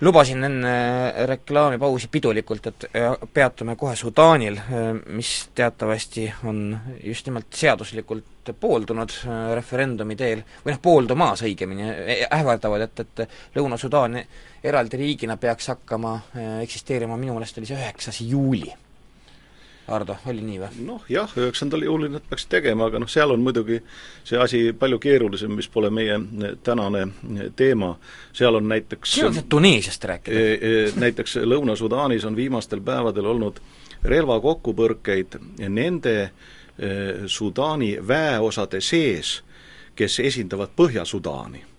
lubasin 0.02 0.44
enne 0.44 0.74
reklaamipausi 1.26 2.08
pidulikult, 2.12 2.68
et 2.68 2.86
äh, 2.96 3.14
peatume 3.34 3.76
kohe 3.76 3.96
Sudaanil, 3.96 4.58
äh, 4.58 4.90
mis 5.14 5.50
teatavasti 5.56 6.26
on 6.44 6.80
just 7.04 7.28
nimelt 7.30 7.54
seaduslikult 7.54 8.54
pooldunud 8.60 9.14
äh, 9.22 9.42
referendumi 9.56 10.18
teel, 10.18 10.44
või 10.66 10.76
noh, 10.76 10.82
pooldumas 10.82 11.46
õigemini, 11.46 11.90
ähvardavad, 12.34 12.88
et, 12.88 13.04
et 13.06 13.58
Lõuna-Sudaan 13.58 14.18
eraldi 14.64 14.98
riigina 14.98 15.38
peaks 15.38 15.70
hakkama 15.74 16.18
eksisteerima, 16.62 17.18
minu 17.18 17.38
meelest 17.38 17.62
oli 17.62 17.70
see 17.70 17.78
üheksas 17.78 18.22
juuli 18.26 18.74
Ardo, 19.92 20.16
oli 20.32 20.44
nii 20.46 20.60
või? 20.62 20.86
noh 20.88 21.06
jah, 21.12 21.32
üheksandal 21.38 21.84
juulil 21.86 22.12
nad 22.14 22.26
peaks 22.30 22.46
tegema, 22.52 22.88
aga 22.90 23.02
noh, 23.02 23.10
seal 23.12 23.34
on 23.34 23.44
muidugi 23.44 23.80
see 24.24 24.40
asi 24.40 24.62
palju 24.78 25.00
keerulisem, 25.04 25.54
mis 25.58 25.70
pole 25.72 25.92
meie 25.94 26.18
tänane 26.64 27.06
teema, 27.56 27.94
seal 28.34 28.60
on 28.60 28.70
näiteks 28.72 29.16
siin 29.18 29.30
on 29.30 29.38
see 29.38 29.48
Tuneesiast 29.50 30.10
rääkida 30.12 30.40
e,. 30.40 30.54
E, 30.54 30.92
näiteks 31.02 31.40
Lõuna-Sudaanis 31.46 32.26
on 32.28 32.36
viimastel 32.36 32.84
päevadel 32.86 33.28
olnud 33.34 33.60
relvakokkupõrkeid 34.04 35.40
nende 35.70 36.16
e, 36.22 36.30
Sudaani 37.28 37.98
väeosade 38.08 38.82
sees, 38.82 39.42
kes 39.96 40.20
esindavad 40.24 40.74
Põhja-Sudaani 40.78 41.71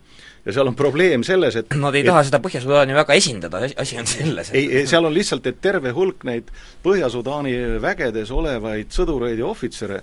ja 0.44 0.52
seal 0.56 0.66
on 0.66 0.76
probleem 0.78 1.22
selles, 1.26 1.56
et 1.60 1.74
Nad 1.78 1.94
ei 1.94 2.02
et, 2.02 2.10
taha 2.10 2.24
seda 2.26 2.40
Põhja-Sudaani 2.42 2.96
väga 2.96 3.14
esindada, 3.18 3.62
asi 3.78 3.98
on 4.00 4.10
selles 4.10 4.50
et... 4.50 4.58
ei, 4.58 4.84
seal 4.90 5.06
on 5.06 5.14
lihtsalt, 5.14 5.46
et 5.46 5.62
terve 5.62 5.94
hulk 5.94 6.26
neid 6.28 6.50
Põhja-Sudaani 6.84 7.54
vägedes 7.82 8.34
olevaid 8.34 8.92
sõdureid 8.94 9.38
ja 9.38 9.48
ohvitsere 9.50 10.02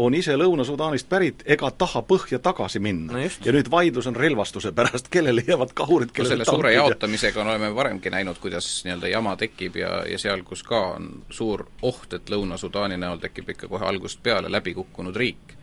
on 0.00 0.14
ise 0.16 0.32
Lõuna-Sudaanist 0.40 1.08
pärit 1.08 1.42
ega 1.44 1.68
taha 1.76 2.00
põhja 2.08 2.38
tagasi 2.40 2.80
minna 2.80 3.12
no. 3.12 3.24
ja 3.44 3.52
nüüd 3.52 3.68
vaidlus 3.70 4.06
on 4.08 4.16
relvastuse 4.16 4.72
pärast, 4.72 5.10
kellele 5.12 5.44
jäävad 5.44 5.74
kahurid, 5.76 6.14
kellele 6.16 6.38
no 6.38 6.46
selle 6.46 6.48
suure 6.48 6.72
jaotamisega 6.72 7.42
oleme 7.42 7.68
varemgi 7.76 8.12
näinud, 8.14 8.40
kuidas 8.40 8.68
nii-öelda 8.86 9.10
jama 9.12 9.34
tekib 9.36 9.76
ja, 9.76 9.98
ja 10.08 10.18
seal, 10.18 10.46
kus 10.48 10.64
ka 10.64 10.80
on 10.94 11.10
suur 11.28 11.66
oht, 11.82 12.16
et 12.16 12.32
Lõuna-Sudaani 12.32 12.96
näol 13.00 13.20
tekib 13.20 13.52
ikka 13.52 13.68
kohe 13.68 13.84
algusest 13.90 14.22
peale 14.24 14.52
läbikukkunud 14.52 15.16
riik. 15.16 15.58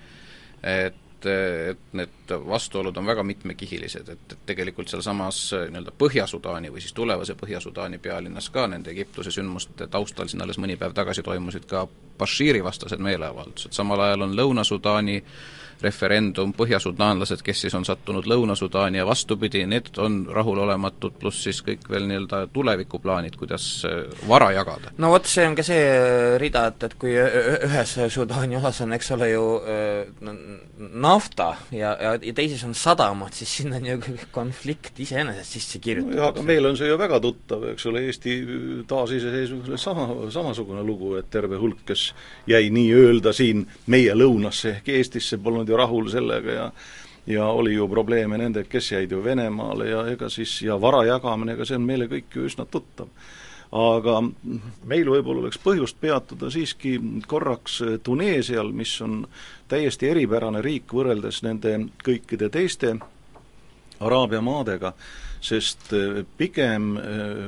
et 0.61 1.01
et, 1.25 1.71
et 1.71 1.95
need 1.97 2.33
vastuolud 2.47 2.97
on 2.97 3.05
väga 3.05 3.23
mitmekihilised, 3.23 4.09
et, 4.09 4.35
et 4.35 4.45
tegelikult 4.45 4.91
sealsamas 4.91 5.39
nii-öelda 5.53 5.93
Põhja-Sudaani 6.03 6.71
või 6.73 6.83
siis 6.83 6.93
tulevase 6.97 7.35
Põhja-Sudaani 7.39 8.01
pealinnas 8.01 8.49
ka 8.49 8.67
nende 8.71 8.91
Egiptuse 8.91 9.31
sündmuste 9.31 9.87
taustal 9.87 10.31
siin 10.31 10.43
alles 10.43 10.59
mõni 10.61 10.77
päev 10.79 10.95
tagasi 10.97 11.23
toimusid 11.23 11.65
ka 11.69 11.87
Bashiri 12.17 12.63
vastased 12.63 13.01
meeleavaldused, 13.01 13.73
samal 13.73 14.05
ajal 14.05 14.27
on 14.27 14.37
Lõuna-Sudaani 14.37 15.17
äh, 15.21 15.60
referendum, 15.83 16.53
põhjasudaanlased, 16.57 17.41
kes 17.45 17.65
siis 17.65 17.75
on 17.77 17.85
sattunud 17.87 18.27
Lõuna-Sudaani 18.29 19.01
ja 19.01 19.05
vastupidi, 19.07 19.63
need 19.69 19.91
on 20.01 20.21
rahulolematud, 20.31 21.15
pluss 21.19 21.43
siis 21.47 21.61
kõik 21.65 21.87
veel 21.91 22.07
nii-öelda 22.09 22.45
tulevikuplaanid, 22.53 23.37
kuidas 23.39 23.67
äh, 23.87 24.03
vara 24.29 24.51
jagada. 24.55 24.93
no 25.01 25.11
vot, 25.13 25.27
see 25.29 25.45
on 25.47 25.57
ka 25.57 25.65
see 25.65 25.81
äh, 25.81 26.35
rida, 26.41 26.67
et, 26.71 26.87
et 26.87 26.97
kui 27.01 27.15
ühes 27.15 27.95
Sudaani 28.13 28.59
osas 28.59 28.83
on, 28.85 28.95
eks 28.97 29.11
ole 29.17 29.31
ju 29.31 29.45
äh, 29.61 30.31
nafta 30.91 31.51
ja, 31.71 31.95
ja, 31.99 32.15
ja 32.21 32.35
teises 32.37 32.63
on 32.67 32.75
sadamad, 32.77 33.33
siis 33.37 33.57
sinna 33.61 33.79
on 33.81 33.89
ju 33.89 33.99
konflikt 34.31 34.99
iseenesest 35.01 35.57
sisse 35.57 35.81
kirjutatud. 35.83 36.19
jah, 36.19 36.31
aga 36.31 36.45
meil 36.45 36.69
on 36.69 36.77
see 36.79 36.89
ju 36.89 36.99
väga 36.99 37.21
tuttav, 37.23 37.65
eks 37.73 37.87
ole, 37.89 38.05
Eesti 38.11 38.37
taasiseseisvumisele 38.87 39.77
sama, 39.77 40.07
samasugune 40.33 40.83
lugu, 40.85 41.15
et 41.19 41.29
terve 41.31 41.59
hulk, 41.61 41.83
kes 41.87 42.07
jäi 42.49 42.69
nii-öelda 42.73 43.33
siin 43.35 43.65
meie 43.91 44.15
lõunasse 44.17 44.75
ehk 44.77 44.89
Eestisse, 44.95 45.39
polnud 45.41 45.70
ju 45.71 45.79
rahul 45.79 46.11
sellega 46.11 46.57
ja 46.57 46.67
ja 47.25 47.45
oli 47.45 47.73
ju 47.73 47.87
probleeme 47.87 48.37
nendega, 48.37 48.69
kes 48.69 48.91
jäid 48.91 49.11
ju 49.11 49.23
Venemaale 49.23 49.89
ja 49.89 50.05
ega 50.07 50.29
siis, 50.29 50.61
ja 50.61 50.81
vara 50.81 51.03
jagamine, 51.05 51.53
ega 51.53 51.65
see 51.65 51.77
on 51.77 51.85
meile 51.85 52.07
kõik 52.09 52.35
ju 52.35 52.47
üsna 52.49 52.65
tuttav. 52.65 53.07
aga 53.71 54.17
meil 54.83 55.07
võib-olla 55.07 55.45
oleks 55.45 55.59
põhjust 55.63 55.95
peatuda 56.01 56.49
siiski 56.51 56.97
korraks 57.27 57.79
Tuneesial, 58.03 58.71
mis 58.71 58.97
on 59.01 59.27
täiesti 59.71 60.09
eripärane 60.09 60.61
riik 60.61 60.91
võrreldes 60.91 61.43
nende 61.43 61.77
kõikide 62.03 62.49
teiste 62.49 62.97
Araabia 63.99 64.41
maadega, 64.41 64.93
sest 65.41 65.93
pigem, 66.37 66.97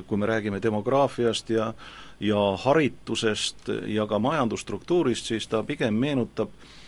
kui 0.08 0.18
me 0.18 0.26
räägime 0.26 0.62
demograafiast 0.62 1.50
ja 1.50 1.74
ja 2.20 2.40
haritusest 2.56 3.68
ja 3.88 4.06
ka 4.08 4.20
majandusstruktuurist, 4.20 5.26
siis 5.26 5.48
ta 5.48 5.64
pigem 5.64 5.94
meenutab 5.94 6.50
Äh, 6.50 6.83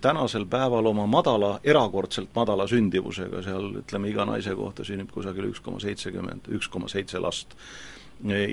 tänasel 0.00 0.46
päeval 0.50 0.86
oma 0.90 1.06
madala, 1.06 1.60
erakordselt 1.64 2.32
madala 2.34 2.66
sündivusega, 2.66 3.42
seal 3.46 3.68
ütleme, 3.82 4.10
iga 4.10 4.26
naise 4.26 4.56
kohta 4.58 4.82
sünnib 4.86 5.12
kusagil 5.14 5.46
üks 5.52 5.62
koma 5.62 5.78
seitsekümmend, 5.82 6.50
üks 6.56 6.68
koma 6.68 6.90
seitse 6.90 7.22
last. 7.22 7.54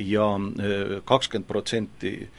ja 0.06 0.26
äh, 0.36 1.02
kakskümmend 1.06 1.48
protsenti 1.48 2.14
äh, 2.24 2.30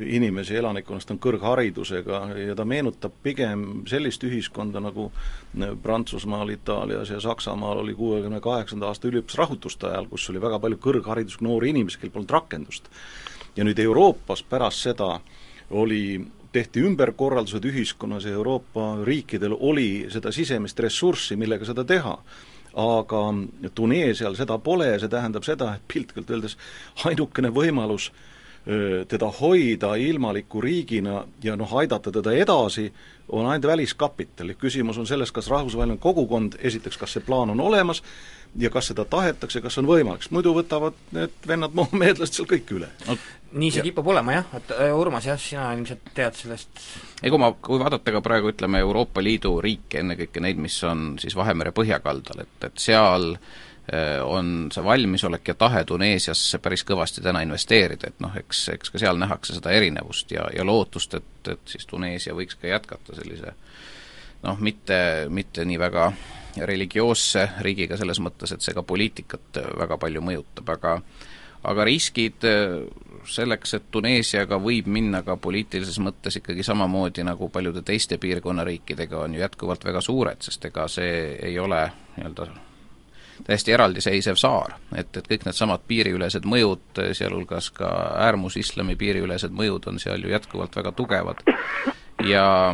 inimesi, 0.00 0.56
elanikkonnast 0.56 1.10
on 1.10 1.18
kõrgharidusega 1.20 2.20
ja 2.36 2.54
ta 2.56 2.64
meenutab 2.64 3.14
pigem 3.22 3.84
sellist 3.88 4.24
ühiskonda, 4.24 4.80
nagu 4.80 5.10
Prantsusmaal, 5.82 6.52
Itaalias 6.52 7.10
ja 7.10 7.20
Saksamaal 7.20 7.80
oli 7.80 7.94
kuuekümne 7.94 8.40
kaheksanda 8.40 8.90
aasta 8.90 9.08
üliõpilasrahutuste 9.08 9.88
ajal, 9.88 10.10
kus 10.12 10.28
oli 10.30 10.40
väga 10.40 10.60
palju 10.60 10.80
kõrgharidusega 10.84 11.48
noori 11.48 11.72
inimesi, 11.72 12.00
kel 12.00 12.12
polnud 12.12 12.36
rakendust. 12.36 12.90
ja 13.56 13.64
nüüd 13.64 13.78
Euroopas 13.80 14.42
pärast 14.42 14.84
seda 14.84 15.20
oli 15.70 16.20
tehti 16.56 16.84
ümberkorraldused 16.88 17.64
ühiskonnas 17.68 18.26
ja 18.26 18.36
Euroopa 18.36 18.94
riikidel 19.04 19.56
oli 19.56 20.06
seda 20.12 20.32
sisemist 20.32 20.80
ressurssi, 20.80 21.36
millega 21.36 21.68
seda 21.68 21.84
teha. 21.84 22.16
Aga 22.76 23.20
Tuneesial 23.74 24.34
seda 24.36 24.58
pole 24.60 24.90
ja 24.90 24.98
see 25.00 25.12
tähendab 25.12 25.46
seda, 25.48 25.70
et 25.76 25.84
piltlikult 25.88 26.32
öeldes 26.32 26.58
ainukene 27.08 27.48
võimalus 27.48 28.10
teda 29.08 29.28
hoida 29.30 29.94
ilmaliku 29.94 30.60
riigina 30.60 31.20
ja 31.42 31.54
noh, 31.56 31.70
aidata 31.78 32.10
teda 32.12 32.32
edasi, 32.34 32.88
on 33.28 33.46
ainult 33.46 33.66
väliskapital, 33.70 34.50
küsimus 34.58 34.98
on 34.98 35.06
selles, 35.06 35.30
kas 35.32 35.46
rahvusvaheline 35.50 36.00
kogukond, 36.02 36.58
esiteks, 36.58 36.98
kas 36.98 37.14
see 37.14 37.22
plaan 37.26 37.50
on 37.54 37.62
olemas 37.62 38.02
ja 38.58 38.70
kas 38.70 38.90
seda 38.90 39.04
tahetakse, 39.06 39.60
kas 39.62 39.78
on 39.78 39.86
võimalik, 39.86 40.24
sest 40.24 40.34
muidu 40.34 40.54
võtavad 40.56 40.98
need 41.14 41.46
vennad 41.46 41.74
mohameedlased 41.78 42.40
seal 42.40 42.50
kõik 42.50 42.74
üle. 42.74 42.90
No,. 43.06 43.16
Nii 43.52 43.70
see 43.70 43.82
ja. 43.82 43.86
kipub 43.86 44.08
olema 44.10 44.38
jah, 44.38 44.48
et 44.58 44.72
äh, 44.74 44.94
Urmas 44.96 45.26
jah, 45.28 45.38
sina 45.40 45.68
ilmselt 45.76 46.10
tead 46.14 46.34
sellest 46.38 46.82
ei 47.22 47.32
kui 47.32 47.40
ma, 47.40 47.52
kui 47.62 47.78
vaadata 47.80 48.14
ka 48.16 48.22
praegu 48.24 48.50
ütleme, 48.52 48.80
Euroopa 48.84 49.22
Liidu 49.24 49.56
riike, 49.64 50.02
ennekõike 50.02 50.42
neid, 50.42 50.60
mis 50.60 50.76
on 50.86 51.14
siis 51.22 51.36
Vahemere 51.38 51.72
põhjakaldal, 51.76 52.42
et, 52.44 52.56
et 52.68 52.82
seal 52.82 53.32
äh, 53.36 54.18
on 54.24 54.68
see 54.74 54.84
valmisolek 54.84 55.52
ja 55.52 55.56
tahe 55.58 55.84
Tuneesiasse 55.88 56.60
päris 56.64 56.84
kõvasti 56.88 57.24
täna 57.24 57.44
investeerida, 57.46 58.10
et 58.10 58.24
noh, 58.24 58.34
eks, 58.42 58.66
eks 58.74 58.92
ka 58.92 59.02
seal 59.02 59.20
nähakse 59.22 59.56
seda 59.56 59.74
erinevust 59.76 60.34
ja, 60.34 60.48
ja 60.54 60.66
lootust, 60.66 61.14
et, 61.20 61.52
et 61.52 61.76
siis 61.76 61.86
Tuneesia 61.86 62.34
võiks 62.36 62.58
ka 62.60 62.70
jätkata 62.72 63.16
sellise 63.20 63.54
noh, 64.42 64.58
mitte, 64.60 64.98
mitte 65.32 65.64
nii 65.64 65.78
väga 65.80 66.10
religioosse 66.66 67.48
riigiga 67.64 67.98
selles 68.00 68.20
mõttes, 68.24 68.52
et 68.52 68.64
see 68.64 68.74
ka 68.76 68.84
poliitikat 68.86 69.60
väga 69.76 69.98
palju 70.00 70.22
mõjutab, 70.24 70.70
aga 70.76 70.98
aga 71.66 71.86
riskid 71.88 72.44
äh, 72.46 72.84
selleks, 73.30 73.74
et 73.74 73.90
Tuneesiaga 73.90 74.58
võib 74.62 74.88
minna 74.92 75.22
ka 75.26 75.36
poliitilises 75.40 75.98
mõttes 76.02 76.38
ikkagi 76.40 76.62
samamoodi 76.66 77.24
nagu 77.26 77.48
paljude 77.52 77.82
teiste 77.86 78.18
piirkonna 78.22 78.64
riikidega, 78.64 79.18
on 79.24 79.34
ju 79.34 79.40
jätkuvalt 79.40 79.84
väga 79.84 80.00
suured, 80.00 80.42
sest 80.42 80.64
ega 80.70 80.88
see 80.88 81.36
ei 81.48 81.58
ole 81.58 81.82
nii-öelda 82.16 82.48
täiesti 83.44 83.72
eraldiseisev 83.72 84.38
saar, 84.40 84.78
et, 84.96 85.16
et 85.16 85.28
kõik 85.28 85.44
needsamad 85.46 85.84
piiriülesed 85.88 86.46
mõjud, 86.48 87.02
sealhulgas 87.16 87.70
ka 87.76 87.90
äärmusislami 88.26 88.96
piiriülesed 88.96 89.52
mõjud 89.52 89.90
on 89.90 90.00
seal 90.00 90.24
ju 90.24 90.32
jätkuvalt 90.32 90.76
väga 90.76 90.92
tugevad. 90.96 91.42
Ja 92.24 92.72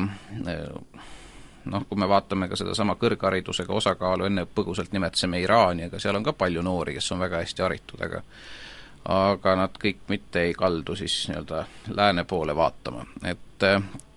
noh, 1.65 1.87
kui 1.89 1.99
me 1.99 2.09
vaatame 2.09 2.49
ka 2.49 2.59
sedasama 2.59 2.97
kõrgharidusega 3.01 3.75
osakaalu, 3.75 4.27
enne 4.29 4.47
põgusalt 4.47 4.93
nimetasime 4.95 5.43
Iraani, 5.43 5.89
aga 5.91 6.01
seal 6.03 6.19
on 6.19 6.27
ka 6.27 6.35
palju 6.37 6.63
noori, 6.63 6.97
kes 6.99 7.11
on 7.15 7.23
väga 7.23 7.43
hästi 7.43 7.67
haritud, 7.67 8.03
aga 8.07 8.23
aga 9.09 9.57
nad 9.59 9.77
kõik 9.83 10.05
mitte 10.09 10.47
ei 10.47 10.55
kaldu 10.55 10.97
siis 10.97 11.25
nii-öelda 11.29 11.65
lääne 11.97 12.25
poole 12.25 12.57
vaatama, 12.57 13.07
et 13.27 13.71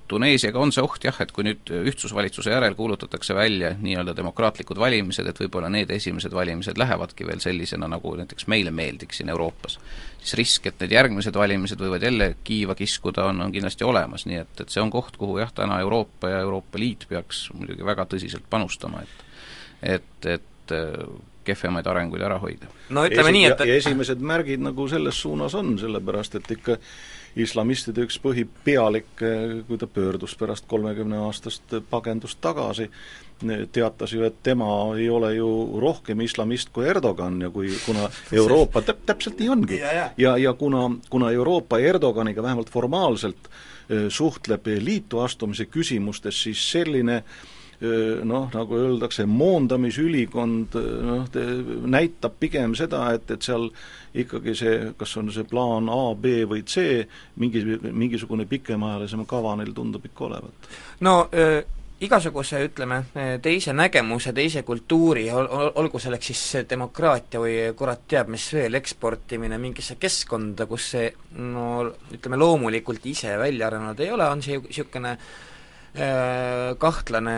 Tuneesiaga 0.07 0.61
on 0.61 0.69
see 0.73 0.83
oht 0.85 1.01
jah, 1.07 1.17
et 1.23 1.31
kui 1.33 1.41
nüüd 1.47 1.69
ühtsusvalitsuse 1.89 2.51
järel 2.53 2.75
kuulutatakse 2.77 3.33
välja 3.33 3.71
nii-öelda 3.81 4.13
demokraatlikud 4.17 4.77
valimised, 4.77 5.25
et 5.25 5.39
võib-olla 5.41 5.71
need 5.73 5.89
esimesed 5.95 6.33
valimised 6.35 6.77
lähevadki 6.77 7.25
veel 7.25 7.41
sellisena, 7.41 7.89
nagu 7.89 8.11
näiteks 8.19 8.45
meile 8.51 8.69
meeldiks 8.69 9.17
siin 9.17 9.33
Euroopas, 9.33 9.79
siis 10.19 10.35
risk, 10.37 10.69
et 10.69 10.77
need 10.83 10.93
järgmised 10.93 11.41
valimised 11.41 11.81
võivad 11.81 12.05
jälle 12.05 12.29
kiiva 12.45 12.77
kiskuda, 12.77 13.25
on, 13.31 13.41
on 13.47 13.55
kindlasti 13.55 13.87
olemas, 13.87 14.27
nii 14.29 14.43
et, 14.43 14.53
et 14.61 14.69
see 14.69 14.83
on 14.83 14.93
koht, 14.93 15.17
kuhu 15.17 15.39
jah, 15.41 15.53
täna 15.57 15.79
Euroopa 15.81 16.29
ja 16.35 16.43
Euroopa 16.45 16.81
Liit 16.81 17.07
peaks 17.09 17.47
muidugi 17.57 17.85
väga 17.85 18.05
tõsiselt 18.13 18.45
panustama, 18.49 19.01
et 19.01 19.23
et, 19.95 20.25
et 20.25 20.71
kehvemaid 21.45 21.87
arenguid 21.87 22.23
ära 22.25 22.39
hoida. 22.41 22.69
no 22.89 23.05
ütleme 23.07 23.29
Esi 23.29 23.37
nii, 23.37 23.49
et, 23.49 23.61
et 23.61 23.71
ja 23.71 23.81
esimesed 23.81 24.23
märgid 24.23 24.63
nagu 24.65 24.87
selles 24.91 25.19
suunas 25.21 25.55
on, 25.57 25.75
sellepärast 25.81 26.39
et 26.39 26.51
ikka 26.57 26.79
islamistide 27.35 28.05
üks 28.05 28.17
põhipealik, 28.23 29.11
kui 29.67 29.77
ta 29.79 29.87
pöördus 29.91 30.35
pärast 30.39 30.67
kolmekümne 30.71 31.19
aastast 31.25 31.75
pagendust 31.89 32.39
tagasi, 32.41 32.87
teatas 33.75 34.13
ju, 34.15 34.23
et 34.23 34.37
tema 34.43 34.69
ei 34.95 35.09
ole 35.11 35.33
ju 35.35 35.49
rohkem 35.83 36.21
islamist 36.23 36.71
kui 36.75 36.87
Erdogan 36.87 37.41
ja 37.43 37.49
kui, 37.51 37.73
kuna 37.85 38.07
Euroopa, 38.31 38.81
täp-, 38.87 39.03
täpselt 39.05 39.39
nii 39.39 39.49
ongi. 39.51 39.81
ja, 40.17 40.37
ja 40.37 40.53
kuna, 40.53 40.87
kuna 41.09 41.31
Euroopa 41.35 41.79
Erdoganiga 41.79 42.43
vähemalt 42.43 42.71
formaalselt 42.71 43.49
eh, 43.89 44.07
suhtleb 44.09 44.71
liitu 44.79 45.19
astumise 45.19 45.67
küsimustes, 45.67 46.39
siis 46.47 46.63
selline 46.71 47.17
äh, 47.19 47.43
noh, 48.23 48.47
nagu 48.53 48.77
öeldakse, 48.79 49.25
moondamisülikond 49.27 50.77
noh, 50.79 51.37
näitab 51.91 52.39
pigem 52.39 52.75
seda, 52.77 53.09
et, 53.17 53.29
et 53.35 53.45
seal 53.45 53.69
ikkagi 54.15 54.55
see, 54.55 54.75
kas 54.97 55.15
on 55.19 55.31
see 55.33 55.47
plaan 55.49 55.89
A, 55.91 56.01
B 56.15 56.45
või 56.47 56.63
C, 56.67 57.03
mingi, 57.41 57.63
mingisugune 57.91 58.47
pikemaajalisem 58.49 59.25
kava 59.27 59.55
neil 59.59 59.73
tundub 59.75 60.05
ikka 60.07 60.29
olevat. 60.29 60.69
no 61.03 61.17
äh, 61.35 61.57
igasuguse, 62.05 62.59
ütleme, 62.67 63.01
teise 63.43 63.73
nägemuse, 63.73 64.33
teise 64.35 64.63
kultuuri, 64.67 65.25
ol-, 65.31 65.49
olgu 65.79 65.99
selleks 65.99 66.31
siis 66.31 66.67
demokraatia 66.69 67.41
või 67.43 67.57
kurat 67.77 68.05
teab 68.07 68.31
mis 68.31 68.47
veel, 68.55 68.75
eksportimine 68.79 69.59
mingisse 69.61 69.99
keskkonda, 69.99 70.67
kus 70.69 70.91
see 70.95 71.09
no 71.39 71.83
ütleme, 72.15 72.39
loomulikult 72.39 73.05
ise 73.11 73.35
välja 73.39 73.67
arenenud 73.69 73.99
ei 74.03 74.15
ole, 74.15 74.29
on 74.31 74.43
see 74.45 74.59
niisugune 74.63 75.15
Äh, 75.15 75.53
kahtlane 76.79 77.37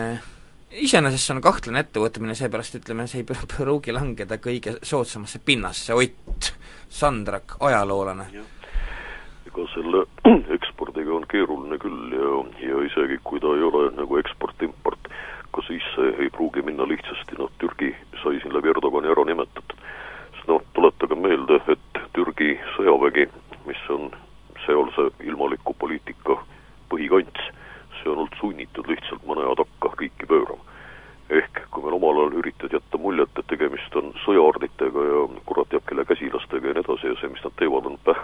iseenesest 0.70 1.28
see 1.28 1.34
on 1.36 1.42
kahtlane 1.44 1.82
ettevõtmine, 1.84 2.34
seepärast 2.36 2.76
ütleme, 2.78 3.06
see 3.08 3.22
ei 3.22 3.26
pruugi 3.28 3.94
langeda 3.98 4.38
kõige 4.42 4.78
soodsamasse 4.82 5.40
pinnasse, 5.44 5.94
Ott 5.94 6.52
Sandrak, 6.88 7.56
ajaloolane. 7.60 8.28
ega 9.48 9.64
selle 9.74 10.04
ekspordiga 10.56 11.14
on 11.16 11.26
keeruline 11.28 11.78
küll 11.80 12.12
ja, 12.12 12.34
ja 12.68 12.82
isegi 12.86 13.18
kui 13.24 13.40
ta 13.40 13.52
ei 13.56 13.64
ole 13.64 13.90
nagu 13.96 14.20
eksport-import, 14.20 15.10
ka 15.52 15.64
siis 15.66 15.84
see 15.94 16.14
ei 16.24 16.30
pruugi 16.30 16.62
minna 16.62 16.86
lihtsasti, 16.88 17.38
noh 17.38 17.52
Türgi 17.60 17.94
sai 18.22 18.40
siin 18.42 18.54
läbi 18.56 18.72
Erdogani 18.72 19.12
ära 19.12 19.24
nimetatud. 19.24 19.76
sest 20.36 20.48
noh, 20.48 20.64
tuletage 20.76 21.16
meelde, 21.16 21.60
et 21.68 22.02
Türgi 22.16 22.56
sõjavägi, 22.76 23.28
mis 23.66 23.84
on 23.92 24.10
sealse 24.66 25.08
ilmaliku 25.24 25.74
poliitika 25.80 26.36
põhikants, 26.92 27.48
see 28.02 28.10
on 28.10 28.24
olnud 28.24 28.40
sunnitud 28.40 28.88
lihtsalt 28.88 29.24
mõne 29.26 29.46
aja 29.46 29.60
takka 29.62 29.94
riiki 29.98 30.26
pöörama 30.26 30.78
ehk 31.30 31.60
kui 31.70 31.84
meil 31.84 31.96
omal 31.98 32.20
ajal 32.22 32.38
üritati 32.40 32.76
jätta 32.76 32.98
muljet, 32.98 33.32
et 33.36 33.46
tegemist 33.52 33.96
on 34.00 34.12
sõjaordnitega 34.24 35.02
ja 35.08 35.24
kurat 35.48 35.68
teab 35.72 35.84
kelle 35.88 36.04
käsilastega 36.08 36.70
ja 36.70 36.76
nii 36.78 36.84
edasi 36.86 37.10
ja 37.10 37.16
see, 37.20 37.32
mis 37.32 37.42
nad 37.44 37.56
teevad, 37.60 37.88
on 37.90 37.98
päh, 38.06 38.20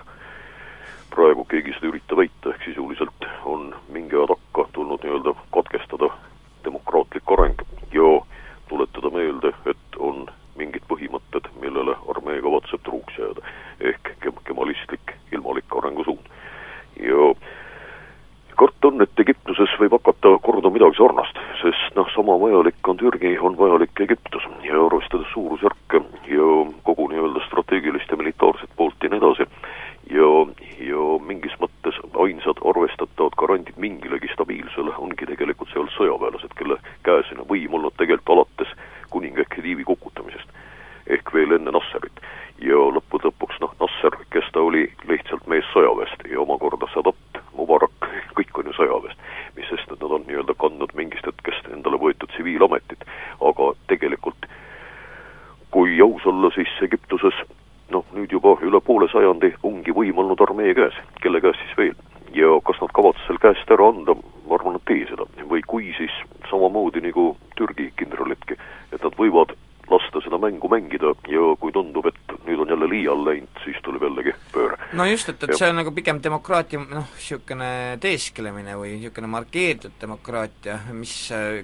praegu 1.13 1.45
keegi 1.51 1.75
seda 1.75 1.89
ei 1.89 1.93
ürita 1.93 2.17
väita, 2.17 2.55
ehk 2.55 2.65
sisuliselt 2.65 3.29
on 3.51 3.75
mingi 3.93 4.17
aja 4.17 4.31
takka 4.33 4.65
tulnud 4.73 5.05
nii-öelda 5.05 5.35
katkestada 5.57 6.09
demokraatlik 6.65 7.35
areng 7.37 7.61
ja 7.93 8.09
tuletada 8.73 9.13
meelde, 9.13 9.53
et 9.69 10.01
on 10.01 10.25
mingid 10.57 10.87
põhimõtted, 10.89 11.51
millele 11.61 11.99
armee 12.09 12.41
kavatseb 12.41 12.81
truuks 12.89 13.21
jääda. 13.21 13.45
ehk 13.81 14.15
kemalistlik 14.45 15.13
ilmalik 15.33 15.77
arengusuund. 15.77 16.25
ja 16.97 17.35
karta 18.59 18.89
on, 18.89 19.03
et 19.03 19.21
Egiptuses 19.25 19.73
võib 19.81 19.97
hakata 19.97 20.37
korduma 20.43 20.75
midagi 20.75 20.99
sarnast, 20.99 21.39
sest 21.63 21.97
noh, 21.99 22.09
sama 22.15 22.37
vajalik 22.41 22.89
on 22.89 23.01
Türgi, 23.01 23.37
on 23.39 23.59
vajalik 23.59 24.05
Egiptus. 24.07 24.47
Ja 24.67 24.81
arvestades 24.87 25.31
suurusjärke 25.33 26.03
ja 26.31 26.51
kogu 26.87 27.09
nii-öelda 27.13 27.45
strateegilist 27.49 28.11
ja 28.11 28.21
militaarset 28.21 28.71
poolt 28.77 29.03
ja 29.03 29.13
nii 29.13 29.23
edasi, 29.23 29.49
ja, 30.11 30.29
ja 30.85 31.05
mingis 31.27 31.55
mõttes 31.61 31.97
ainsad 32.21 32.61
arvestatavad 32.69 33.37
garandid 33.41 33.79
mingilegi 33.81 34.31
stabiilsusele 34.33 34.97
ongi 35.01 35.29
tegelikult 35.29 35.73
seal 35.73 35.89
sõjaväelased, 35.97 36.53
kelle 36.59 36.79
käes 37.07 37.31
on 37.37 37.45
võim 37.49 37.77
olnud 37.79 37.97
tegelikult 37.99 38.35
alates 38.37 38.75
kuninga 39.11 39.47
Khedivi 39.55 39.85
kukutamisest. 39.85 40.49
ehk 41.07 41.35
veel 41.35 41.53
enne 41.53 41.71
Nasserit. 41.71 42.21
ja 42.59 42.77
lõppude 42.97 43.29
lõpuks 43.29 43.61
noh, 43.61 43.73
Nasser, 43.81 44.17
kes 44.31 44.45
ta 44.53 44.61
oli 44.61 44.87
lihtsalt 45.09 45.47
mees 45.47 45.65
sõjaväest 45.73 46.29
ja 46.31 46.41
omakorda 46.41 46.87
Sadat, 46.95 47.41
Mubarak, 47.57 48.09
kõik 48.35 48.59
on 48.59 48.67
ju 48.67 48.73
sõjaväest. 48.73 49.19
mis 49.57 49.69
sest, 49.69 49.91
et 49.91 50.01
nad 50.01 50.11
on 50.11 50.25
nii-öelda 50.27 50.55
kandnud 50.59 50.95
mingist 50.95 51.27
hetkest 51.27 51.69
endale 51.73 51.97
võetud 51.97 52.29
tsiviilametit, 52.31 53.05
aga 53.41 53.73
tegelikult 53.87 54.47
kui 55.71 56.01
aus 56.01 56.27
olla, 56.27 56.51
siis 56.55 56.71
Egiptuses 56.83 57.35
noh, 57.93 58.05
nüüd 58.17 58.33
juba 58.33 58.57
üle 58.65 58.81
poole 58.85 59.09
sajandi 59.13 59.55
ongi 59.67 59.95
võim 59.95 60.19
olnud 60.23 60.41
armee 60.47 60.75
käes, 60.77 60.97
kelle 61.23 61.43
käes 61.45 61.59
siis 61.63 61.79
veel. 61.79 61.97
ja 62.35 62.49
kas 62.67 62.81
nad 62.83 62.91
kavatsevad 62.91 63.29
selle 63.29 63.43
käest 63.43 63.69
ära 63.71 63.87
anda, 63.93 64.17
ma 64.49 64.57
arvan, 64.57 64.75
nad 64.75 64.89
ei 64.91 65.05
tee 65.05 65.11
seda. 65.13 65.27
või 65.51 65.63
kui, 65.67 65.93
siis 65.99 66.15
samamoodi 66.51 67.05
nagu 67.05 67.37
Türgi 67.59 67.93
kindralidki, 68.01 68.59
et 68.93 69.03
nad 69.03 69.15
võivad 69.21 69.55
lasta 69.91 70.23
seda 70.25 70.41
mängu 70.41 70.69
mängida 70.73 71.13
ja 71.29 71.53
kui 71.61 71.73
tundub, 71.73 72.09
et 72.09 72.35
nüüd 72.49 72.65
on 72.65 72.73
jälle 72.73 72.89
liiale 72.89 73.25
läinud, 73.29 73.63
siis 73.65 73.77
tuleb 73.85 74.03
jällegi 74.09 74.35
pööre. 74.55 74.81
no 74.93 75.04
just, 75.15 75.31
et, 75.33 75.47
et 75.47 75.57
see 75.57 75.71
on 75.71 75.79
nagu 75.81 75.93
pigem 75.95 76.21
demokraatia 76.23 76.83
noh, 76.83 77.09
niisugune 77.15 77.71
teeskelemine 78.03 78.77
või 78.81 78.97
niisugune 78.99 79.31
markeeritud 79.33 79.97
demokraatia, 80.01 80.79
mis 80.93 81.15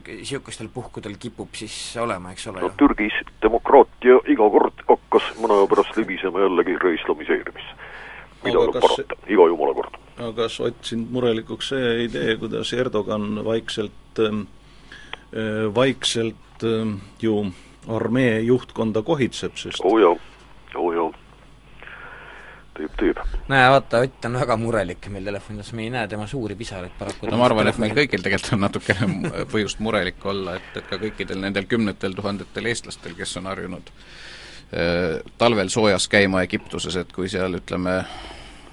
niisugustel 0.06 0.70
puhkudel 0.72 1.18
kipub 1.20 1.54
siis 1.58 1.76
olema, 2.00 2.34
eks 2.34 2.48
ole 2.52 2.64
no 2.64 2.70
ju. 2.70 2.76
Türgis 2.84 3.16
demokraatia 3.42 4.20
iga 4.32 4.50
kord 4.56 4.84
hakkas 4.88 5.32
mõne 5.40 5.58
aja 5.58 5.70
pärast 5.74 5.96
libisema 6.00 6.46
jällegi 6.46 6.76
reislamiseerimisse. 6.82 7.78
mida 8.44 8.56
tuleb 8.56 8.80
parata, 8.82 9.16
iga 9.28 9.46
jumala 9.52 9.74
kord. 9.74 9.98
aga 10.18 10.32
kas 10.42 10.60
Ott 10.60 10.84
sind 10.84 11.10
murelikuks 11.12 11.68
see 11.74 12.04
idee, 12.04 12.36
kuidas 12.40 12.72
Erdogan 12.72 13.44
vaikselt 13.44 14.18
ähm, 14.18 14.46
äh, 15.32 15.74
vaikselt 15.74 16.64
ähm, 16.64 17.00
ju 17.22 17.52
armee 17.88 18.40
juhtkonda 18.40 19.02
kohitseb, 19.02 19.56
sest 19.56 19.80
oo 19.84 19.98
jaa, 19.98 20.16
oo 20.76 20.92
jaa. 20.92 21.10
teeb, 22.76 22.96
teeb. 22.98 23.24
Näe, 23.50 23.70
vaata, 23.70 24.00
Ott 24.04 24.24
on 24.24 24.38
väga 24.40 24.56
murelik 24.56 25.08
meil 25.12 25.26
telefonis, 25.26 25.72
me 25.76 25.84
ei 25.86 25.92
näe 25.92 26.08
tema 26.08 26.26
suuri 26.30 26.56
pisaraid 26.56 26.96
paraku. 26.98 27.30
no 27.30 27.38
ma 27.40 27.46
arvan, 27.48 27.68
et 27.70 27.78
meil 27.82 27.94
kõigil 27.96 28.24
tegelikult 28.24 28.56
on 28.56 28.64
natukene 28.66 29.30
põhjust 29.52 29.82
murelik 29.84 30.24
olla, 30.32 30.56
et, 30.60 30.72
et 30.76 30.90
ka 30.90 30.98
kõikidel 31.02 31.40
nendel 31.42 31.68
kümnetel 31.70 32.14
tuhandetel 32.16 32.70
eestlastel, 32.72 33.16
kes 33.18 33.36
on 33.40 33.50
harjunud 33.50 33.90
äh, 33.92 35.20
talvel 35.38 35.72
soojas 35.72 36.08
käima 36.08 36.44
Egiptuses, 36.46 36.96
et 37.00 37.12
kui 37.12 37.30
seal 37.32 37.58
ütleme, 37.58 38.00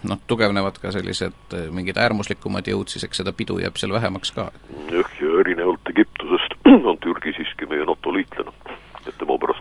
noh, 0.08 0.22
tugevnevad 0.30 0.80
ka 0.82 0.94
sellised 0.96 1.58
äh, 1.58 1.70
mingid 1.74 1.98
äärmuslikumad 1.98 2.70
jõud, 2.70 2.94
siis 2.94 3.08
eks 3.08 3.24
seda 3.24 3.34
pidu 3.34 3.60
jääb 3.64 3.80
seal 3.82 3.96
vähemaks 3.96 4.34
ka. 4.36 4.52
jah, 4.92 5.16
ja 5.22 5.40
erinevalt 5.46 5.94
Egiptusest 5.96 6.60
on 6.92 7.02
Türgi 7.04 7.34
siiski 7.40 7.70
meie 7.72 7.86
NATO 7.88 8.14
liitlane. 8.14 8.54
et 9.08 9.16
tema 9.18 9.38
pärast. 9.40 9.57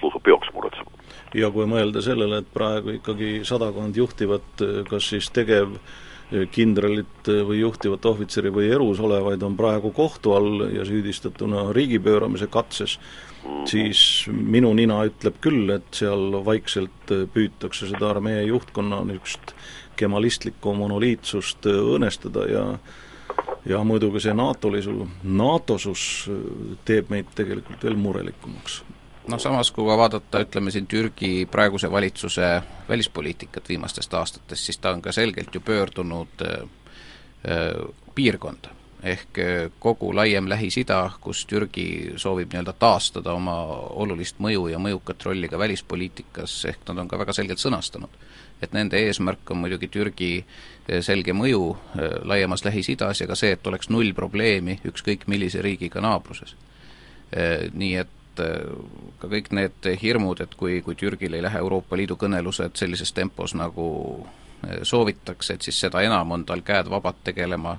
Ja 1.35 1.51
kui 1.51 1.67
mõelda 1.69 2.03
sellele, 2.05 2.43
et 2.43 2.51
praegu 2.55 2.97
ikkagi 2.97 3.41
sadakond 3.45 3.97
juhtivat 3.97 4.67
kas 4.91 5.09
siis 5.13 5.31
tegev 5.35 5.79
kindralit 6.51 7.29
või 7.47 7.61
juhtivat 7.61 8.07
ohvitseri 8.11 8.51
või 8.51 8.71
erus 8.75 8.99
olevaid 9.01 9.43
on 9.47 9.55
praegu 9.59 9.93
kohtu 9.95 10.35
all 10.35 10.65
ja 10.75 10.85
süüdistatuna 10.87 11.69
riigipööramise 11.77 12.49
katses, 12.51 12.97
siis 13.71 14.01
minu 14.31 14.73
nina 14.75 14.99
ütleb 15.07 15.39
küll, 15.41 15.71
et 15.71 15.87
seal 15.95 16.41
vaikselt 16.47 17.15
püütakse 17.35 17.91
seda 17.93 18.11
armee 18.11 18.43
juhtkonna 18.49 19.05
niisugust 19.07 19.55
kemalistlikku 19.97 20.75
monoliitsust 20.75 21.71
õõnestada 21.73 22.51
ja 22.51 22.65
ja 23.67 23.81
muidugi 23.85 24.21
see 24.23 24.35
NATO-lisu, 24.35 25.09
NATO-sus 25.25 26.03
teeb 26.87 27.11
meid 27.11 27.33
tegelikult 27.35 27.83
veel 27.83 27.99
murelikumaks 27.99 28.83
noh, 29.29 29.41
samas 29.41 29.71
kui 29.71 29.87
vaadata, 29.87 30.41
ütleme 30.45 30.71
siin 30.71 30.87
Türgi 30.87 31.47
praeguse 31.51 31.91
valitsuse 31.91 32.63
välispoliitikat 32.89 33.69
viimastest 33.69 34.15
aastatest, 34.15 34.65
siis 34.65 34.79
ta 34.79 34.91
on 34.91 35.03
ka 35.03 35.13
selgelt 35.13 35.55
ju 35.55 35.61
pöördunud 35.61 36.43
äh, 36.43 36.69
äh, 37.51 37.95
piirkonda. 38.15 38.69
ehk 39.03 39.39
äh, 39.39 39.71
kogu 39.79 40.15
laiem 40.17 40.49
Lähis-Ida, 40.49 41.11
kus 41.21 41.47
Türgi 41.47 42.13
soovib 42.17 42.51
nii-öelda 42.53 42.73
taastada 42.73 43.33
oma 43.33 43.55
olulist 44.03 44.41
mõju 44.41 44.71
ja 44.73 44.79
mõjukat 44.79 45.23
rolli 45.25 45.49
ka 45.49 45.59
välispoliitikas, 45.59 46.65
ehk 46.65 46.89
nad 46.89 46.99
on 46.99 47.09
ka 47.09 47.19
väga 47.19 47.33
selgelt 47.33 47.59
sõnastanud. 47.59 48.11
et 48.63 48.73
nende 48.73 48.97
eesmärk 48.97 49.51
on 49.51 49.57
muidugi 49.57 49.89
Türgi 49.89 50.45
selge 51.01 51.33
mõju 51.33 51.77
laiemas 52.25 52.65
Lähis-Idas 52.65 53.21
ja 53.21 53.27
ka 53.27 53.35
see, 53.35 53.53
et 53.53 53.67
oleks 53.67 53.89
null 53.89 54.15
probleemi 54.15 54.81
ükskõik 54.85 55.27
millise 55.27 55.63
riigiga 55.63 56.01
naabruses. 56.01 56.57
Nii 57.73 57.97
et 57.97 58.16
et 58.37 59.19
ka 59.21 59.29
kõik 59.33 59.53
need 59.57 59.91
hirmud, 60.03 60.41
et 60.45 60.55
kui, 60.55 60.81
kui 60.85 60.95
Türgil 60.95 61.35
ei 61.35 61.45
lähe 61.45 61.59
Euroopa 61.59 61.97
Liidu 61.97 62.19
kõnelused 62.21 62.77
sellises 62.79 63.13
tempos, 63.17 63.55
nagu 63.57 63.87
soovitakse, 64.83 65.55
et 65.55 65.67
siis 65.67 65.79
seda 65.81 66.03
enam 66.05 66.33
on 66.33 66.45
tal 66.49 66.63
käed 66.67 66.89
vabad 66.91 67.21
tegelema 67.25 67.77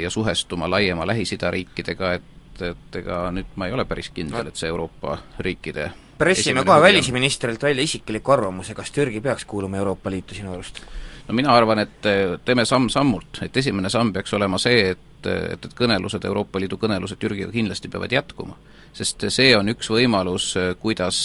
ja 0.00 0.10
suhestuma 0.10 0.68
laiema 0.70 1.06
Lähis-Ida 1.08 1.50
riikidega, 1.50 2.12
et, 2.18 2.62
et 2.72 2.98
ega 3.00 3.24
nüüd 3.32 3.54
ma 3.56 3.68
ei 3.68 3.76
ole 3.76 3.84
päris 3.88 4.10
kindel, 4.14 4.50
et 4.50 4.58
see 4.58 4.68
Euroopa 4.68 5.16
riikide 5.40 5.90
pressime 6.22 6.64
kohe 6.64 6.80
välisministrilt 6.80 7.62
välja 7.62 7.82
isikliku 7.82 8.32
arvamuse, 8.32 8.74
kas 8.74 8.90
Türgi 8.90 9.20
peaks 9.20 9.44
kuuluma 9.44 9.76
Euroopa 9.76 10.10
Liitu 10.10 10.34
sinu 10.34 10.52
arust? 10.52 10.82
no 11.28 11.34
mina 11.34 11.54
arvan, 11.54 11.78
et 11.78 12.08
teeme 12.44 12.64
samm-sammult, 12.64 13.42
et 13.42 13.56
esimene 13.56 13.90
samm 13.90 14.12
peaks 14.12 14.34
olema 14.34 14.58
see, 14.58 14.90
et, 14.90 15.26
et, 15.26 15.66
et 15.66 15.74
kõnelused, 15.78 16.24
Euroopa 16.26 16.60
Liidu 16.60 16.78
kõnelused 16.82 17.18
Türgiga 17.18 17.50
kindlasti 17.52 17.88
peavad 17.88 18.12
jätkuma. 18.12 18.56
Sest 18.92 19.28
see 19.32 19.54
on 19.56 19.72
üks 19.72 19.88
võimalus, 19.92 20.52
kuidas 20.80 21.22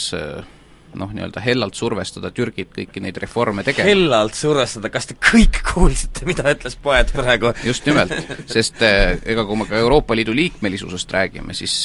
noh, 0.97 1.11
nii-öelda 1.13 1.41
hellalt 1.43 1.77
survestada 1.77 2.31
Türgit 2.35 2.71
kõiki 2.75 3.01
neid 3.03 3.17
reforme 3.21 3.63
tegema. 3.65 3.89
hellalt 3.89 4.37
survestada, 4.37 4.89
kas 4.93 5.09
te 5.09 5.17
kõik 5.19 5.59
kuulsite, 5.67 6.25
mida 6.29 6.47
ütles 6.53 6.77
poeet 6.81 7.11
praegu? 7.15 7.51
just 7.67 7.85
nimelt, 7.89 8.13
sest 8.49 8.81
ega 8.81 9.45
kui 9.47 9.59
me 9.59 9.67
ka 9.69 9.79
Euroopa 9.81 10.15
Liidu 10.17 10.35
liikmelisusest 10.37 11.13
räägime, 11.13 11.55
siis 11.57 11.75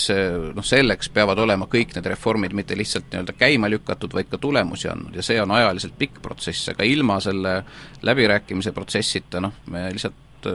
noh, 0.54 0.66
selleks 0.66 1.12
peavad 1.14 1.42
olema 1.42 1.68
kõik 1.70 1.96
need 1.96 2.10
reformid 2.14 2.56
mitte 2.56 2.78
lihtsalt 2.78 3.10
nii-öelda 3.10 3.36
käima 3.38 3.70
lükatud, 3.72 4.14
vaid 4.16 4.30
ka 4.32 4.40
tulemusi 4.42 4.90
andnud 4.92 5.16
ja 5.18 5.26
see 5.26 5.40
on 5.42 5.54
ajaliselt 5.58 5.98
pikk 5.98 6.22
protsess, 6.24 6.72
aga 6.72 6.86
ilma 6.88 7.20
selle 7.24 7.58
läbirääkimise 8.06 8.74
protsessita 8.76 9.42
noh, 9.42 9.60
me 9.72 9.88
lihtsalt 9.92 10.48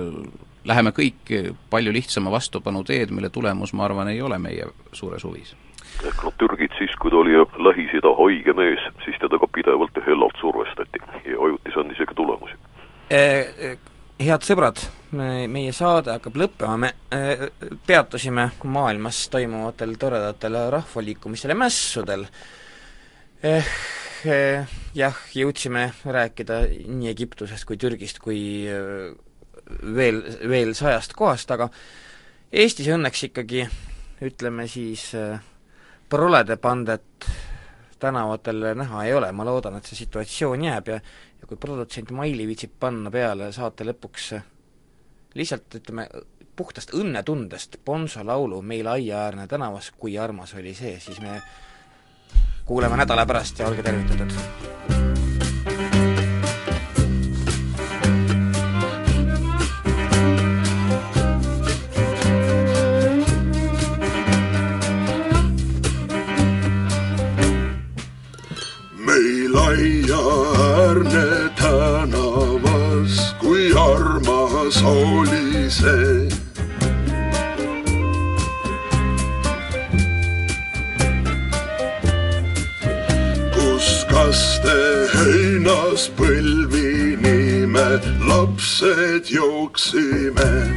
läheme 0.68 0.92
kõik 0.96 1.32
palju 1.70 1.94
lihtsama 1.96 2.32
vastupanu 2.32 2.84
teed, 2.84 3.14
mille 3.16 3.30
tulemus, 3.30 3.74
ma 3.74 3.88
arvan, 3.88 4.12
ei 4.12 4.22
ole 4.22 4.40
meie 4.42 4.68
suures 4.92 5.24
huvis 5.24 5.56
ehk 6.06 6.24
noh, 6.26 6.34
Türgit 6.38 6.74
siis, 6.78 6.94
kui 7.02 7.12
ta 7.14 7.20
oli 7.22 7.36
Lähis-Ida 7.38 8.14
haige 8.20 8.54
mees, 8.58 8.82
siis 9.06 9.18
teda 9.22 9.40
ka 9.42 9.50
pidevalt 9.54 9.96
ja 9.98 10.06
hellalt 10.06 10.38
survestati 10.42 11.02
ja 11.26 11.40
ajutis 11.48 11.78
andis 11.80 12.02
isegi 12.02 12.18
tulemusi 12.18 12.58
eh,. 13.10 13.78
Head 14.18 14.42
sõbrad, 14.42 14.80
meie 15.14 15.70
saade 15.78 16.10
hakkab 16.10 16.40
lõppema, 16.42 16.78
me 16.82 16.88
eh, 17.14 17.44
peatusime 17.86 18.48
maailmas 18.66 19.20
toimuvatel 19.30 19.94
toredatel 20.02 20.58
rahvaliikumistel 20.74 21.54
ja 21.54 21.60
mässudel 21.66 22.26
eh,. 23.46 23.70
Eh, 24.26 24.66
jah, 24.98 25.18
jõudsime 25.38 25.92
rääkida 26.02 26.64
nii 26.90 27.12
Egiptusest 27.12 27.68
kui 27.70 27.78
Türgist 27.78 28.18
kui 28.18 28.40
veel, 29.96 30.22
veel 30.50 30.74
sajast 30.78 31.14
kohast, 31.18 31.52
aga 31.52 31.70
Eestis 32.52 32.88
õnneks 32.94 33.26
ikkagi 33.28 33.66
ütleme 34.24 34.68
siis 34.72 35.10
prolede 36.10 36.56
pandet 36.58 37.28
tänavatel 38.00 38.70
näha 38.78 39.04
ei 39.04 39.14
ole, 39.18 39.32
ma 39.36 39.44
loodan, 39.44 39.76
et 39.78 39.90
see 39.90 40.00
situatsioon 40.00 40.64
jääb 40.64 40.94
ja 40.94 41.00
ja 41.42 41.48
kui 41.48 41.58
produtsent 41.58 42.12
Maili 42.12 42.48
viitsib 42.48 42.74
panna 42.80 43.12
peale 43.14 43.52
saate 43.56 43.86
lõpuks 43.88 44.32
lihtsalt 45.38 45.80
ütleme, 45.80 46.08
puhtast 46.58 46.94
õnnetundest 46.98 47.80
Bonzo 47.86 48.26
laulu 48.26 48.62
Meil 48.62 48.88
aiaäärne 48.88 49.48
tänavas, 49.48 49.92
kui 49.98 50.18
armas 50.18 50.56
oli 50.58 50.74
see, 50.76 50.98
siis 51.00 51.22
me 51.22 51.42
kuuleme 52.66 52.98
nädala 52.98 53.26
pärast 53.26 53.60
ja 53.60 53.70
olge 53.70 53.86
tervitatud! 53.86 55.27
Armas 74.68 74.84
oli 74.84 75.70
see. 75.70 76.28
kus 83.54 84.06
kaste 84.10 84.78
heinas 85.14 86.10
põlvini 86.18 87.68
me 87.68 88.00
lapsed 88.28 89.32
jooksime 89.32 90.77